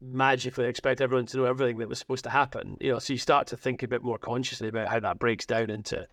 magically 0.00 0.64
expect 0.64 1.02
everyone 1.02 1.26
to 1.26 1.36
know 1.36 1.44
everything 1.44 1.76
that 1.78 1.90
was 1.90 1.98
supposed 1.98 2.24
to 2.24 2.30
happen. 2.30 2.78
You 2.80 2.92
know, 2.92 2.98
so 2.98 3.12
you 3.12 3.18
start 3.18 3.46
to 3.48 3.56
think 3.58 3.82
a 3.82 3.88
bit 3.88 4.02
more 4.02 4.18
consciously 4.18 4.68
about 4.68 4.88
how 4.88 4.98
that 4.98 5.18
breaks 5.18 5.44
down 5.44 5.68
into 5.68 6.08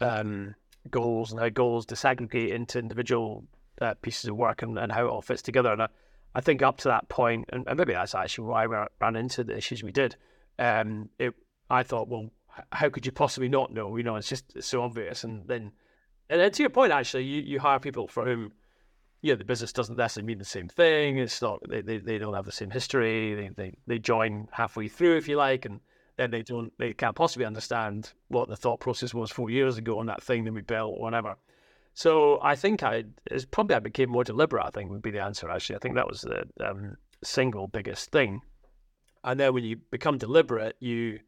um, 0.00 0.54
goals 0.90 1.30
and 1.30 1.40
how 1.40 1.50
goals 1.50 1.84
disaggregate 1.84 2.52
into 2.52 2.78
individual 2.78 3.44
uh, 3.82 3.94
pieces 4.00 4.30
of 4.30 4.36
work 4.36 4.62
and, 4.62 4.78
and 4.78 4.90
how 4.90 5.04
it 5.04 5.10
all 5.10 5.22
fits 5.22 5.42
together. 5.42 5.72
And 5.72 5.82
I, 5.82 5.88
I 6.34 6.40
think 6.40 6.62
up 6.62 6.78
to 6.78 6.88
that 6.88 7.08
point, 7.08 7.48
and, 7.52 7.64
maybe 7.76 7.92
that's 7.92 8.14
actually 8.14 8.48
why 8.48 8.66
we 8.66 8.76
ran 9.00 9.16
into 9.16 9.44
the 9.44 9.56
issues 9.56 9.82
we 9.82 9.92
did. 9.92 10.16
Um, 10.58 11.10
it, 11.18 11.34
I 11.70 11.82
thought, 11.82 12.08
well, 12.08 12.30
how 12.72 12.88
could 12.88 13.06
you 13.06 13.12
possibly 13.12 13.48
not 13.48 13.72
know? 13.72 13.96
You 13.96 14.02
know, 14.02 14.16
it's 14.16 14.28
just 14.28 14.52
it's 14.56 14.66
so 14.66 14.82
obvious. 14.82 15.24
And 15.24 15.46
then, 15.46 15.72
and 16.28 16.40
then 16.40 16.50
to 16.50 16.62
your 16.62 16.70
point, 16.70 16.92
actually, 16.92 17.24
you, 17.24 17.42
you 17.42 17.60
hire 17.60 17.78
people 17.78 18.08
for 18.08 18.24
whom, 18.24 18.52
yeah, 19.22 19.34
the 19.34 19.44
business 19.44 19.72
doesn't 19.72 19.96
necessarily 19.96 20.26
mean 20.26 20.38
the 20.38 20.44
same 20.44 20.68
thing. 20.68 21.18
It's 21.18 21.40
not 21.40 21.60
they, 21.68 21.80
they, 21.80 21.98
they 21.98 22.18
don't 22.18 22.34
have 22.34 22.44
the 22.44 22.52
same 22.52 22.70
history. 22.70 23.34
They, 23.34 23.48
they 23.56 23.74
they 23.86 23.98
join 23.98 24.48
halfway 24.52 24.88
through, 24.88 25.16
if 25.16 25.28
you 25.28 25.36
like, 25.36 25.64
and 25.64 25.80
then 26.16 26.30
they 26.30 26.42
don't, 26.42 26.72
they 26.78 26.92
can't 26.92 27.16
possibly 27.16 27.46
understand 27.46 28.12
what 28.28 28.48
the 28.48 28.56
thought 28.56 28.80
process 28.80 29.14
was 29.14 29.30
four 29.30 29.50
years 29.50 29.78
ago 29.78 29.98
on 29.98 30.06
that 30.06 30.22
thing 30.22 30.44
that 30.44 30.52
we 30.52 30.60
built 30.62 30.94
or 30.96 31.02
whatever. 31.02 31.36
So 31.94 32.40
I 32.42 32.56
think 32.56 32.82
I, 32.82 33.04
it's 33.26 33.44
probably 33.44 33.76
I 33.76 33.78
became 33.78 34.10
more 34.10 34.24
deliberate. 34.24 34.66
I 34.66 34.70
think 34.70 34.90
would 34.90 35.00
be 35.00 35.12
the 35.12 35.22
answer. 35.22 35.48
Actually, 35.48 35.76
I 35.76 35.78
think 35.78 35.94
that 35.94 36.08
was 36.08 36.22
the 36.22 36.44
um, 36.64 36.96
single 37.22 37.68
biggest 37.68 38.10
thing. 38.10 38.40
And 39.22 39.38
then 39.38 39.54
when 39.54 39.64
you 39.64 39.76
become 39.90 40.18
deliberate, 40.18 40.76
you, 40.80 41.20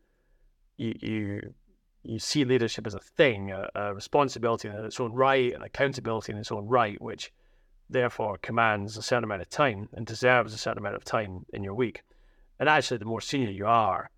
you, 0.76 0.94
you, 1.00 1.54
you 2.02 2.18
see 2.18 2.44
leadership 2.44 2.86
as 2.86 2.94
a 2.94 2.98
thing, 2.98 3.52
a, 3.52 3.68
a 3.74 3.94
responsibility 3.94 4.68
in 4.68 4.74
its 4.74 5.00
own 5.00 5.12
right, 5.12 5.54
and 5.54 5.62
accountability 5.62 6.32
in 6.32 6.38
its 6.38 6.50
own 6.50 6.66
right, 6.66 7.00
which 7.00 7.32
therefore 7.88 8.36
commands 8.38 8.96
a 8.96 9.02
certain 9.02 9.24
amount 9.24 9.42
of 9.42 9.48
time 9.48 9.88
and 9.92 10.04
deserves 10.04 10.52
a 10.52 10.58
certain 10.58 10.78
amount 10.78 10.96
of 10.96 11.04
time 11.04 11.46
in 11.52 11.62
your 11.62 11.74
week. 11.74 12.02
And 12.58 12.68
actually, 12.68 12.98
the 12.98 13.04
more 13.04 13.20
senior 13.20 13.50
you 13.50 13.66
are, 13.66 14.10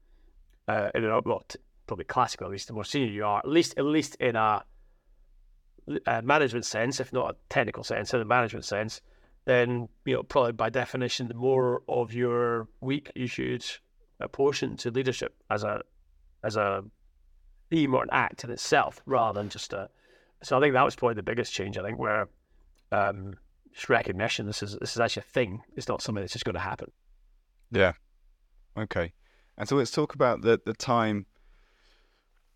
uh, 0.67 0.91
in 0.95 1.05
a, 1.05 1.21
well, 1.21 1.45
probably 1.87 2.07
classical 2.07 2.47
at 2.47 2.53
least, 2.53 2.69
the 2.69 2.75
more 2.75 2.85
senior 2.85 3.13
you 3.13 3.25
are, 3.27 3.41
at 3.41 3.49
least 3.49 3.75
at 3.77 3.85
least 3.85 4.15
in 4.17 4.35
a, 4.35 4.65
management 6.23 6.65
sense, 6.65 7.01
if 7.01 7.13
not 7.13 7.31
a 7.31 7.37
technical 7.49 7.85
sense, 7.85 8.13
in 8.15 8.21
a 8.21 8.25
management 8.25 8.65
sense, 8.65 9.01
then 9.45 9.89
you 10.05 10.15
know 10.15 10.23
probably 10.23 10.53
by 10.53 10.71
definition, 10.71 11.29
the 11.29 11.35
more 11.35 11.83
of 11.89 12.13
your 12.13 12.69
week 12.81 13.11
you 13.15 13.27
should 13.27 13.65
apportion 14.21 14.77
to 14.77 14.91
leadership 14.91 15.35
as 15.51 15.65
a 15.65 15.81
as 16.45 16.57
a 16.57 16.85
theme 17.71 17.95
or 17.95 18.03
an 18.03 18.09
act 18.13 18.45
in 18.45 18.51
itself, 18.51 19.01
rather 19.07 19.41
than 19.41 19.49
just 19.49 19.73
a. 19.73 19.89
So 20.43 20.57
I 20.57 20.61
think 20.61 20.75
that 20.75 20.85
was 20.85 20.97
probably 20.97 21.15
the 21.15 21.23
biggest 21.23 21.53
change. 21.53 21.79
I 21.79 21.83
think 21.83 21.99
where 21.99 22.29
um, 22.93 23.35
just 23.73 23.89
recognition. 23.89 24.47
This 24.47 24.63
is 24.63 24.77
this 24.79 24.93
is 24.93 25.01
actually 25.01 25.23
a 25.23 25.33
thing. 25.33 25.63
It's 25.77 25.89
not 25.89 26.03
something 26.03 26.23
that's 26.23 26.33
just 26.33 26.45
going 26.45 26.55
to 26.55 26.61
happen. 26.61 26.91
Yeah. 27.71 27.93
Okay. 28.77 29.13
And 29.57 29.69
so 29.69 29.77
let's 29.77 29.91
talk 29.91 30.15
about 30.15 30.43
the 30.43 30.61
the 30.65 30.75
time 30.75 31.27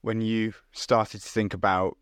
when 0.02 0.20
you 0.20 0.52
started 0.72 1.22
to 1.22 1.28
think 1.28 1.54
about 1.54 1.96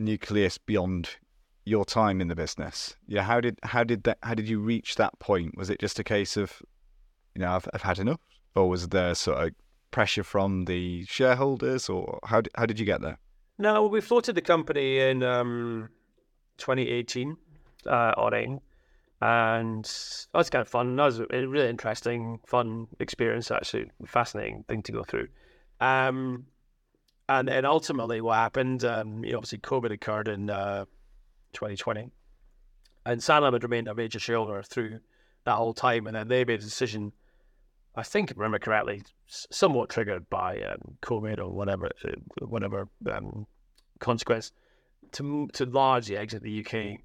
Nucleus 0.00 0.58
beyond 0.58 1.16
your 1.64 1.84
time 1.84 2.20
in 2.20 2.28
the 2.28 2.34
business. 2.34 2.96
Yeah. 3.06 3.22
How 3.22 3.40
did 3.40 3.58
how 3.62 3.84
did 3.84 4.04
that 4.04 4.18
how 4.22 4.34
did 4.34 4.48
you 4.48 4.60
reach 4.60 4.96
that 4.96 5.18
point? 5.18 5.56
Was 5.56 5.70
it 5.70 5.78
just 5.78 5.98
a 5.98 6.04
case 6.04 6.36
of, 6.36 6.62
you 7.34 7.42
know, 7.42 7.52
I've 7.52 7.68
I've 7.72 7.82
had 7.82 7.98
enough, 7.98 8.20
or 8.54 8.68
was 8.68 8.88
there 8.88 9.14
sort 9.14 9.38
of 9.38 9.54
pressure 9.90 10.24
from 10.24 10.64
the 10.64 11.04
shareholders, 11.04 11.88
or 11.88 12.18
how 12.24 12.42
how 12.56 12.66
did 12.66 12.80
you 12.80 12.86
get 12.86 13.00
there? 13.02 13.18
No, 13.58 13.86
we 13.86 14.00
floated 14.00 14.34
the 14.34 14.40
company 14.40 14.98
in 14.98 15.22
um, 15.22 15.90
2018 16.56 17.36
uh, 17.86 18.12
on 18.16 18.34
AIM. 18.34 18.60
And 19.22 19.84
that 19.84 20.38
was 20.38 20.48
kind 20.48 20.62
of 20.62 20.68
fun. 20.68 20.96
That 20.96 21.04
was 21.04 21.20
a 21.20 21.26
really 21.46 21.68
interesting, 21.68 22.40
fun 22.46 22.86
experience, 23.00 23.50
actually. 23.50 23.90
Fascinating 24.06 24.64
thing 24.66 24.82
to 24.84 24.92
go 24.92 25.04
through. 25.04 25.28
Um, 25.78 26.46
and 27.30 27.64
ultimately, 27.64 28.20
what 28.20 28.36
happened, 28.36 28.84
um, 28.84 29.24
you 29.24 29.32
know, 29.32 29.38
obviously, 29.38 29.58
COVID 29.58 29.92
occurred 29.92 30.26
in 30.28 30.50
uh, 30.50 30.84
2020. 31.52 32.10
And 33.06 33.20
Sanlam 33.20 33.52
had 33.52 33.62
remained 33.62 33.88
a 33.88 33.94
major 33.94 34.18
shareholder 34.18 34.62
through 34.62 35.00
that 35.44 35.54
whole 35.54 35.72
time. 35.72 36.06
And 36.06 36.16
then 36.16 36.28
they 36.28 36.44
made 36.44 36.60
a 36.60 36.64
decision, 36.64 37.12
I 37.94 38.02
think, 38.02 38.30
I 38.30 38.34
remember 38.36 38.58
correctly, 38.58 39.02
somewhat 39.28 39.90
triggered 39.90 40.28
by 40.28 40.60
um, 40.62 40.96
COVID 41.02 41.38
or 41.38 41.50
whatever, 41.50 41.90
uh, 42.04 42.46
whatever 42.46 42.88
um, 43.10 43.46
consequence, 44.00 44.52
to, 45.12 45.48
to 45.54 45.66
largely 45.66 46.16
exit 46.16 46.42
the 46.42 46.64
UK 46.64 47.00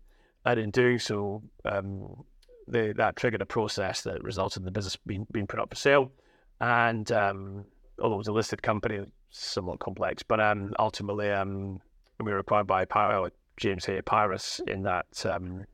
and 0.46 0.60
in 0.60 0.72
doing 0.72 1.00
so, 1.00 1.44
um, 1.66 2.24
they, 2.68 2.94
that 2.94 3.16
triggered 3.16 3.42
a 3.42 3.46
process 3.46 4.02
that 4.02 4.24
resulted 4.24 4.62
in 4.62 4.66
the 4.66 4.72
business 4.72 4.98
being, 5.06 5.28
being 5.32 5.48
put 5.48 5.60
up 5.60 5.70
for 5.70 5.76
sale. 5.76 6.12
And 6.60 7.12
um, 7.12 7.66
although 8.00 8.16
it 8.16 8.20
was 8.20 8.28
a 8.28 8.34
listed 8.34 8.62
company, 8.62 9.00
somewhat 9.30 9.80
complex, 9.80 10.24
but 10.24 10.40
um, 10.40 10.74
ultimately 10.80 11.32
um, 11.32 11.80
we 12.20 12.32
were 12.32 12.40
acquired 12.40 12.68
by 12.68 12.86
Py- 12.86 13.32
James 13.58 13.86
Hay 13.86 14.02
Pyrus 14.02 14.62
in 14.68 14.84
that, 14.84 15.26
um, 15.26 15.66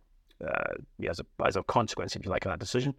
uh, 0.44 0.74
as, 1.10 1.20
a, 1.20 1.26
as 1.46 1.56
a 1.56 1.64
consequence, 1.64 2.16
if 2.16 2.26
you 2.26 2.32
like, 2.32 2.46
of 2.46 2.52
that 2.52 2.60
decision. 2.60 2.94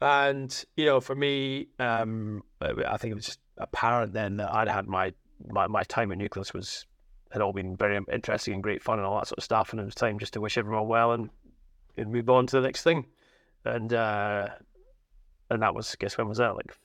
And, 0.00 0.64
you 0.76 0.86
know, 0.86 1.00
for 1.00 1.14
me, 1.14 1.68
um, 1.78 2.42
I 2.60 2.96
think 2.96 3.12
it 3.12 3.14
was 3.14 3.26
just 3.26 3.40
apparent 3.56 4.12
then 4.12 4.36
that 4.38 4.52
I'd 4.52 4.68
had 4.68 4.86
my, 4.86 5.12
my, 5.48 5.66
my 5.66 5.82
time 5.84 6.12
at 6.12 6.18
Nucleus 6.18 6.52
was 6.52 6.86
had 7.30 7.42
all 7.42 7.52
been 7.52 7.76
very 7.76 7.98
interesting 8.12 8.54
and 8.54 8.62
great 8.62 8.82
fun 8.82 8.98
and 8.98 9.06
all 9.06 9.18
that 9.18 9.26
sort 9.26 9.38
of 9.38 9.44
stuff. 9.44 9.72
And 9.72 9.80
it 9.80 9.84
was 9.84 9.94
time 9.94 10.18
just 10.18 10.34
to 10.34 10.40
wish 10.40 10.58
everyone 10.58 10.88
well 10.88 11.12
and, 11.12 11.30
and 11.96 12.12
move 12.12 12.28
on 12.28 12.46
to 12.48 12.56
the 12.56 12.62
next 12.62 12.82
thing. 12.82 13.06
And 13.64 13.92
uh, 13.92 14.48
and 15.50 15.62
that 15.62 15.74
was, 15.74 15.96
guess 15.98 16.18
when 16.18 16.28
was 16.28 16.38
that? 16.38 16.54
Like 16.54 16.76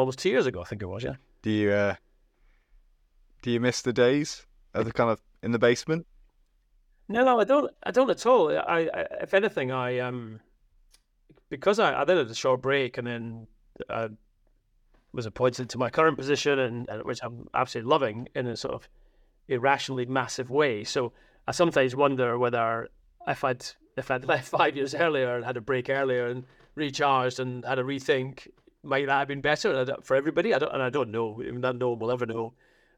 almost 0.00 0.18
two 0.18 0.30
years 0.30 0.46
ago, 0.46 0.60
I 0.60 0.64
think 0.64 0.82
it 0.82 0.86
was. 0.86 1.04
Yeah. 1.04 1.14
Do 1.42 1.50
you 1.50 1.70
uh, 1.70 1.94
do 3.42 3.50
you 3.50 3.60
miss 3.60 3.82
the 3.82 3.92
days 3.92 4.46
of 4.74 4.84
the 4.84 4.92
kind 4.92 5.10
of 5.10 5.20
in 5.42 5.52
the 5.52 5.58
basement? 5.58 6.06
No, 7.08 7.24
no, 7.24 7.40
I 7.40 7.44
don't. 7.44 7.72
I 7.82 7.90
don't 7.90 8.10
at 8.10 8.26
all. 8.26 8.50
I, 8.50 8.88
I 8.92 9.06
if 9.22 9.34
anything, 9.34 9.72
I 9.72 9.98
um, 9.98 10.40
because 11.48 11.78
I, 11.78 12.00
I 12.00 12.04
did 12.04 12.18
a 12.18 12.34
short 12.34 12.62
break 12.62 12.98
and 12.98 13.06
then 13.06 13.46
I 13.88 14.08
was 15.12 15.26
appointed 15.26 15.68
to 15.70 15.78
my 15.78 15.90
current 15.90 16.16
position, 16.16 16.58
and, 16.58 16.88
and 16.88 17.04
which 17.04 17.20
I'm 17.22 17.48
absolutely 17.54 17.90
loving 17.90 18.28
in 18.34 18.46
a 18.46 18.56
sort 18.56 18.74
of 18.74 18.88
irrationally 19.48 20.06
massive 20.06 20.50
way. 20.50 20.84
So 20.84 21.12
I 21.48 21.52
sometimes 21.52 21.96
wonder 21.96 22.38
whether 22.38 22.88
if 23.26 23.42
I'd 23.44 23.64
if 23.96 24.10
I'd 24.10 24.24
left 24.28 24.48
five 24.48 24.76
years 24.76 24.94
earlier 24.94 25.36
and 25.36 25.44
had 25.44 25.56
a 25.56 25.60
break 25.60 25.90
earlier 25.90 26.26
and 26.26 26.44
recharged 26.74 27.40
and 27.40 27.64
had 27.64 27.78
a 27.78 27.82
rethink, 27.82 28.46
might 28.82 29.06
that 29.06 29.18
have 29.18 29.28
been 29.28 29.40
better 29.40 29.96
for 30.02 30.16
everybody? 30.16 30.54
I 30.54 30.58
don't, 30.58 30.72
and 30.72 30.82
I 30.82 30.90
don't 30.90 31.10
know. 31.10 31.36
Not 31.38 31.76
no 31.76 31.90
one 31.90 31.98
will 31.98 32.10
ever 32.10 32.26
know. 32.26 32.54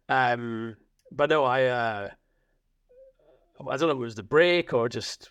Um, 0.08 0.76
but 1.10 1.30
no, 1.30 1.44
I 1.44 1.64
uh, 1.64 2.10
I 3.60 3.76
don't 3.76 3.88
know 3.88 3.90
if 3.90 3.96
it 3.96 3.98
was 3.98 4.14
the 4.14 4.22
break 4.22 4.72
or 4.72 4.88
just 4.88 5.30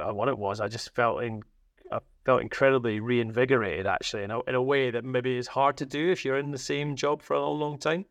uh, 0.00 0.12
what 0.12 0.28
it 0.28 0.38
was. 0.38 0.60
I 0.60 0.68
just 0.68 0.94
felt 0.94 1.22
in 1.22 1.42
I 1.90 2.00
felt 2.24 2.42
incredibly 2.42 3.00
reinvigorated 3.00 3.86
actually 3.86 4.24
in 4.24 4.30
a, 4.30 4.40
in 4.42 4.54
a 4.54 4.62
way 4.62 4.90
that 4.90 5.04
maybe 5.04 5.36
is 5.36 5.46
hard 5.46 5.76
to 5.78 5.86
do 5.86 6.10
if 6.10 6.24
you're 6.24 6.38
in 6.38 6.50
the 6.50 6.58
same 6.58 6.96
job 6.96 7.22
for 7.22 7.34
a 7.34 7.40
long, 7.40 7.58
long 7.60 7.78
time. 7.78 8.04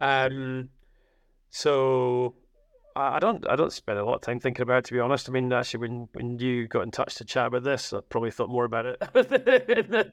Um, 0.00 0.70
so 1.50 2.34
I 2.96 3.18
don't 3.18 3.48
I 3.48 3.56
don't 3.56 3.72
spend 3.72 3.98
a 3.98 4.04
lot 4.04 4.16
of 4.16 4.20
time 4.20 4.40
thinking 4.40 4.62
about 4.62 4.78
it 4.78 4.84
to 4.86 4.92
be 4.92 5.00
honest. 5.00 5.28
I 5.28 5.32
mean, 5.32 5.52
actually, 5.52 5.80
when 5.80 6.08
when 6.12 6.38
you 6.38 6.66
got 6.66 6.82
in 6.82 6.90
touch 6.90 7.14
to 7.16 7.24
chat 7.24 7.46
about 7.46 7.62
this, 7.62 7.92
I 7.92 8.00
probably 8.08 8.30
thought 8.30 8.50
more 8.50 8.64
about 8.64 8.86
it 8.86 8.96
in 9.14 9.90
the, 9.90 10.12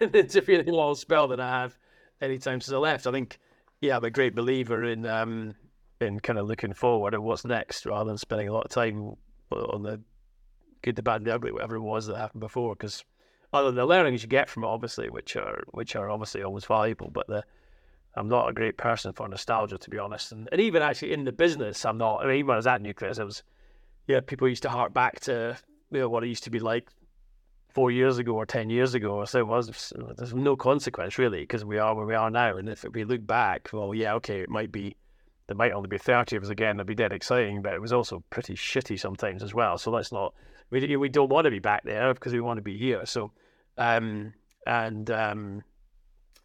in 0.00 0.10
intervening 0.10 0.72
long 0.72 0.94
spell 0.94 1.28
than 1.28 1.40
I 1.40 1.60
have 1.60 1.78
any 2.20 2.38
time 2.38 2.60
since 2.60 2.74
I 2.74 2.78
left. 2.78 3.06
I 3.06 3.12
think, 3.12 3.38
yeah, 3.80 3.96
I'm 3.96 4.04
a 4.04 4.10
great 4.10 4.34
believer 4.34 4.84
in 4.84 5.06
um 5.06 5.54
in 6.00 6.20
kind 6.20 6.38
of 6.38 6.46
looking 6.46 6.72
forward 6.72 7.14
and 7.14 7.22
what's 7.24 7.44
next 7.44 7.86
rather 7.86 8.08
than 8.08 8.18
spending 8.18 8.48
a 8.48 8.52
lot 8.52 8.64
of 8.64 8.70
time 8.70 9.14
on 9.50 9.82
the 9.82 10.00
good, 10.82 10.96
the 10.96 11.02
bad, 11.02 11.16
and 11.16 11.26
the 11.26 11.34
ugly, 11.34 11.52
whatever 11.52 11.76
it 11.76 11.80
was 11.80 12.06
that 12.06 12.16
happened 12.16 12.40
before. 12.40 12.74
Because 12.74 13.04
other 13.52 13.68
than 13.68 13.76
the 13.76 13.86
learnings 13.86 14.22
you 14.22 14.28
get 14.28 14.48
from 14.48 14.64
it, 14.64 14.68
obviously, 14.68 15.08
which 15.08 15.36
are 15.36 15.64
which 15.70 15.96
are 15.96 16.10
obviously 16.10 16.42
always 16.42 16.64
valuable, 16.64 17.10
but 17.10 17.26
the 17.26 17.44
I'm 18.18 18.28
not 18.28 18.48
a 18.48 18.52
great 18.52 18.76
person 18.76 19.12
for 19.12 19.28
nostalgia, 19.28 19.78
to 19.78 19.90
be 19.90 19.98
honest. 19.98 20.32
And, 20.32 20.48
and 20.52 20.60
even 20.60 20.82
actually 20.82 21.12
in 21.12 21.24
the 21.24 21.32
business, 21.32 21.84
I'm 21.84 21.98
not. 21.98 22.22
I 22.22 22.26
mean, 22.26 22.36
even 22.36 22.48
when 22.48 22.54
I 22.54 22.58
was 22.58 22.66
at 22.66 22.82
Nucleus, 22.82 23.18
it 23.18 23.24
was, 23.24 23.42
yeah, 24.06 24.20
people 24.20 24.48
used 24.48 24.62
to 24.64 24.70
hark 24.70 24.92
back 24.92 25.20
to 25.20 25.56
you 25.90 26.00
know 26.00 26.08
what 26.08 26.24
it 26.24 26.28
used 26.28 26.44
to 26.44 26.50
be 26.50 26.58
like 26.58 26.88
four 27.68 27.90
years 27.90 28.18
ago 28.18 28.32
or 28.32 28.46
ten 28.46 28.70
years 28.70 28.94
ago. 28.94 29.24
So 29.24 29.38
it 29.38 29.46
was 29.46 29.92
there's 30.16 30.34
no 30.34 30.56
consequence 30.56 31.18
really 31.18 31.40
because 31.40 31.64
we 31.64 31.78
are 31.78 31.94
where 31.94 32.06
we 32.06 32.14
are 32.14 32.30
now. 32.30 32.56
And 32.56 32.68
if 32.68 32.84
we 32.92 33.04
look 33.04 33.26
back, 33.26 33.70
well, 33.72 33.94
yeah, 33.94 34.14
okay, 34.14 34.40
it 34.40 34.50
might 34.50 34.72
be 34.72 34.96
there 35.46 35.56
might 35.56 35.72
only 35.72 35.88
be 35.88 35.98
thirty 35.98 36.36
of 36.36 36.42
us 36.42 36.50
again. 36.50 36.76
That'd 36.76 36.88
be 36.88 36.94
dead 36.94 37.12
exciting, 37.12 37.62
but 37.62 37.74
it 37.74 37.80
was 37.80 37.92
also 37.92 38.22
pretty 38.30 38.54
shitty 38.54 38.98
sometimes 38.98 39.42
as 39.42 39.54
well. 39.54 39.78
So 39.78 39.90
let's 39.90 40.12
not 40.12 40.34
we 40.70 40.96
we 40.96 41.08
don't 41.08 41.30
want 41.30 41.44
to 41.44 41.50
be 41.50 41.58
back 41.60 41.84
there 41.84 42.12
because 42.14 42.32
we 42.32 42.40
want 42.40 42.58
to 42.58 42.62
be 42.62 42.76
here. 42.76 43.06
So 43.06 43.32
um 43.76 44.34
and 44.66 45.10
um 45.10 45.62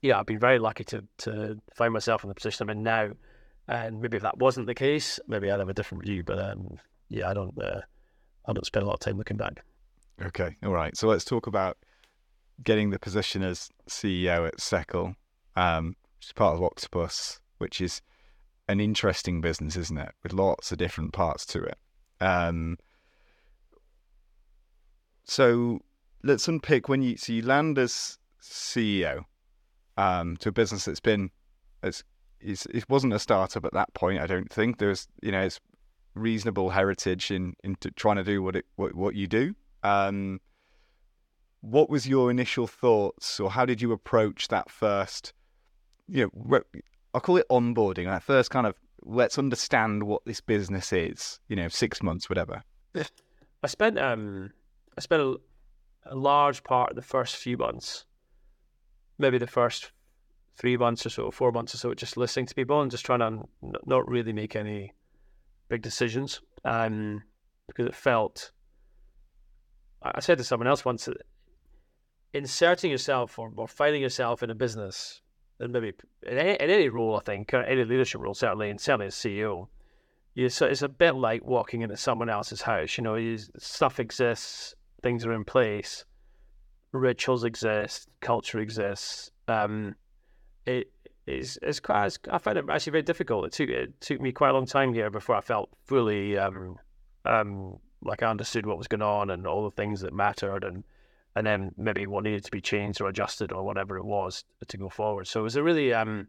yeah, 0.04 0.20
I've 0.20 0.26
been 0.26 0.38
very 0.38 0.60
lucky 0.60 0.84
to 0.84 1.04
to 1.20 1.58
find 1.74 1.94
myself 1.94 2.24
in 2.24 2.28
the 2.28 2.36
position 2.36 2.64
I'm 2.64 2.78
in 2.78 2.84
now. 2.84 3.12
And 3.70 4.02
maybe 4.02 4.18
if 4.18 4.24
that 4.24 4.38
wasn't 4.38 4.68
the 4.68 4.76
case, 4.76 5.18
maybe 5.28 5.50
I'd 5.50 5.60
have 5.60 5.70
a 5.70 5.74
different 5.74 6.04
view. 6.04 6.24
But 6.24 6.40
um, 6.40 6.78
yeah, 7.08 7.30
I 7.30 7.34
don't 7.34 7.58
uh, 7.58 7.80
I 8.46 8.54
don't 8.54 8.66
spend 8.66 8.84
a 8.84 8.86
lot 8.86 8.96
of 8.96 9.00
time 9.00 9.18
looking 9.18 9.38
back. 9.38 9.64
Okay, 10.22 10.58
all 10.62 10.74
right. 10.74 10.96
So 10.96 11.08
let's 11.08 11.24
talk 11.24 11.48
about 11.48 11.78
getting 12.62 12.90
the 12.90 13.00
position 13.00 13.42
as 13.44 13.70
CEO 13.90 14.46
at 14.46 14.58
Seccl, 14.58 15.16
um, 15.56 15.96
which 16.18 16.28
is 16.28 16.34
part 16.34 16.56
of 16.56 16.62
Octopus, 16.62 17.40
which 17.58 17.80
is 17.80 18.02
an 18.68 18.82
interesting 18.82 19.40
business, 19.40 19.78
isn't 19.78 19.98
it? 19.98 20.12
With 20.22 20.34
lots 20.34 20.74
of 20.74 20.78
different 20.78 21.14
parts 21.14 21.46
to 21.48 21.64
it. 21.64 21.78
Um, 22.20 22.78
so 25.24 25.80
let's 26.24 26.50
unpick 26.50 26.90
when 26.90 27.02
you 27.02 27.16
so 27.16 27.32
you 27.32 27.42
land 27.42 27.80
as 27.80 28.18
CEO 28.42 29.24
um, 29.98 30.38
to 30.38 30.50
a 30.50 30.52
business 30.52 30.86
that's 30.86 31.00
been 31.00 31.30
it's, 31.82 32.04
it's, 32.40 32.66
it 32.68 32.86
wasn't 32.90 33.14
a 33.14 33.20
startup 33.20 33.66
at 33.66 33.74
that 33.74 33.94
point. 33.94 34.22
I 34.22 34.28
don't 34.28 34.52
think 34.52 34.78
there's 34.78 35.08
you 35.22 35.32
know 35.32 35.42
it's 35.42 35.60
reasonable 36.16 36.70
heritage 36.70 37.32
in 37.32 37.54
in 37.64 37.76
trying 37.96 38.18
to 38.18 38.24
do 38.24 38.42
what 38.42 38.56
it 38.56 38.66
what, 38.76 38.96
what 38.96 39.16
you 39.16 39.28
do. 39.28 39.56
Um, 39.84 40.40
what 41.62 41.90
was 41.90 42.08
your 42.08 42.30
initial 42.30 42.68
thoughts, 42.68 43.40
or 43.40 43.50
how 43.52 43.66
did 43.66 43.82
you 43.82 43.92
approach 43.92 44.50
that 44.50 44.70
first 44.70 45.34
you 46.08 46.32
know, 46.36 46.62
I 47.14 47.20
call 47.20 47.38
it 47.38 47.48
onboarding. 47.50 48.06
Like 48.06 48.22
first, 48.22 48.52
kind 48.52 48.68
of 48.68 48.76
let's 49.04 49.38
understand 49.38 50.04
what 50.04 50.24
this 50.26 50.42
business 50.42 50.92
is. 50.94 51.40
You 51.48 51.56
know, 51.56 51.68
six 51.68 52.02
months, 52.02 52.30
whatever. 52.30 52.64
I 52.96 53.68
spent 53.68 53.98
um, 53.98 54.52
I 54.98 55.02
spent 55.02 55.22
a, 55.22 55.36
a 56.06 56.16
large 56.16 56.64
part 56.64 56.92
of 56.92 56.96
the 56.96 57.02
first 57.02 57.36
few 57.38 57.58
months, 57.58 58.06
maybe 59.24 59.40
the 59.40 59.48
first 59.48 59.92
three 60.56 60.78
months 60.78 61.06
or 61.06 61.10
so, 61.10 61.32
four 61.32 61.52
months 61.52 61.74
or 61.74 61.78
so, 61.78 61.94
just 61.94 62.18
listening 62.18 62.46
to 62.46 62.54
people 62.54 62.82
and 62.82 62.92
just 62.92 63.06
trying 63.06 63.20
to 63.20 63.26
n- 63.26 63.74
not 63.86 64.08
really 64.08 64.34
make 64.34 64.56
any 64.56 64.94
big 65.70 65.82
decisions. 65.82 66.42
Um, 66.64 67.24
because 67.68 67.88
it 67.88 67.96
felt. 67.96 68.52
I 70.02 70.20
said 70.20 70.38
to 70.38 70.44
someone 70.44 70.68
else 70.68 70.84
once 70.84 71.08
inserting 72.34 72.92
yourself 72.92 73.40
or, 73.40 73.52
or 73.56 73.68
finding 73.68 74.02
yourself 74.02 74.44
in 74.44 74.50
a 74.50 74.56
business, 74.56 75.22
and 75.60 75.72
maybe 75.72 75.94
in 76.24 76.38
any, 76.38 76.58
in 76.60 76.70
any 76.70 76.90
role, 76.90 77.16
I 77.16 77.22
think, 77.22 77.54
any 77.54 77.86
leadership 77.86 78.20
role, 78.20 78.34
certainly, 78.34 78.70
and 78.70 78.82
certainly 78.82 79.08
as 79.08 79.16
CEO, 79.16 79.68
you, 80.34 80.50
so 80.50 80.66
it's 80.66 80.82
a 80.82 80.90
bit 80.90 81.16
like 81.16 81.46
walking 81.46 81.82
into 81.82 81.96
someone 81.96 82.30
else's 82.30 82.62
house. 82.62 82.98
You 82.98 83.04
know, 83.04 83.16
you, 83.16 83.38
stuff 83.58 84.00
exists, 84.00 84.76
things 85.02 85.26
are 85.26 85.34
in 85.34 85.46
place, 85.46 86.06
rituals 86.94 87.44
exist, 87.44 88.08
culture 88.22 88.60
exists. 88.60 89.32
Um, 89.48 89.96
it 90.66 90.92
is 91.28 91.60
it's 91.62 91.80
quite. 91.80 92.18
I 92.30 92.38
find 92.38 92.58
it 92.58 92.66
actually 92.70 92.92
very 92.92 93.04
difficult. 93.04 93.46
It 93.46 93.52
took 93.52 93.70
it 93.70 94.00
took 94.00 94.22
me 94.22 94.32
quite 94.32 94.50
a 94.50 94.54
long 94.54 94.66
time 94.66 94.94
here 94.94 95.10
before 95.10 95.36
I 95.36 95.42
felt 95.42 95.70
fully 95.86 96.38
um, 96.38 96.78
um, 97.26 97.78
like 98.02 98.24
I 98.24 98.30
understood 98.30 98.66
what 98.66 98.78
was 98.78 98.88
going 98.88 99.02
on 99.02 99.30
and 99.30 99.48
all 99.48 99.64
the 99.64 99.76
things 99.76 100.02
that 100.02 100.14
mattered 100.14 100.64
and 100.64 100.84
and 101.36 101.48
then 101.48 101.72
maybe 101.78 102.06
what 102.06 102.24
needed 102.24 102.44
to 102.46 102.52
be 102.52 102.62
changed 102.62 103.02
or 103.02 103.08
adjusted 103.08 103.52
or 103.52 103.64
whatever 103.64 103.98
it 103.98 104.06
was 104.06 104.46
to 104.68 104.78
go 104.78 104.88
forward. 104.88 105.28
So 105.28 105.40
it 105.40 105.44
was 105.44 105.56
a 105.56 105.64
really 105.64 105.94
um 105.94 106.28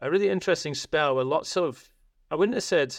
a 0.00 0.10
really 0.10 0.28
interesting 0.28 0.74
spell 0.74 1.16
with 1.16 1.26
lots 1.26 1.56
of 1.56 1.88
I 2.30 2.36
wouldn't 2.36 2.54
have 2.54 2.64
said 2.64 2.96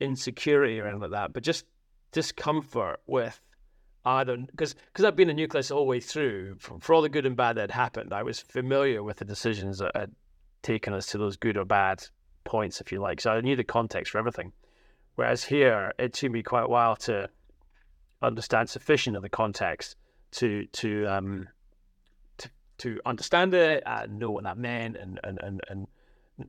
insecurity 0.00 0.80
or 0.80 0.84
anything 0.84 1.02
like 1.02 1.10
that, 1.12 1.32
but 1.32 1.42
just 1.42 1.64
discomfort 2.12 3.00
with 3.06 3.40
either 4.04 4.36
because 4.36 4.74
because 4.74 5.04
I've 5.04 5.16
been 5.16 5.30
a 5.30 5.34
nucleus 5.34 5.70
all 5.70 5.80
the 5.80 5.84
way 5.84 6.00
through 6.00 6.56
for, 6.58 6.78
for 6.80 6.94
all 6.94 7.02
the 7.02 7.08
good 7.08 7.26
and 7.26 7.36
bad 7.36 7.56
that 7.56 7.62
had 7.62 7.70
happened. 7.70 8.12
I 8.12 8.22
was 8.22 8.40
familiar 8.40 9.02
with 9.02 9.18
the 9.18 9.24
decisions 9.24 9.78
that 9.78 9.92
had 9.94 10.12
taken 10.62 10.92
us 10.92 11.06
to 11.06 11.18
those 11.18 11.36
good 11.36 11.56
or 11.56 11.64
bad 11.64 12.06
points, 12.44 12.80
if 12.80 12.92
you 12.92 13.00
like. 13.00 13.20
So 13.20 13.32
I 13.32 13.40
knew 13.40 13.56
the 13.56 13.64
context 13.64 14.12
for 14.12 14.18
everything. 14.18 14.52
Whereas 15.14 15.44
here, 15.44 15.92
it 15.98 16.12
took 16.12 16.32
me 16.32 16.42
quite 16.42 16.64
a 16.64 16.68
while 16.68 16.96
to 16.96 17.28
understand 18.22 18.68
sufficient 18.68 19.16
of 19.16 19.22
the 19.22 19.28
context 19.28 19.96
to 20.32 20.66
to 20.66 21.06
um 21.06 21.48
to 22.38 22.50
to 22.78 23.00
understand 23.06 23.54
it 23.54 23.82
and 23.86 24.18
know 24.18 24.30
what 24.30 24.44
that 24.44 24.58
meant, 24.58 24.96
and 24.96 25.20
and 25.22 25.38
and, 25.42 25.60
and 25.68 25.86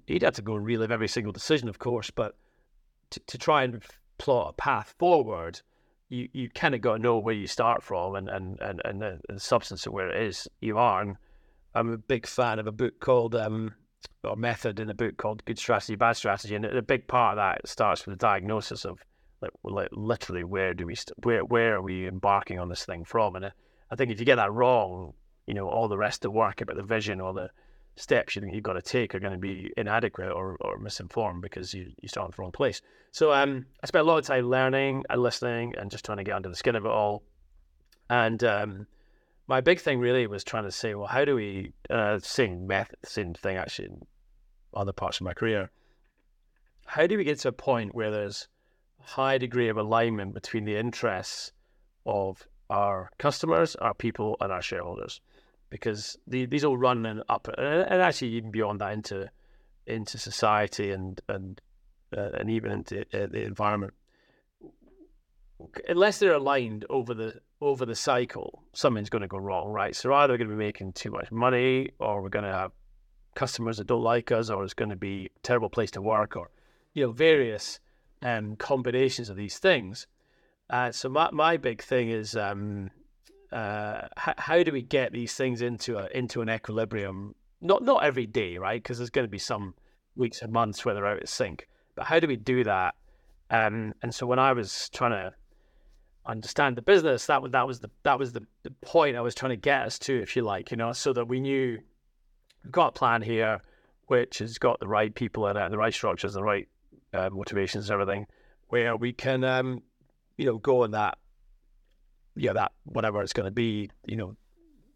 you'd 0.08 0.24
have 0.24 0.34
to 0.36 0.42
go 0.42 0.56
and 0.56 0.66
relive 0.66 0.92
every 0.92 1.08
single 1.08 1.32
decision, 1.32 1.70
of 1.70 1.80
course, 1.80 2.10
but 2.10 2.36
to, 3.12 3.20
to 3.22 3.38
try 3.38 3.64
and 3.64 3.84
plot 4.18 4.50
a 4.50 4.54
path 4.54 4.96
forward, 4.98 5.62
you, 6.10 6.30
you 6.34 6.50
kind 6.50 6.76
of 6.76 6.82
got 6.82 6.98
to 6.98 7.02
know 7.02 7.18
where 7.18 7.34
you 7.34 7.48
start 7.48 7.84
from 7.84 8.16
and 8.16 8.30
and 8.30 8.60
and, 8.62 8.82
and 8.86 9.02
the, 9.02 9.20
the 9.30 9.40
substance 9.40 9.86
of 9.86 9.94
where 9.94 10.10
it 10.10 10.24
is 10.28 10.48
you 10.62 10.78
are. 10.78 11.02
And 11.02 11.18
I'm 11.74 11.92
a 11.92 11.98
big 11.98 12.28
fan 12.28 12.60
of 12.60 12.68
a 12.68 12.72
book 12.72 13.00
called 13.00 13.36
um, 13.36 13.74
or 14.24 14.36
method 14.36 14.80
in 14.80 14.90
a 14.90 14.94
book 14.94 15.18
called 15.18 15.44
Good 15.46 15.60
Strategy, 15.60 15.96
Bad 15.96 16.14
Strategy, 16.14 16.56
and 16.56 16.66
a 16.66 16.82
big 16.82 17.08
part 17.08 17.38
of 17.38 17.38
that 17.38 17.68
starts 17.68 18.06
with 18.06 18.14
the 18.14 18.26
diagnosis 18.26 18.86
of 18.86 19.00
like, 19.42 19.52
like 19.64 19.90
literally 19.92 20.44
where 20.44 20.74
do 20.74 20.86
we 20.86 20.96
st- 20.96 21.24
where 21.24 21.44
where 21.44 21.76
are 21.76 21.82
we 21.82 22.08
embarking 22.08 22.60
on 22.60 22.70
this 22.70 22.86
thing 22.86 23.04
from? 23.04 23.36
And 23.36 23.52
I 23.92 23.96
think 23.96 24.12
if 24.12 24.20
you 24.20 24.26
get 24.26 24.36
that 24.36 24.54
wrong, 24.54 25.14
you 25.48 25.54
know 25.54 25.68
all 25.68 25.88
the 25.88 25.98
rest 25.98 26.20
of 26.26 26.32
the 26.32 26.38
work 26.38 26.62
about 26.62 26.78
the 26.78 26.84
vision 26.84 27.20
or 27.22 27.34
the 27.34 27.50
steps 27.98 28.36
you 28.36 28.42
think 28.42 28.54
you've 28.54 28.64
got 28.64 28.74
to 28.74 28.82
take 28.82 29.16
are 29.16 29.20
going 29.20 29.34
to 29.34 29.40
be 29.40 29.72
inadequate 29.78 30.32
or, 30.32 30.58
or 30.62 30.78
misinformed 30.78 31.42
because 31.42 31.74
you, 31.74 31.92
you 32.02 32.10
start 32.10 32.28
in 32.28 32.34
the 32.36 32.42
wrong 32.42 32.52
place. 32.52 32.82
So 33.12 33.32
um, 33.32 33.66
I 33.84 33.88
spent 33.88 34.06
a 34.06 34.08
lot 34.08 34.18
of 34.18 34.26
time 34.26 34.50
learning 34.50 35.06
and 35.10 35.22
listening 35.22 35.74
and 35.78 35.90
just 35.90 36.04
trying 36.04 36.18
to 36.18 36.24
get 36.24 36.36
under 36.36 36.50
the 36.50 36.56
skin 36.56 36.76
of 36.76 36.86
it 36.86 36.92
all. 36.92 37.24
And 38.10 38.44
um, 38.44 38.88
my 39.48 39.62
big 39.62 39.80
thing 39.80 40.00
really 40.00 40.28
was 40.28 40.44
trying 40.44 40.66
to 40.66 40.72
say, 40.72 40.94
well, 40.94 41.08
how 41.08 41.24
do 41.24 41.36
we 41.36 41.72
uh, 41.90 42.20
sing 42.20 42.68
method, 42.68 42.98
same 43.04 43.34
thing 43.34 43.58
actually 43.58 43.86
in 43.86 44.02
other 44.76 44.92
parts 44.92 45.18
of 45.18 45.26
my 45.26 45.34
career. 45.34 45.72
How 46.86 47.08
do 47.08 47.18
we 47.18 47.24
get 47.24 47.40
to 47.40 47.48
a 47.50 47.54
point 47.54 47.96
where 47.96 48.12
there's 48.12 48.48
a 49.00 49.08
high 49.08 49.38
degree 49.38 49.70
of 49.70 49.78
alignment 49.78 50.34
between 50.34 50.66
the 50.66 50.78
interests 50.78 51.52
of 52.06 52.46
our 52.70 53.10
customers, 53.18 53.76
our 53.78 53.94
people, 53.94 54.38
and 54.42 54.52
our 54.52 54.62
shareholders? 54.62 55.22
Because 55.70 56.18
the, 56.28 56.46
these 56.46 56.64
all 56.64 56.78
run 56.78 57.06
and 57.06 57.24
up, 57.28 57.48
and 57.58 58.02
actually 58.02 58.30
even 58.30 58.52
beyond 58.52 58.82
that 58.82 58.94
into 58.94 59.30
into 59.88 60.18
society 60.18 60.92
and 60.92 61.22
and 61.28 61.62
uh, 62.16 62.30
and 62.40 62.50
even 62.50 62.72
into 62.72 63.02
uh, 63.02 63.28
the 63.28 63.44
environment. 63.44 63.94
Unless 65.88 66.20
they're 66.20 66.34
aligned 66.34 66.86
over 66.90 67.14
the 67.14 67.40
over 67.62 67.86
the 67.86 67.96
cycle, 67.96 68.64
something's 68.74 69.10
going 69.10 69.22
to 69.22 69.28
go 69.28 69.38
wrong, 69.38 69.72
right? 69.72 69.96
So 69.96 70.14
either 70.14 70.34
we're 70.34 70.38
going 70.38 70.50
to 70.50 70.56
be 70.56 70.64
making 70.64 70.94
too 70.94 71.12
much 71.12 71.32
money, 71.32 71.92
or 72.00 72.22
we're 72.22 72.30
going 72.30 72.46
to 72.46 72.52
have 72.52 72.72
customers 73.36 73.78
that 73.78 73.88
don't 73.88 74.04
like 74.04 74.32
us, 74.32 74.50
or 74.50 74.64
it's 74.64 74.74
going 74.74 74.90
to 74.90 74.96
be 74.96 75.32
a 75.36 75.40
terrible 75.42 75.70
place 75.70 75.92
to 75.92 76.02
work, 76.02 76.36
or 76.36 76.50
you 76.94 77.06
know 77.06 77.12
various 77.12 77.80
um, 78.22 78.56
combinations 78.56 79.30
of 79.30 79.38
these 79.38 79.58
things. 79.58 80.08
Uh, 80.70 80.92
so 80.92 81.10
my 81.10 81.30
my 81.32 81.58
big 81.58 81.82
thing 81.82 82.10
is 82.10 82.36
um, 82.36 82.90
uh, 83.52 84.08
how, 84.18 84.34
how 84.38 84.64
do 84.64 84.72
we 84.72 84.82
get 84.82 85.12
these 85.12 85.34
things 85.34 85.62
into 85.62 85.98
a, 85.98 86.08
into 86.08 86.42
an 86.42 86.50
equilibrium? 86.50 87.36
Not 87.62 87.84
not 87.84 88.04
every 88.04 88.28
day, 88.28 88.58
right? 88.58 88.82
Because 88.82 88.98
there's 88.98 89.10
going 89.10 89.26
to 89.28 89.32
be 89.32 89.40
some 89.40 89.74
weeks 90.16 90.42
and 90.42 90.52
months 90.52 90.86
where 90.86 90.94
they're 90.94 91.06
out 91.06 91.24
of 91.24 91.30
sync. 91.30 91.68
But 91.96 92.06
how 92.06 92.20
do 92.20 92.28
we 92.28 92.36
do 92.36 92.64
that? 92.64 92.96
Um, 93.50 93.94
and 94.02 94.14
so 94.14 94.26
when 94.26 94.40
I 94.40 94.54
was 94.54 94.90
trying 94.90 95.12
to 95.12 95.34
understand 96.26 96.76
the 96.76 96.82
business, 96.82 97.28
that 97.28 97.42
was 97.42 97.52
that 97.52 97.68
was 97.68 97.80
the 97.80 97.90
that 98.04 98.20
was 98.20 98.34
the, 98.34 98.46
the 98.64 98.72
point 98.82 99.16
I 99.16 99.22
was 99.22 99.36
trying 99.36 99.52
to 99.52 99.58
get 99.58 99.84
us 99.84 100.00
to, 100.00 100.22
if 100.22 100.36
you 100.36 100.42
like, 100.42 100.72
you 100.72 100.78
know, 100.78 100.92
so 100.92 101.14
that 101.14 101.28
we 101.28 101.40
knew 101.40 101.80
we've 102.64 102.72
got 102.72 102.88
a 102.88 102.92
plan 102.92 103.22
here, 103.22 103.62
which 104.08 104.40
has 104.40 104.58
got 104.58 104.80
the 104.80 104.88
right 104.88 105.14
people 105.14 105.48
in 105.48 105.58
it, 105.58 105.70
the 105.70 105.78
right 105.78 105.94
structures, 105.94 106.34
the 106.34 106.44
right 106.44 106.68
uh, 107.14 107.30
motivations, 107.32 107.90
and 107.90 108.02
everything, 108.02 108.28
where 108.68 108.96
we 108.96 109.14
can, 109.14 109.44
um, 109.44 109.82
you 110.38 110.46
know, 110.46 110.58
go 110.58 110.84
on 110.84 110.92
that, 110.92 111.18
yeah, 112.36 112.54
that 112.54 112.72
whatever 112.84 113.22
it's 113.22 113.34
going 113.34 113.46
to 113.46 113.52
be, 113.52 113.90
you 114.06 114.16
know, 114.16 114.36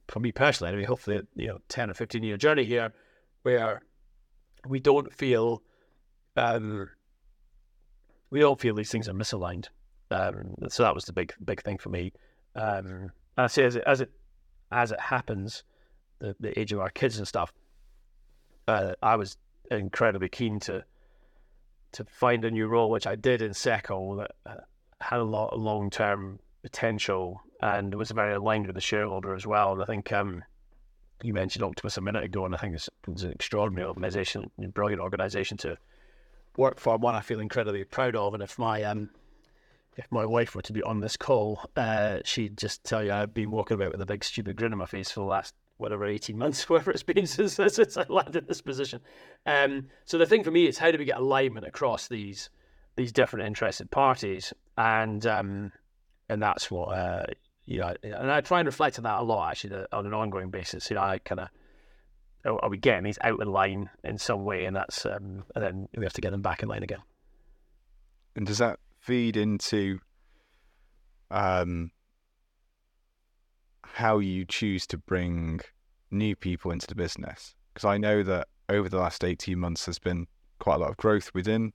for 0.08 0.20
me 0.20 0.32
personally, 0.32 0.74
anyway, 0.74 0.86
hopefully, 0.86 1.22
you 1.36 1.48
know, 1.48 1.60
ten 1.68 1.90
or 1.90 1.94
fifteen 1.94 2.24
year 2.24 2.38
journey 2.38 2.66
here, 2.66 2.94
where 3.44 3.82
we 4.68 4.80
don't 4.80 5.14
feel, 5.14 5.62
um, 6.36 6.90
we 8.30 8.40
don't 8.40 8.60
feel 8.60 8.76
these 8.76 8.92
things 8.92 9.08
are 9.08 9.14
misaligned. 9.14 9.68
Um, 10.12 10.56
so 10.70 10.84
that 10.84 10.96
was 10.96 11.06
the 11.06 11.14
big 11.14 11.34
big 11.46 11.62
thing 11.62 11.78
for 11.78 11.90
me. 11.90 12.12
Um, 12.56 13.12
and 13.38 13.46
I 13.46 13.48
say 13.48 13.64
as 13.64 13.76
it 13.76 13.84
as 13.86 14.02
it 14.02 14.12
as 14.72 14.92
it 14.92 15.00
happens, 15.00 15.64
the, 16.20 16.36
the 16.40 16.60
age 16.60 16.74
of 16.74 16.80
our 16.80 16.90
kids 16.90 17.18
and 17.18 17.28
stuff, 17.28 17.54
uh, 18.68 18.94
I 19.02 19.16
was 19.16 19.38
incredibly 19.72 20.30
keen 20.30 20.60
to 20.62 20.84
to 21.92 22.06
find 22.06 22.44
a 22.44 22.52
new 22.52 22.68
role, 22.68 22.90
which 22.90 23.08
I 23.08 23.16
did 23.16 23.42
in 23.42 23.52
Seccl 23.52 24.18
that 24.18 24.32
uh, 24.46 24.62
had 25.02 25.20
a 25.20 25.24
lot 25.24 25.54
of 25.54 25.62
long 25.62 25.90
term 25.90 26.40
potential 26.62 27.42
and 27.62 27.94
was 27.96 28.12
very 28.12 28.34
aligned 28.34 28.68
with 28.68 28.76
the 28.76 28.82
shareholder 28.82 29.34
as 29.34 29.46
well. 29.46 29.74
And 29.74 29.82
I 29.82 29.86
think 29.86 30.12
um, 30.12 30.44
you 31.24 31.34
mentioned 31.34 31.64
Octopus 31.64 31.98
a 31.98 32.02
minute 32.02 32.24
ago, 32.24 32.46
and 32.46 32.56
I 32.56 32.58
think 32.58 32.76
it's, 32.76 32.90
it's 33.08 33.24
an 33.24 33.32
extraordinary 33.32 33.88
organization, 33.88 34.52
brilliant 34.74 35.02
organization 35.02 35.58
to 35.58 35.78
work 36.58 36.80
for. 36.80 36.98
One 36.98 37.16
I 37.16 37.22
feel 37.22 37.40
incredibly 37.40 37.84
proud 37.84 38.16
of, 38.16 38.34
and 38.34 38.44
if 38.44 38.58
my 38.58 38.84
um, 38.84 39.10
if 39.98 40.10
my 40.12 40.26
wife 40.26 40.56
were 40.56 40.62
to 40.62 40.74
be 40.74 40.84
on 40.84 41.02
this 41.02 41.18
call, 41.18 41.62
uh, 41.76 42.20
she'd 42.24 42.58
just 42.58 42.84
tell 42.84 43.04
you 43.04 43.12
I've 43.12 43.34
been 43.34 43.52
walking 43.52 43.76
about 43.76 43.92
with 43.92 44.02
a 44.02 44.06
big 44.06 44.24
stupid 44.24 44.56
grin 44.56 44.72
on 44.72 44.80
my 44.80 44.86
face 44.86 45.12
for 45.12 45.20
the 45.20 45.26
last 45.26 45.54
whatever 45.78 46.06
18 46.06 46.38
months, 46.38 46.70
whatever 46.70 46.92
it's 46.92 47.04
been 47.04 47.26
since, 47.28 47.54
since 47.54 47.98
I 47.98 48.06
landed 48.08 48.48
this 48.48 48.62
position. 48.62 49.02
Um, 49.46 49.88
so 50.06 50.18
the 50.18 50.26
thing 50.26 50.44
for 50.44 50.52
me 50.52 50.68
is 50.68 50.78
how 50.78 50.92
do 50.92 50.98
we 50.98 51.06
get 51.06 51.18
alignment 51.18 51.66
across 51.66 52.08
these 52.08 52.50
these 52.96 53.12
different 53.14 53.48
interested 53.48 53.90
parties, 53.90 54.54
and 54.78 55.26
um, 55.26 55.72
and 56.30 56.42
that's 56.42 56.70
what 56.70 56.90
uh, 56.90 57.26
you 57.66 57.80
know, 57.80 57.94
and 58.04 58.32
I 58.32 58.42
try 58.42 58.60
and 58.60 58.66
reflect 58.66 58.98
on 58.98 59.04
that 59.04 59.20
a 59.20 59.24
lot 59.24 59.52
actually 59.52 59.86
on 59.92 60.06
an 60.06 60.14
ongoing 60.14 60.50
basis. 60.50 60.90
You 60.90 60.96
know, 60.96 61.04
I 61.04 61.20
kind 61.20 61.42
of 61.42 61.50
are 62.46 62.70
we 62.70 62.78
getting 62.78 63.04
these 63.04 63.20
out 63.22 63.42
in 63.42 63.52
line 63.52 63.90
in 64.04 64.18
some 64.18 64.46
way, 64.46 64.66
and 64.66 64.76
that's 64.76 65.06
um, 65.06 65.44
and 65.56 65.64
then 65.64 65.90
we 65.96 66.04
have 66.04 66.14
to 66.14 66.22
get 66.22 66.32
them 66.32 66.42
back 66.42 66.64
in 66.64 66.70
line 66.70 66.84
again. 66.84 67.02
And 68.36 68.48
does 68.48 68.60
that 68.60 68.80
feed 69.00 69.38
into 69.38 70.00
um, 71.32 71.92
how 73.84 74.20
you 74.20 74.46
choose 74.46 74.88
to 74.88 74.98
bring 74.98 75.60
new 76.12 76.36
people 76.36 76.72
into 76.72 76.88
the 76.88 76.96
business? 76.96 77.56
Because 77.74 77.86
I 77.86 77.98
know 77.98 78.24
that 78.24 78.48
over 78.70 78.88
the 78.88 78.98
last 78.98 79.24
18 79.24 79.58
months, 79.60 79.86
there's 79.86 80.00
been 80.00 80.28
quite 80.60 80.76
a 80.76 80.80
lot 80.80 80.90
of 80.92 80.98
growth 80.98 81.32
within 81.34 81.74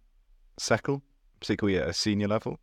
Seccl, 0.58 1.02
particularly 1.40 1.78
at 1.78 1.88
a 1.88 1.92
senior 1.92 2.28
level. 2.28 2.58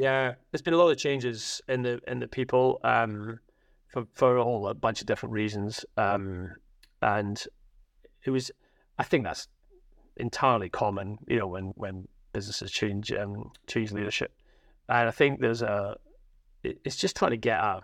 Yeah, 0.00 0.36
there's 0.50 0.62
been 0.62 0.72
a 0.72 0.78
lot 0.78 0.88
of 0.88 0.96
changes 0.96 1.60
in 1.68 1.82
the 1.82 2.00
in 2.08 2.20
the 2.20 2.26
people 2.26 2.80
um, 2.84 3.38
for 3.86 4.06
for 4.14 4.38
a 4.38 4.42
whole 4.42 4.72
bunch 4.72 5.02
of 5.02 5.06
different 5.06 5.34
reasons, 5.34 5.84
um, 5.98 6.54
and 7.02 7.44
it 8.24 8.30
was. 8.30 8.50
I 8.98 9.02
think 9.02 9.24
that's 9.24 9.46
entirely 10.16 10.70
common. 10.70 11.18
You 11.28 11.40
know, 11.40 11.46
when 11.46 11.74
when 11.76 12.08
businesses 12.32 12.70
change 12.70 13.12
um, 13.12 13.52
change 13.66 13.92
leadership, 13.92 14.32
and 14.88 15.06
I 15.06 15.10
think 15.10 15.40
there's 15.40 15.60
a. 15.60 15.98
It's 16.64 16.96
just 16.96 17.14
trying 17.14 17.32
to 17.32 17.36
get 17.36 17.60
a. 17.60 17.82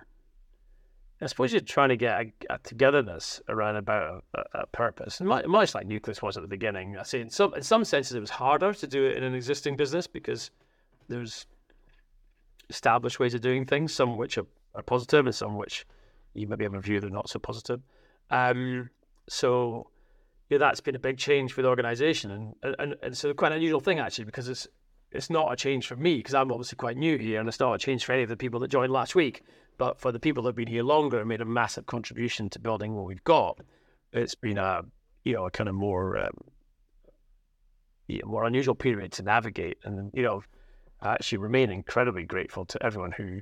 I 1.21 1.27
suppose 1.27 1.53
you're 1.53 1.61
trying 1.61 1.91
to 1.91 1.99
get 1.99 2.19
a, 2.19 2.55
a 2.55 2.59
togetherness 2.63 3.43
around 3.51 3.77
about 3.77 4.25
a, 4.35 4.61
a, 4.61 4.67
purpose, 4.67 5.21
and 5.21 5.29
much, 5.29 5.45
much 5.47 5.75
like 5.75 5.87
Nucleus 5.87 6.23
was 6.23 6.39
at 6.39 6.43
the 6.43 6.49
beginning. 6.49 6.97
I 6.97 7.03
say 7.03 7.21
in 7.21 7.29
some 7.29 7.53
in 7.53 7.63
some 7.63 7.85
senses 7.85 8.15
it 8.15 8.21
was 8.21 8.31
harder 8.31 8.73
to 8.73 8.87
do 8.87 9.05
it 9.05 9.19
in 9.19 9.23
an 9.23 9.35
existing 9.35 9.77
business 9.77 10.07
because 10.07 10.51
there's 11.09 11.45
established 12.69 13.19
ways 13.21 13.35
of 13.35 13.41
doing 13.41 13.65
things, 13.65 13.95
some 13.95 14.17
which 14.17 14.39
are, 14.39 14.47
are 14.75 14.83
positive 14.83 15.27
and 15.27 15.35
some 15.35 15.57
which 15.57 15.87
you 16.35 16.47
maybe 16.47 16.65
have 16.65 16.75
a 16.75 16.81
view 16.81 17.01
they're 17.01 17.11
not 17.11 17.29
so 17.29 17.39
positive. 17.39 17.81
Um, 18.31 18.91
so 19.29 19.91
yeah, 20.51 20.59
that's 20.59 20.81
been 20.81 20.95
a 20.95 21.01
big 21.01 21.19
change 21.19 21.53
for 21.53 21.63
the 21.63 21.69
organisation, 21.69 22.31
and, 22.31 22.55
and 22.63 22.79
and 22.79 22.97
it's 23.03 23.25
a 23.25 23.35
quite 23.35 23.53
an 23.53 23.59
unusual 23.59 23.81
thing 23.81 23.99
actually 23.99 24.25
because 24.25 24.49
it's 24.49 24.69
it's 25.11 25.31
not 25.31 25.53
a 25.53 25.57
change 25.57 25.87
for 25.87 25.97
me 25.97 26.17
because 26.17 26.35
I'm 26.35 26.53
obviously 26.53 26.77
quite 26.77 26.97
new 26.97 27.19
here, 27.19 27.41
and 27.41 27.49
it's 27.49 27.61
not 27.61 27.75
a 27.75 27.79
change 27.79 28.05
for 28.05 28.13
any 28.13 28.23
of 28.23 28.29
the 28.29 28.37
people 28.37 28.61
that 28.61 28.69
joined 28.69 28.93
last 28.93 29.15
week. 29.15 29.43
But 29.79 30.01
for 30.01 30.11
the 30.11 30.21
people 30.21 30.43
that 30.45 30.51
have 30.51 30.57
been 30.57 30.69
here 30.69 30.83
longer 30.83 31.19
and 31.19 31.29
made 31.29 31.43
a 31.43 31.45
massive 31.45 31.87
contribution 31.87 32.49
to 32.51 32.59
building 32.59 32.95
what 32.95 33.05
we've 33.05 33.25
got, 33.25 33.59
it's 34.13 34.35
been 34.35 34.59
a 34.59 34.83
you 35.25 35.35
know 35.35 35.47
a 35.47 35.51
kind 35.51 35.69
of 35.69 35.75
more 35.75 36.19
um, 36.19 36.31
yeah, 38.09 38.23
more 38.25 38.45
unusual 38.45 38.75
period 38.75 39.13
to 39.13 39.23
navigate, 39.23 39.79
and 39.85 40.11
you 40.15 40.23
know 40.23 40.43
I 41.01 41.13
actually 41.13 41.39
remain 41.39 41.71
incredibly 41.71 42.25
grateful 42.25 42.65
to 42.67 42.83
everyone 42.83 43.13
who 43.13 43.41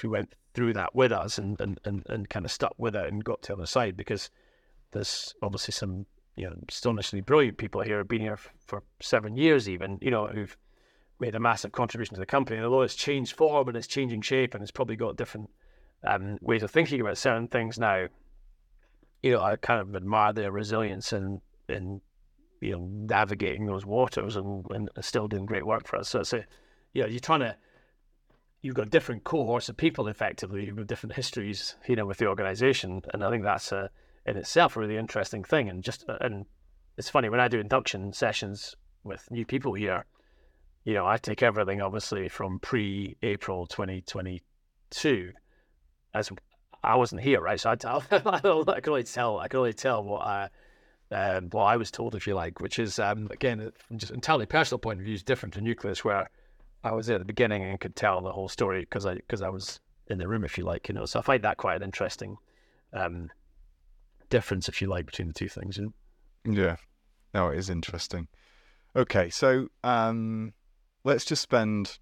who 0.00 0.10
went 0.10 0.34
through 0.52 0.74
that 0.74 0.94
with 0.94 1.12
us 1.12 1.38
and, 1.38 1.58
and, 1.60 1.80
and, 1.84 2.04
and 2.10 2.28
kind 2.28 2.44
of 2.44 2.52
stuck 2.52 2.74
with 2.76 2.94
it 2.94 3.10
and 3.10 3.24
got 3.24 3.40
to 3.42 3.48
the 3.48 3.54
other 3.54 3.66
side 3.66 3.96
because 3.96 4.28
there's 4.90 5.34
obviously 5.42 5.72
some 5.72 6.04
you 6.36 6.48
know 6.48 6.56
astonishingly 6.68 7.22
brilliant 7.22 7.56
people 7.56 7.80
here 7.80 7.98
who've 7.98 8.08
been 8.08 8.20
here 8.20 8.34
f- 8.34 8.52
for 8.66 8.82
seven 9.00 9.36
years 9.36 9.68
even 9.68 9.98
you 10.02 10.10
know 10.10 10.26
who've 10.26 10.56
made 11.20 11.34
a 11.34 11.40
massive 11.40 11.72
contribution 11.72 12.14
to 12.14 12.20
the 12.20 12.26
company. 12.26 12.56
And 12.56 12.66
although 12.66 12.82
it's 12.82 12.94
changed 12.94 13.36
form 13.36 13.68
and 13.68 13.76
it's 13.76 13.86
changing 13.86 14.22
shape 14.22 14.54
and 14.54 14.62
it's 14.62 14.70
probably 14.70 14.96
got 14.96 15.16
different 15.16 15.50
um, 16.04 16.38
ways 16.40 16.62
of 16.62 16.70
thinking 16.70 17.00
about 17.00 17.18
certain 17.18 17.48
things 17.48 17.78
now. 17.78 18.06
You 19.22 19.32
know 19.32 19.42
I 19.42 19.56
kind 19.56 19.80
of 19.80 19.96
admire 19.96 20.32
their 20.32 20.52
resilience 20.52 21.12
in 21.12 21.40
in 21.68 22.00
you 22.60 22.72
know 22.72 22.88
navigating 22.90 23.66
those 23.66 23.84
waters 23.84 24.36
and, 24.36 24.64
and 24.70 24.90
still 25.00 25.26
doing 25.26 25.46
great 25.46 25.66
work 25.66 25.88
for 25.88 25.96
us. 25.96 26.08
So 26.08 26.20
it's 26.20 26.32
a 26.32 26.44
you 26.92 27.02
know, 27.02 27.08
you're 27.08 27.20
trying 27.20 27.40
to, 27.40 27.56
you've 28.62 28.74
got 28.74 28.90
different 28.90 29.24
cohorts 29.24 29.68
of 29.68 29.76
people 29.76 30.08
effectively 30.08 30.70
with 30.72 30.86
different 30.86 31.14
histories, 31.14 31.76
you 31.86 31.96
know, 31.96 32.06
with 32.06 32.18
the 32.18 32.26
organization. 32.26 33.02
And 33.12 33.24
I 33.24 33.30
think 33.30 33.44
that's 33.44 33.72
a, 33.72 33.90
in 34.26 34.36
itself 34.36 34.76
a 34.76 34.80
really 34.80 34.96
interesting 34.96 35.44
thing. 35.44 35.68
And 35.68 35.82
just, 35.82 36.08
uh, 36.08 36.18
and 36.20 36.46
it's 36.96 37.10
funny 37.10 37.28
when 37.28 37.40
I 37.40 37.48
do 37.48 37.60
induction 37.60 38.12
sessions 38.12 38.74
with 39.04 39.30
new 39.30 39.46
people 39.46 39.74
here, 39.74 40.04
you 40.84 40.94
know, 40.94 41.06
I 41.06 41.16
take 41.16 41.42
everything 41.42 41.80
obviously 41.80 42.28
from 42.28 42.58
pre 42.60 43.16
April 43.22 43.66
2022 43.66 45.32
as 46.14 46.30
I 46.82 46.96
wasn't 46.96 47.20
here, 47.20 47.40
right? 47.40 47.60
So 47.60 47.70
I, 47.70 47.76
tell, 47.76 48.02
I 48.10 48.40
can 48.40 48.90
only 48.92 49.04
tell, 49.04 49.38
I 49.38 49.48
can 49.48 49.58
only 49.58 49.72
tell 49.72 50.02
what 50.02 50.22
I, 50.22 50.48
um, 51.10 51.48
what 51.50 51.64
I 51.64 51.76
was 51.76 51.90
told, 51.90 52.14
if 52.14 52.26
you 52.26 52.34
like, 52.34 52.60
which 52.60 52.78
is 52.78 52.98
um, 52.98 53.28
again, 53.30 53.72
just 53.96 54.12
entirely 54.12 54.46
personal 54.46 54.78
point 54.78 55.00
of 55.00 55.04
view, 55.04 55.14
is 55.14 55.22
different 55.22 55.54
to 55.54 55.60
Nucleus, 55.60 56.04
where 56.04 56.30
I 56.84 56.92
was 56.92 57.06
there 57.06 57.16
at 57.16 57.20
the 57.20 57.24
beginning 57.24 57.62
and 57.62 57.80
could 57.80 57.96
tell 57.96 58.20
the 58.20 58.32
whole 58.32 58.48
story 58.48 58.80
because 58.80 59.04
I 59.06 59.14
because 59.14 59.42
I 59.42 59.48
was 59.48 59.80
in 60.06 60.18
the 60.18 60.28
room, 60.28 60.44
if 60.44 60.56
you 60.56 60.64
like, 60.64 60.88
you 60.88 60.94
know. 60.94 61.04
So 61.04 61.18
I 61.18 61.22
find 61.22 61.42
that 61.44 61.56
quite 61.56 61.76
an 61.76 61.82
interesting 61.82 62.36
um, 62.92 63.30
difference, 64.30 64.68
if 64.68 64.80
you 64.80 64.88
like, 64.88 65.06
between 65.06 65.28
the 65.28 65.34
two 65.34 65.48
things. 65.48 65.76
You 65.76 65.92
know? 66.46 66.52
Yeah, 66.52 66.76
no, 67.34 67.48
it 67.48 67.58
is 67.58 67.68
interesting. 67.70 68.28
Okay, 68.96 69.28
so 69.30 69.68
um, 69.84 70.54
let's 71.04 71.24
just 71.24 71.42
spend 71.42 71.98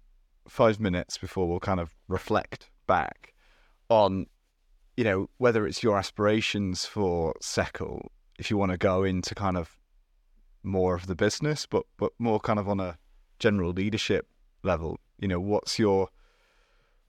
five 0.47 0.79
minutes 0.79 1.17
before 1.17 1.47
we'll 1.47 1.59
kind 1.59 1.79
of 1.79 1.93
reflect 2.07 2.69
back 2.87 3.33
on, 3.89 4.27
you 4.95 5.03
know, 5.03 5.29
whether 5.37 5.67
it's 5.67 5.83
your 5.83 5.97
aspirations 5.97 6.85
for 6.85 7.35
Seccl, 7.41 8.07
if 8.39 8.49
you 8.49 8.57
want 8.57 8.71
to 8.71 8.77
go 8.77 9.03
into 9.03 9.35
kind 9.35 9.57
of 9.57 9.77
more 10.63 10.95
of 10.95 11.07
the 11.07 11.15
business, 11.15 11.65
but 11.65 11.83
but 11.97 12.11
more 12.19 12.39
kind 12.39 12.59
of 12.59 12.69
on 12.69 12.79
a 12.79 12.97
general 13.39 13.71
leadership 13.71 14.27
level, 14.63 14.99
you 15.19 15.27
know, 15.27 15.39
what's 15.39 15.79
your 15.79 16.09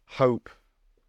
hope 0.07 0.49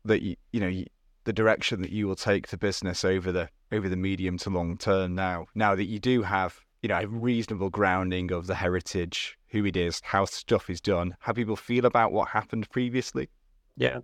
that 0.06 0.22
you, 0.22 0.36
you 0.52 0.60
know, 0.60 0.68
you, 0.68 0.86
the 1.24 1.34
direction 1.34 1.82
that 1.82 1.92
you 1.92 2.08
will 2.08 2.16
take 2.16 2.48
the 2.48 2.58
business 2.58 3.04
over 3.04 3.32
the 3.32 3.50
over 3.72 3.88
the 3.88 3.96
medium 3.96 4.38
to 4.40 4.50
long 4.50 4.78
term 4.78 5.14
now, 5.14 5.46
now 5.54 5.76
that 5.76 5.86
you 5.86 6.00
do 6.00 6.24
have, 6.24 6.60
you 6.82 6.90
know, 6.90 6.98
a 6.98 7.08
reasonable 7.08 7.70
grounding 7.70 8.32
of 8.32 8.48
the 8.48 8.56
heritage, 8.56 9.38
who 9.50 9.66
it 9.66 9.78
is, 9.78 10.02
how 10.04 10.26
stuff 10.26 10.70
is 10.70 10.82
done, 10.82 11.16
how 11.20 11.34
people 11.34 11.56
feel 11.56 11.86
about 11.86 12.12
what 12.12 12.30
happened 12.30 12.70
previously? 12.72 13.30
Yeah. 13.78 14.00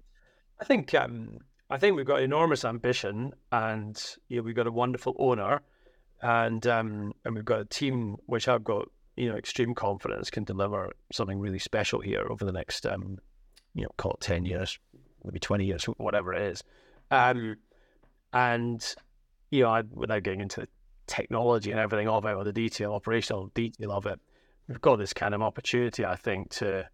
I 0.59 0.65
think 0.65 0.93
um 0.93 1.39
I 1.69 1.77
think 1.77 1.95
we've 1.95 2.05
got 2.05 2.21
enormous 2.21 2.63
ambition 2.63 3.33
and 3.51 4.01
you 4.27 4.37
know, 4.37 4.43
we've 4.43 4.55
got 4.55 4.67
a 4.67 4.71
wonderful 4.71 5.15
owner 5.17 5.61
and 6.21 6.65
um 6.67 7.13
and 7.23 7.35
we've 7.35 7.45
got 7.45 7.61
a 7.61 7.65
team 7.65 8.17
which 8.27 8.47
I've 8.47 8.63
got 8.63 8.87
you 9.15 9.29
know, 9.29 9.37
extreme 9.37 9.73
confidence 9.73 10.29
can 10.29 10.43
deliver 10.43 10.91
something 11.11 11.39
really 11.39 11.59
special 11.59 12.01
here 12.01 12.25
over 12.29 12.45
the 12.45 12.51
next, 12.51 12.85
um, 12.85 13.17
you 13.73 13.83
know, 13.83 13.89
call 13.97 14.13
it 14.13 14.21
10 14.21 14.45
years, 14.45 14.77
maybe 15.23 15.39
20 15.39 15.65
years, 15.65 15.83
whatever 15.97 16.33
it 16.33 16.41
is. 16.41 16.63
Um, 17.11 17.57
and, 18.33 18.95
you 19.51 19.63
know, 19.63 19.69
I, 19.69 19.83
without 19.91 20.23
getting 20.23 20.41
into 20.41 20.61
the 20.61 20.67
technology 21.07 21.71
and 21.71 21.79
everything 21.79 22.07
of 22.07 22.25
it 22.25 22.33
or 22.33 22.43
the 22.43 22.53
detail, 22.53 22.93
operational 22.93 23.51
detail 23.53 23.91
of 23.91 24.05
it, 24.05 24.19
we've 24.67 24.81
got 24.81 24.97
this 24.97 25.13
kind 25.13 25.33
of 25.33 25.41
opportunity, 25.41 26.05
I 26.05 26.15
think, 26.15 26.49
to 26.51 26.87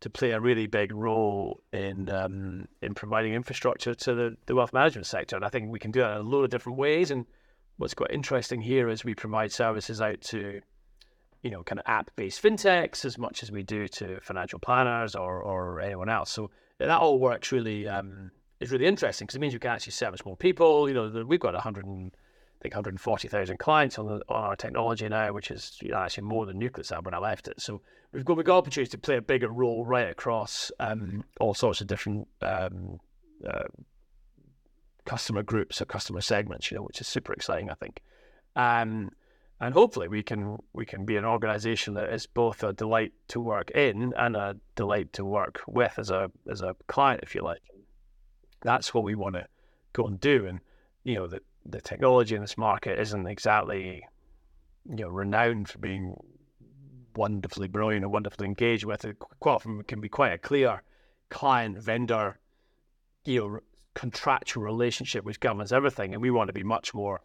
to 0.00 0.10
play 0.10 0.32
a 0.32 0.40
really 0.40 0.66
big 0.66 0.92
role 0.92 1.62
in 1.72 2.10
um, 2.10 2.68
in 2.82 2.92
providing 2.94 3.32
infrastructure 3.32 3.94
to 3.94 4.14
the, 4.14 4.36
the 4.44 4.54
wealth 4.54 4.74
management 4.74 5.06
sector. 5.06 5.34
And 5.34 5.44
I 5.44 5.48
think 5.48 5.70
we 5.70 5.78
can 5.78 5.92
do 5.92 6.00
that 6.00 6.20
in 6.20 6.26
a 6.26 6.28
lot 6.28 6.42
of 6.42 6.50
different 6.50 6.78
ways. 6.78 7.10
And 7.10 7.24
what's 7.78 7.94
quite 7.94 8.10
interesting 8.10 8.60
here 8.60 8.90
is 8.90 9.02
we 9.02 9.14
provide 9.14 9.50
services 9.50 10.02
out 10.02 10.20
to 10.22 10.60
you 11.44 11.50
know, 11.50 11.62
kind 11.62 11.78
of 11.78 11.84
app-based 11.86 12.42
fintechs 12.42 13.04
as 13.04 13.18
much 13.18 13.42
as 13.42 13.52
we 13.52 13.62
do 13.62 13.86
to 13.86 14.18
financial 14.22 14.58
planners 14.58 15.14
or, 15.14 15.42
or 15.42 15.78
anyone 15.80 16.08
else. 16.08 16.30
So 16.30 16.50
that 16.78 16.88
all 16.88 17.18
works 17.18 17.52
really 17.52 17.86
um, 17.86 18.30
is 18.60 18.72
really 18.72 18.86
interesting 18.86 19.26
because 19.26 19.36
it 19.36 19.40
means 19.40 19.52
we 19.52 19.60
can 19.60 19.70
actually 19.70 19.92
service 19.92 20.24
more 20.24 20.38
people. 20.38 20.88
You 20.88 20.94
know, 20.94 21.24
we've 21.28 21.38
got 21.38 21.52
100, 21.52 21.84
I 21.84 22.62
think 22.62 22.74
140,000 22.74 23.58
clients 23.58 23.98
on, 23.98 24.06
the, 24.06 24.14
on 24.30 24.42
our 24.42 24.56
technology 24.56 25.06
now, 25.06 25.34
which 25.34 25.50
is 25.50 25.76
you 25.82 25.90
know, 25.90 25.98
actually 25.98 26.24
more 26.24 26.46
than 26.46 26.58
Nucleus 26.58 26.88
had 26.88 27.04
when 27.04 27.12
I 27.12 27.18
left 27.18 27.46
it. 27.46 27.60
So 27.60 27.82
we've 28.12 28.24
got 28.24 28.38
we've 28.38 28.46
got 28.46 28.56
opportunities 28.56 28.92
to 28.92 28.98
play 28.98 29.18
a 29.18 29.22
bigger 29.22 29.50
role 29.50 29.84
right 29.84 30.08
across 30.08 30.72
um, 30.80 31.24
all 31.40 31.52
sorts 31.52 31.82
of 31.82 31.88
different 31.88 32.26
um, 32.40 33.00
uh, 33.46 33.64
customer 35.04 35.42
groups 35.42 35.82
or 35.82 35.84
customer 35.84 36.22
segments. 36.22 36.70
You 36.70 36.78
know, 36.78 36.84
which 36.84 37.02
is 37.02 37.06
super 37.06 37.34
exciting. 37.34 37.68
I 37.68 37.74
think. 37.74 38.00
Um, 38.56 39.10
and 39.64 39.72
hopefully 39.72 40.08
we 40.08 40.22
can 40.22 40.58
we 40.74 40.84
can 40.84 41.06
be 41.06 41.16
an 41.16 41.24
organization 41.24 41.94
that 41.94 42.12
is 42.12 42.26
both 42.26 42.62
a 42.62 42.74
delight 42.74 43.12
to 43.28 43.40
work 43.40 43.70
in 43.70 44.12
and 44.14 44.36
a 44.36 44.54
delight 44.76 45.10
to 45.14 45.24
work 45.24 45.62
with 45.66 45.98
as 45.98 46.10
a 46.10 46.30
as 46.50 46.60
a 46.60 46.76
client 46.86 47.20
if 47.22 47.34
you 47.34 47.42
like. 47.42 47.62
That's 48.60 48.92
what 48.92 49.04
we 49.04 49.14
want 49.14 49.36
to 49.36 49.46
go 49.94 50.06
and 50.06 50.20
do. 50.20 50.44
And 50.44 50.60
you 51.02 51.14
know 51.14 51.26
the 51.26 51.40
the 51.64 51.80
technology 51.80 52.34
in 52.34 52.42
this 52.42 52.58
market 52.58 52.98
isn't 52.98 53.26
exactly 53.26 54.04
you 54.86 54.96
know 54.96 55.08
renowned 55.08 55.70
for 55.70 55.78
being 55.78 56.14
wonderfully 57.16 57.68
brilliant 57.68 58.04
or 58.04 58.10
wonderfully 58.10 58.46
engaged 58.46 58.84
with 58.84 59.06
it. 59.06 59.18
Quite 59.18 59.54
often 59.54 59.82
can 59.84 59.98
be 59.98 60.10
quite 60.10 60.34
a 60.34 60.38
clear 60.38 60.82
client 61.30 61.78
vendor 61.78 62.38
you 63.24 63.40
know 63.40 63.60
contractual 63.94 64.62
relationship 64.62 65.24
which 65.24 65.40
governs 65.40 65.72
everything. 65.72 66.12
And 66.12 66.20
we 66.20 66.30
want 66.30 66.48
to 66.48 66.52
be 66.52 66.64
much 66.64 66.92
more 66.92 67.22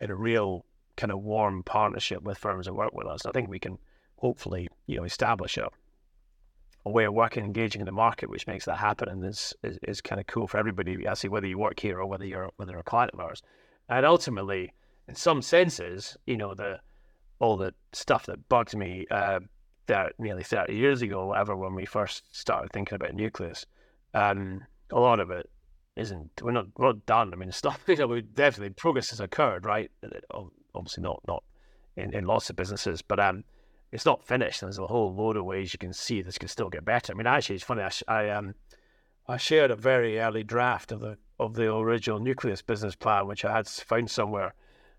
in 0.00 0.10
a 0.10 0.14
real 0.14 0.64
kind 0.96 1.12
of 1.12 1.20
warm 1.20 1.62
partnership 1.62 2.22
with 2.22 2.38
firms 2.38 2.66
that 2.66 2.74
work 2.74 2.92
with 2.92 3.06
us. 3.06 3.26
I 3.26 3.30
think 3.30 3.48
we 3.48 3.58
can 3.58 3.78
hopefully, 4.16 4.68
you 4.86 4.96
know, 4.96 5.04
establish 5.04 5.56
a, 5.56 5.68
a 6.86 6.90
way 6.90 7.04
of 7.04 7.14
working, 7.14 7.44
engaging 7.44 7.80
in 7.80 7.86
the 7.86 7.92
market, 7.92 8.30
which 8.30 8.46
makes 8.46 8.64
that 8.66 8.78
happen, 8.78 9.08
and 9.08 9.24
is 9.24 9.54
is, 9.62 9.78
is 9.82 10.00
kind 10.00 10.20
of 10.20 10.26
cool 10.26 10.46
for 10.46 10.58
everybody. 10.58 11.06
I 11.06 11.14
see 11.14 11.28
whether 11.28 11.46
you 11.46 11.58
work 11.58 11.80
here 11.80 11.98
or 11.98 12.06
whether 12.06 12.24
you're 12.24 12.50
whether 12.56 12.72
you're 12.72 12.80
a 12.80 12.84
client 12.84 13.12
of 13.14 13.20
ours, 13.20 13.42
and 13.88 14.06
ultimately, 14.06 14.72
in 15.08 15.14
some 15.14 15.42
senses, 15.42 16.16
you 16.26 16.36
know, 16.36 16.54
the 16.54 16.80
all 17.38 17.56
the 17.56 17.74
stuff 17.92 18.26
that 18.26 18.48
bugged 18.48 18.76
me 18.76 19.06
uh, 19.10 19.40
that 19.86 20.12
nearly 20.18 20.44
thirty 20.44 20.76
years 20.76 21.02
ago, 21.02 21.26
whatever, 21.26 21.56
when 21.56 21.74
we 21.74 21.84
first 21.84 22.24
started 22.34 22.72
thinking 22.72 22.96
about 22.96 23.14
Nucleus, 23.14 23.66
um, 24.14 24.64
a 24.90 25.00
lot 25.00 25.20
of 25.20 25.30
it 25.30 25.48
isn't. 25.96 26.30
We're 26.42 26.52
not 26.52 26.66
we're 26.76 26.86
not 26.86 27.06
done. 27.06 27.32
I 27.32 27.36
mean, 27.36 27.52
stuff. 27.52 27.80
You 27.88 27.96
know, 27.96 28.06
we 28.06 28.22
definitely 28.22 28.74
progress 28.74 29.10
has 29.10 29.20
occurred, 29.20 29.64
right? 29.64 29.90
Obviously 30.74 31.02
not 31.02 31.20
not 31.26 31.42
in, 31.96 32.14
in 32.14 32.26
lots 32.26 32.50
of 32.50 32.56
businesses, 32.56 33.02
but 33.02 33.20
um, 33.20 33.44
it's 33.90 34.06
not 34.06 34.26
finished. 34.26 34.60
There's 34.60 34.78
a 34.78 34.86
whole 34.86 35.14
load 35.14 35.36
of 35.36 35.44
ways 35.44 35.72
you 35.72 35.78
can 35.78 35.92
see 35.92 36.22
this 36.22 36.38
can 36.38 36.48
still 36.48 36.70
get 36.70 36.84
better. 36.84 37.12
I 37.12 37.16
mean, 37.16 37.26
actually, 37.26 37.56
it's 37.56 37.64
funny. 37.64 37.82
I, 37.82 37.90
I 38.08 38.30
um, 38.30 38.54
I 39.28 39.36
shared 39.36 39.70
a 39.70 39.76
very 39.76 40.18
early 40.18 40.42
draft 40.42 40.92
of 40.92 41.00
the 41.00 41.18
of 41.38 41.54
the 41.54 41.74
original 41.74 42.20
Nucleus 42.20 42.62
business 42.62 42.94
plan, 42.94 43.26
which 43.26 43.44
I 43.44 43.56
had 43.56 43.68
found 43.68 44.10
somewhere 44.10 44.54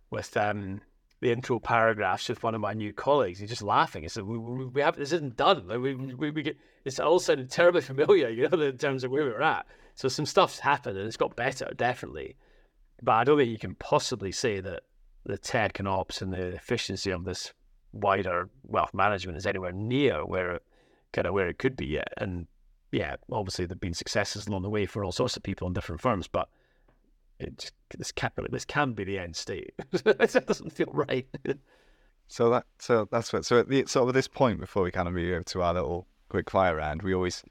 with 0.09 0.36
um 0.38 0.82
the 1.21 1.32
intro 1.32 1.57
paragraphs 1.57 2.28
with 2.28 2.43
one 2.43 2.53
of 2.53 2.59
my 2.59 2.74
new 2.74 2.91
colleagues. 2.91 3.39
He's 3.39 3.49
just 3.49 3.61
laughing. 3.61 4.03
He 4.03 4.09
said, 4.09 4.26
"We, 4.26 4.38
we, 4.38 4.65
we 4.65 4.82
have 4.82 4.97
this 4.97 5.13
isn't 5.13 5.38
done. 5.38 5.67
Like, 5.67 5.80
we, 5.80 5.95
we, 5.95 6.32
we 6.32 6.43
get 6.43 6.57
it's 6.86 6.99
all 6.99 7.19
sounded 7.19 7.49
terribly 7.49 7.82
familiar, 7.82 8.30
you 8.30 8.47
know, 8.47 8.59
in 8.59 8.78
terms 8.78 9.03
of 9.03 9.11
where 9.11 9.24
we 9.24 9.32
were 9.32 9.41
at. 9.41 9.65
So 9.95 10.07
some 10.07 10.26
stuff's 10.26 10.59
happened 10.59 10.97
and 10.97 11.07
it's 11.07 11.17
got 11.17 11.36
better, 11.36 11.71
definitely. 11.76 12.36
But 13.01 13.13
I 13.13 13.24
don't 13.24 13.38
think 13.38 13.49
you 13.49 13.57
can 13.57 13.76
possibly 13.76 14.32
say 14.32 14.59
that 14.59 14.84
the 15.26 15.38
tech 15.38 15.80
and 15.80 15.88
ops 15.88 16.21
and 16.21 16.34
the 16.34 16.47
efficiency 16.47 17.11
of 17.11 17.24
this 17.24 17.53
wider 17.91 18.49
wealth 18.63 18.93
management 18.93 19.38
is 19.38 19.45
anywhere 19.45 19.71
near 19.71 20.26
where 20.26 20.53
it, 20.53 20.63
kind 21.13 21.28
of 21.28 21.34
where 21.34 21.47
it 21.47 21.59
could 21.59 21.78
be 21.78 21.86
yet. 21.86 22.11
And 22.17 22.47
yeah, 22.91 23.15
obviously 23.32 23.65
there've 23.65 23.80
been 23.80 23.93
successes 23.93 24.47
along 24.47 24.63
the 24.63 24.69
way 24.69 24.86
for 24.86 25.03
all 25.03 25.11
sorts 25.11 25.38
of 25.38 25.43
people 25.43 25.67
in 25.67 25.74
different 25.74 26.01
firms, 26.01 26.28
but 26.28 26.49
it 27.39 27.71
this 27.97 28.11
can't 28.11 28.36
be, 28.36 28.43
this 28.49 28.65
can 28.65 28.93
be 28.93 29.03
the 29.03 29.19
end 29.19 29.36
state. 29.36 29.74
it 29.93 30.47
doesn't 30.47 30.74
feel 30.74 30.89
right. 30.91 31.28
so 32.28 32.49
that 32.49 32.65
so 32.80 33.07
that's 33.11 33.32
what 33.32 33.45
so 33.45 33.59
at 33.59 33.69
the 33.69 33.86
sort 33.86 34.03
of 34.03 34.09
at 34.09 34.15
this 34.15 34.28
point 34.28 34.59
before 34.59 34.84
we 34.84 34.91
kind 34.91 35.07
of 35.07 35.13
move 35.13 35.34
over 35.34 35.43
to 35.43 35.61
our 35.61 35.74
little 35.74 36.07
quick 36.30 36.49
fire 36.49 36.76
round, 36.76 37.01
we 37.01 37.13
always 37.13 37.43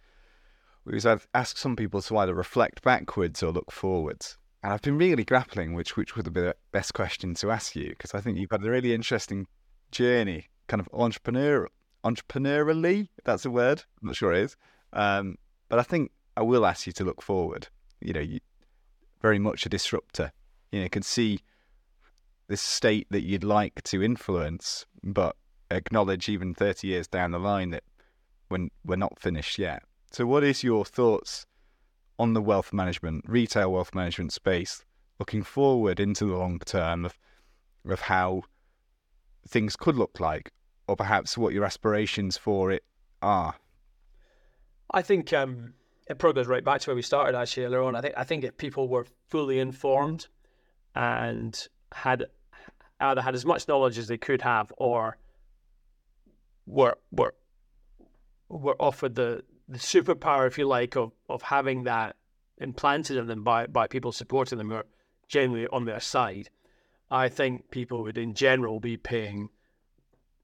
we 0.85 0.93
always 0.93 1.27
ask 1.35 1.57
some 1.57 1.77
people 1.77 2.03
to 2.03 2.17
either 2.19 2.35
reflect 2.35 2.83
backwards 2.83 3.43
or 3.43 3.53
look 3.53 3.71
forwards. 3.71 4.39
And 4.63 4.73
I've 4.73 4.83
been 4.83 4.99
really 4.99 5.25
grappling 5.25 5.75
which 5.75 5.97
which 5.97 6.15
would 6.17 6.33
be 6.33 6.41
the 6.41 6.57
best 6.71 6.95
question 6.95 7.35
to 7.35 7.51
ask 7.51 7.75
you 7.75 7.91
because 7.91 8.15
I 8.15 8.21
think 8.21 8.39
you've 8.39 8.51
had 8.51 8.65
a 8.65 8.71
really 8.71 8.95
interesting 8.95 9.47
journey, 9.91 10.47
kind 10.69 10.81
of 10.81 10.89
entrepreneur 10.93 11.69
entrepreneurially. 12.05 13.09
That's 13.25 13.45
a 13.45 13.51
word. 13.51 13.83
I'm 14.01 14.09
not 14.09 14.17
sure 14.17 14.33
it 14.33 14.43
is. 14.43 14.57
Um, 14.93 15.37
but 15.69 15.79
I 15.79 15.83
think 15.83 16.11
I 16.37 16.43
will 16.43 16.67
ask 16.67 16.87
you 16.87 16.93
to 16.95 17.05
look 17.05 17.23
forward. 17.23 17.69
You 18.01 18.13
know, 18.13 18.21
you, 18.21 18.41
very 19.21 19.39
much 19.39 19.67
a 19.67 19.69
disruptor. 19.69 20.33
You 20.71 20.83
know, 20.83 20.89
can 20.89 21.03
see 21.03 21.41
this 22.49 22.61
state 22.61 23.07
that 23.11 23.23
you'd 23.23 23.45
like 23.45 23.83
to 23.85 24.03
influence, 24.03 24.87
but 25.03 25.37
acknowledge 25.71 26.29
even 26.29 26.55
30 26.55 26.87
years 26.87 27.09
down 27.09 27.31
the 27.31 27.39
line 27.39 27.71
that 27.71 27.85
when 28.49 28.71
we're 28.85 28.97
not 28.97 29.19
finished 29.19 29.59
yet. 29.59 29.83
So, 30.11 30.27
what 30.27 30.45
is 30.45 30.63
your 30.63 30.85
thoughts 30.85 31.47
on 32.19 32.35
the 32.35 32.43
wealth 32.43 32.73
management, 32.73 33.25
retail 33.27 33.73
wealth 33.73 33.95
management 33.95 34.33
space, 34.33 34.85
looking 35.19 35.43
forward 35.43 36.01
into 36.01 36.27
the 36.27 36.37
long 36.37 36.59
term 36.61 37.05
of 37.05 37.19
of 37.89 38.03
how 38.03 38.43
things 39.49 39.77
could 39.77 39.97
look 39.97 40.21
like, 40.21 40.53
or 40.87 40.97
perhaps 40.97 41.37
what 41.37 41.53
your 41.53 41.65
aspirations 41.65 42.37
for 42.37 42.71
it 42.71 42.85
are? 43.21 43.55
I 44.93 45.03
think 45.03 45.33
um, 45.33 45.75
it 46.09 46.19
probably 46.19 46.41
goes 46.41 46.49
right 46.49 46.65
back 46.65 46.81
to 46.83 46.91
where 46.91 46.97
we 46.97 47.03
started 47.03 47.37
actually 47.37 47.65
earlier 47.65 47.83
on. 47.83 47.97
I 47.97 48.01
think 48.01 48.15
I 48.17 48.25
think 48.25 48.45
if 48.45 48.57
people 48.57 48.89
were 48.89 49.07
fully 49.29 49.59
informed 49.59 50.29
and 50.95 51.69
had 51.93 52.25
either 53.01 53.23
had 53.23 53.35
as 53.35 53.45
much 53.45 53.67
knowledge 53.69 53.99
as 53.99 54.09
they 54.09 54.19
could 54.19 54.43
have, 54.43 54.73
or 54.77 55.17
were 56.67 56.97
were 57.11 57.35
were 58.49 58.77
offered 58.79 59.15
the 59.15 59.43
the 59.73 59.79
superpower, 59.79 60.47
if 60.47 60.59
you 60.59 60.67
like, 60.67 60.97
of 60.97 61.13
of 61.29 61.43
having 61.43 61.85
that 61.85 62.17
implanted 62.59 63.17
in 63.17 63.27
them 63.27 63.43
by 63.43 63.67
by 63.67 63.87
people 63.87 64.13
supporting 64.13 64.59
them 64.59 64.69
who 64.71 64.77
are 64.77 64.87
genuinely 65.29 65.69
on 65.73 65.87
their 65.87 66.01
side, 66.01 66.51
I 67.11 67.29
think 67.29 67.71
people 67.71 68.03
would 68.03 68.19
in 68.19 68.35
general 68.35 68.81
be 68.81 68.97
paying 68.97 69.49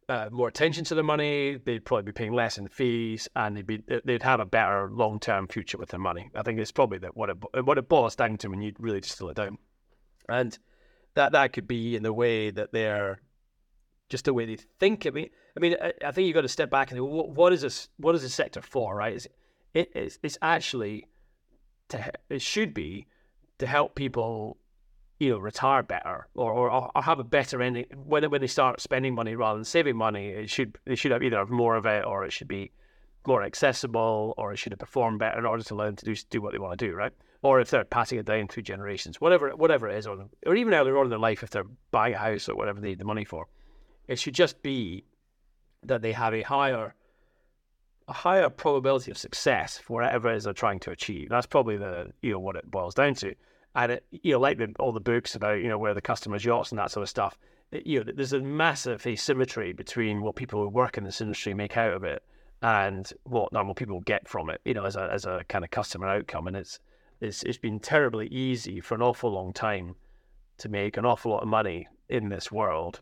uh, 0.08 0.28
more 0.32 0.48
attention 0.48 0.84
to 0.84 0.94
their 0.94 1.04
money. 1.04 1.56
They'd 1.56 1.84
probably 1.84 2.04
be 2.04 2.12
paying 2.12 2.32
less 2.32 2.56
in 2.56 2.68
fees, 2.68 3.28
and 3.36 3.56
they'd 3.56 3.66
be 3.66 3.82
they'd 4.04 4.22
have 4.22 4.40
a 4.40 4.46
better 4.46 4.90
long 4.90 5.20
term 5.20 5.46
future 5.46 5.78
with 5.78 5.90
their 5.90 6.00
money. 6.00 6.30
I 6.34 6.42
think 6.42 6.58
it's 6.58 6.72
probably 6.72 6.98
that 6.98 7.16
what 7.16 7.30
it 7.30 7.36
what 7.64 7.78
it 7.78 7.88
boils 7.88 8.16
down 8.16 8.38
to 8.38 8.48
when 8.48 8.62
you 8.62 8.72
really 8.78 9.00
distill 9.00 9.28
it 9.28 9.36
down, 9.36 9.58
and 10.28 10.58
that 11.14 11.32
that 11.32 11.52
could 11.52 11.68
be 11.68 11.96
in 11.96 12.02
the 12.02 12.12
way 12.12 12.50
that 12.50 12.72
they're 12.72 13.20
just 14.08 14.24
the 14.24 14.34
way 14.34 14.46
they 14.46 14.56
think. 14.78 15.06
I 15.06 15.10
mean, 15.10 15.28
I 15.56 15.60
mean, 15.60 15.76
I, 15.80 15.92
I 16.06 16.12
think 16.12 16.26
you've 16.26 16.34
got 16.34 16.42
to 16.42 16.48
step 16.48 16.70
back 16.70 16.90
and 16.90 16.98
think, 16.98 17.10
what, 17.10 17.52
is 17.52 17.62
this? 17.62 17.88
What 17.98 18.14
is 18.14 18.22
the 18.22 18.28
sector 18.28 18.62
for? 18.62 18.94
Right? 18.94 19.14
It's, 19.14 19.28
it, 19.74 19.90
it's 19.94 20.18
it's 20.22 20.38
actually 20.42 21.06
to 21.88 22.12
it 22.28 22.42
should 22.42 22.74
be 22.74 23.06
to 23.58 23.66
help 23.66 23.94
people 23.94 24.58
you 25.18 25.30
know, 25.30 25.38
retire 25.38 25.82
better 25.82 26.28
or, 26.34 26.52
or, 26.52 26.70
or 26.70 27.02
have 27.02 27.18
a 27.18 27.24
better 27.24 27.60
ending 27.60 27.86
when 28.04 28.28
when 28.30 28.40
they 28.40 28.46
start 28.46 28.80
spending 28.80 29.14
money 29.14 29.34
rather 29.34 29.58
than 29.58 29.64
saving 29.64 29.96
money. 29.96 30.28
It 30.28 30.50
should 30.50 30.78
they 30.84 30.94
should 30.94 31.10
have 31.10 31.22
either 31.22 31.38
have 31.38 31.50
more 31.50 31.76
of 31.76 31.86
it 31.86 32.04
or 32.04 32.24
it 32.24 32.32
should 32.32 32.48
be 32.48 32.70
more 33.26 33.42
accessible 33.42 34.34
or 34.38 34.52
it 34.52 34.58
should 34.58 34.72
have 34.72 34.78
performed 34.78 35.18
better 35.18 35.38
in 35.38 35.44
order 35.44 35.62
to 35.64 35.74
learn 35.74 35.96
to 35.96 36.04
do 36.04 36.14
do 36.30 36.40
what 36.40 36.52
they 36.52 36.58
want 36.58 36.78
to 36.78 36.86
do, 36.86 36.94
right? 36.94 37.12
Or 37.42 37.60
if 37.60 37.70
they're 37.70 37.84
passing 37.84 38.18
it 38.18 38.26
down 38.26 38.48
through 38.48 38.62
generations, 38.62 39.20
whatever 39.20 39.50
whatever 39.50 39.88
it 39.88 39.98
is, 39.98 40.06
or 40.06 40.28
or 40.46 40.54
even 40.54 40.74
earlier 40.74 40.96
on 40.96 41.06
in 41.06 41.10
their 41.10 41.18
life, 41.18 41.42
if 41.42 41.50
they're 41.50 41.64
buying 41.90 42.14
a 42.14 42.18
house 42.18 42.48
or 42.48 42.54
whatever 42.54 42.80
they 42.80 42.88
need 42.88 43.00
the 43.00 43.04
money 43.04 43.24
for, 43.24 43.48
it 44.08 44.18
should 44.18 44.34
just 44.34 44.62
be 44.62 45.04
that 45.84 46.02
they 46.02 46.12
have 46.12 46.34
a 46.34 46.42
higher 46.42 46.94
a 48.08 48.12
higher 48.12 48.48
probability 48.48 49.10
of 49.10 49.18
success 49.18 49.78
for 49.78 50.00
whatever 50.00 50.32
it 50.32 50.36
is 50.36 50.44
they're 50.44 50.54
trying 50.54 50.80
to 50.80 50.90
achieve. 50.90 51.28
That's 51.28 51.46
probably 51.46 51.76
the 51.76 52.12
you 52.22 52.32
know 52.32 52.40
what 52.40 52.56
it 52.56 52.70
boils 52.70 52.94
down 52.94 53.14
to 53.16 53.34
and 53.74 53.92
it, 53.92 54.04
you 54.10 54.32
know, 54.32 54.40
like 54.40 54.58
the, 54.58 54.74
all 54.78 54.92
the 54.92 55.00
books 55.00 55.34
about 55.34 55.60
you 55.60 55.68
know 55.68 55.78
where 55.78 55.94
the 55.94 56.00
customer's 56.00 56.44
yachts 56.44 56.72
and 56.72 56.78
that 56.78 56.90
sort 56.90 57.02
of 57.02 57.08
stuff. 57.08 57.38
It, 57.70 57.86
you 57.86 58.02
know, 58.02 58.12
there's 58.14 58.32
a 58.32 58.40
massive 58.40 59.06
asymmetry 59.06 59.72
between 59.72 60.20
what 60.20 60.36
people 60.36 60.62
who 60.62 60.68
work 60.68 60.98
in 60.98 61.04
this 61.04 61.20
industry 61.20 61.54
make 61.54 61.76
out 61.76 61.92
of 61.92 62.04
it 62.04 62.22
and 62.62 63.10
what 63.24 63.52
normal 63.52 63.74
people 63.74 64.00
get 64.00 64.26
from 64.28 64.50
it. 64.50 64.60
You 64.64 64.74
know, 64.74 64.84
as 64.84 64.96
a 64.96 65.08
as 65.12 65.26
a 65.26 65.44
kind 65.48 65.64
of 65.64 65.70
customer 65.70 66.08
outcome, 66.08 66.48
and 66.48 66.56
it's 66.56 66.80
it's 67.20 67.42
it's 67.44 67.58
been 67.58 67.78
terribly 67.78 68.26
easy 68.28 68.80
for 68.80 68.94
an 68.94 69.02
awful 69.02 69.30
long 69.30 69.52
time 69.52 69.94
to 70.58 70.68
make 70.68 70.96
an 70.96 71.04
awful 71.04 71.30
lot 71.30 71.42
of 71.42 71.48
money 71.48 71.86
in 72.08 72.30
this 72.30 72.50
world 72.50 73.00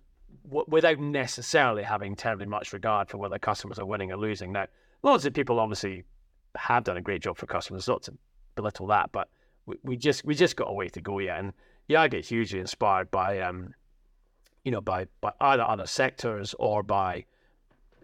w- 0.48 0.64
without 0.68 0.98
necessarily 0.98 1.82
having 1.82 2.16
terribly 2.16 2.46
much 2.46 2.72
regard 2.72 3.08
for 3.08 3.18
whether 3.18 3.38
customers 3.38 3.78
are 3.78 3.86
winning 3.86 4.12
or 4.12 4.16
losing. 4.16 4.52
Now, 4.52 4.66
lots 5.02 5.24
of 5.24 5.34
people 5.34 5.60
obviously 5.60 6.04
have 6.56 6.84
done 6.84 6.96
a 6.96 7.02
great 7.02 7.22
job 7.22 7.36
for 7.36 7.46
customers, 7.46 7.88
not 7.88 8.02
to 8.04 8.14
belittle 8.54 8.86
that, 8.88 9.12
but 9.12 9.28
we, 9.66 9.76
we 9.82 9.96
just 9.96 10.24
we 10.24 10.34
just 10.34 10.56
got 10.56 10.70
a 10.70 10.72
way 10.72 10.88
to 10.88 11.00
go 11.00 11.18
yet. 11.18 11.38
And 11.38 11.52
yeah, 11.88 12.02
I 12.02 12.08
get 12.08 12.24
hugely 12.24 12.60
inspired 12.60 13.10
by 13.10 13.40
um, 13.40 13.74
you 14.64 14.72
know, 14.72 14.80
by 14.80 15.06
by 15.20 15.32
either 15.40 15.62
other 15.62 15.86
sectors 15.86 16.54
or 16.58 16.82
by 16.82 17.24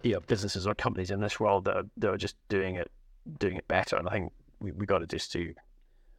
you 0.03 0.13
know 0.13 0.21
businesses 0.21 0.67
or 0.67 0.75
companies 0.75 1.11
in 1.11 1.21
this 1.21 1.41
world 1.41 1.65
that 1.65 1.77
are, 1.77 1.87
that 1.97 2.11
are 2.11 2.17
just 2.17 2.37
doing 2.49 2.77
it 2.77 2.91
doing 3.39 3.57
it 3.57 3.67
better. 3.69 3.97
And 3.97 4.09
I 4.09 4.13
think 4.13 4.33
we 4.61 4.73
we 4.73 4.87
got 4.87 4.99
to 4.99 5.07
just 5.07 5.33
do 5.33 5.53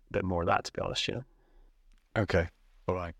a 0.09 0.13
bit 0.13 0.23
more 0.23 0.41
of 0.41 0.47
that, 0.47 0.65
to 0.65 0.73
be 0.73 0.81
honest. 0.81 1.07
You 1.07 1.13
know. 1.15 1.23
Okay. 2.17 2.47
All 2.87 2.95
right. 2.95 3.15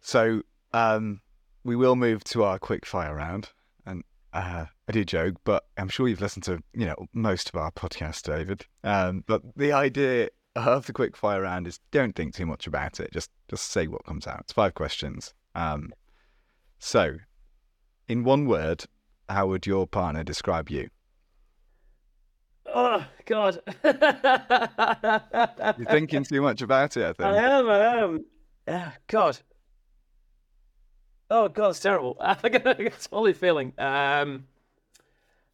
So 0.00 0.42
um, 0.72 1.20
we 1.66 1.76
will 1.76 1.96
move 1.96 2.22
to 2.24 2.44
our 2.44 2.58
quick 2.58 2.86
fire 2.86 3.16
round, 3.16 3.50
and 3.84 4.04
uh, 4.32 4.66
I 4.88 4.92
do 4.92 5.04
joke, 5.04 5.34
but 5.44 5.64
I'm 5.76 5.88
sure 5.88 6.06
you've 6.06 6.20
listened 6.20 6.44
to 6.44 6.62
you 6.72 6.86
know 6.86 6.94
most 7.12 7.48
of 7.48 7.56
our 7.56 7.72
podcast, 7.72 8.22
David. 8.22 8.64
Um, 8.84 9.24
but 9.26 9.42
the 9.56 9.72
idea 9.72 10.28
of 10.54 10.86
the 10.86 10.92
quick 10.92 11.16
fire 11.16 11.42
round 11.42 11.66
is 11.66 11.80
don't 11.90 12.14
think 12.14 12.34
too 12.34 12.46
much 12.46 12.68
about 12.68 13.00
it. 13.00 13.12
Just 13.12 13.30
just 13.50 13.72
say 13.72 13.88
what 13.88 14.04
comes 14.04 14.28
out. 14.28 14.40
It's 14.40 14.52
five 14.52 14.74
questions. 14.74 15.34
Um, 15.56 15.92
so, 16.78 17.16
in 18.08 18.22
one 18.22 18.46
word, 18.46 18.84
how 19.28 19.48
would 19.48 19.66
your 19.66 19.88
partner 19.88 20.22
describe 20.22 20.70
you? 20.70 20.88
Oh 22.72 23.04
God! 23.24 23.60
You're 23.82 23.94
thinking 25.90 26.22
too 26.22 26.42
much 26.42 26.62
about 26.62 26.96
it. 26.96 27.04
I 27.04 27.12
think. 27.12 27.28
I 27.28 27.36
am. 27.36 27.68
I 27.68 28.02
am. 28.02 28.24
Yeah, 28.68 28.92
God. 29.08 29.38
Oh 31.30 31.48
God, 31.48 31.70
it's 31.70 31.80
terrible. 31.80 32.16
I'm 32.20 32.38
totally 32.40 33.32
failing. 33.32 33.72
Um, 33.78 34.46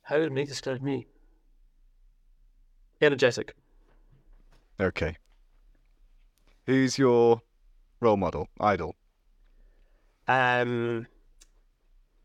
how 0.03 0.18
would 0.18 0.33
me 0.33 0.45
describe 0.45 0.83
me? 0.83 1.07
Energetic. 3.01 3.55
Okay. 4.79 5.16
Who's 6.66 6.99
your 6.99 7.41
role 8.01 8.16
model, 8.16 8.49
idol? 8.61 8.95
Um, 10.29 11.07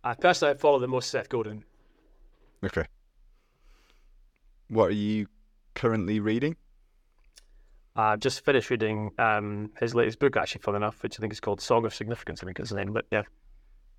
I 0.03 0.13
personally 0.13 0.55
follow 0.57 0.79
the 0.79 0.87
most 0.87 1.09
Seth 1.09 1.29
Godin. 1.29 1.63
Okay. 2.63 2.85
What 4.69 4.89
are 4.89 4.93
you 4.93 5.27
currently 5.73 6.19
reading? 6.19 6.55
I've 7.97 8.19
just 8.19 8.45
finished 8.45 8.69
reading 8.69 9.11
um, 9.17 9.71
his 9.79 9.95
latest 9.95 10.19
book, 10.19 10.37
actually, 10.37 10.61
fun 10.61 10.75
enough, 10.75 11.01
which 11.03 11.19
I 11.19 11.21
think 11.21 11.33
is 11.33 11.39
called 11.39 11.59
Song 11.59 11.85
of 11.85 11.93
Significance. 11.93 12.43
I 12.43 12.45
think 12.45 12.59
it's 12.59 12.69
the 12.69 12.75
name, 12.75 12.93
but 12.93 13.05
yeah. 13.11 13.23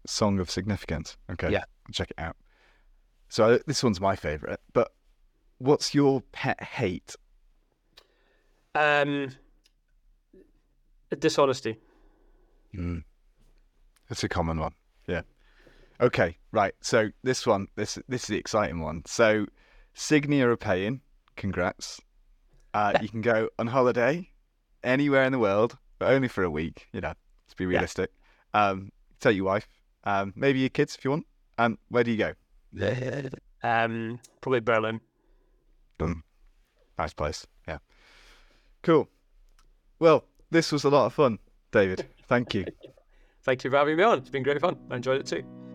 Song 0.07 0.38
of 0.38 0.51
Significance. 0.51 1.16
Okay. 1.32 1.51
Yeah. 1.51 1.64
I'll 1.86 1.92
check 1.92 2.11
it 2.11 2.18
out. 2.18 2.36
So 3.28 3.55
uh, 3.55 3.59
this 3.66 3.82
one's 3.82 4.01
my 4.01 4.16
favorite, 4.16 4.61
but 4.72 4.92
what's 5.59 5.94
your 5.94 6.22
pet 6.32 6.62
hate 6.62 7.14
um, 8.78 9.30
dishonesty. 11.18 11.78
Mm. 12.74 13.03
That's 14.09 14.24
a 14.24 14.28
common 14.28 14.59
one. 14.59 14.72
Yeah. 15.07 15.22
Okay. 16.01 16.38
Right. 16.53 16.74
So 16.80 17.11
this 17.22 17.46
one, 17.46 17.68
this 17.76 17.99
this 18.09 18.22
is 18.22 18.28
the 18.28 18.38
exciting 18.38 18.80
one. 18.80 19.03
So 19.07 19.46
Signia 19.96 20.44
are 20.44 20.57
paying. 20.57 21.01
Congrats. 21.36 22.01
Uh, 22.74 22.98
you 23.00 23.08
can 23.08 23.20
go 23.20 23.48
on 23.58 23.66
holiday 23.66 24.28
anywhere 24.82 25.24
in 25.24 25.32
the 25.32 25.38
world, 25.38 25.76
but 25.98 26.10
only 26.10 26.28
for 26.28 26.44
a 26.44 26.50
week. 26.50 26.88
You 26.92 27.00
know, 27.00 27.12
to 27.48 27.56
be 27.56 27.66
realistic. 27.66 28.10
Yeah. 28.54 28.68
Um, 28.68 28.92
tell 29.20 29.32
your 29.32 29.44
wife. 29.44 29.68
Um, 30.04 30.32
maybe 30.36 30.60
your 30.60 30.68
kids 30.68 30.94
if 30.96 31.04
you 31.04 31.10
want. 31.10 31.26
And 31.58 31.76
where 31.88 32.04
do 32.04 32.10
you 32.10 32.16
go? 32.16 32.32
Um, 33.62 34.20
probably 34.40 34.60
Berlin. 34.60 35.00
Nice 36.98 37.12
place. 37.12 37.46
Yeah. 37.66 37.78
Cool. 38.82 39.08
Well, 39.98 40.24
this 40.50 40.72
was 40.72 40.84
a 40.84 40.90
lot 40.90 41.06
of 41.06 41.14
fun, 41.14 41.38
David. 41.72 42.06
Thank 42.26 42.54
you. 42.54 42.64
Thank 43.42 43.64
you 43.64 43.70
for 43.70 43.76
having 43.76 43.96
me 43.96 44.02
on. 44.02 44.18
It's 44.18 44.30
been 44.30 44.42
great 44.42 44.60
fun. 44.60 44.76
I 44.90 44.96
enjoyed 44.96 45.20
it 45.20 45.26
too. 45.26 45.67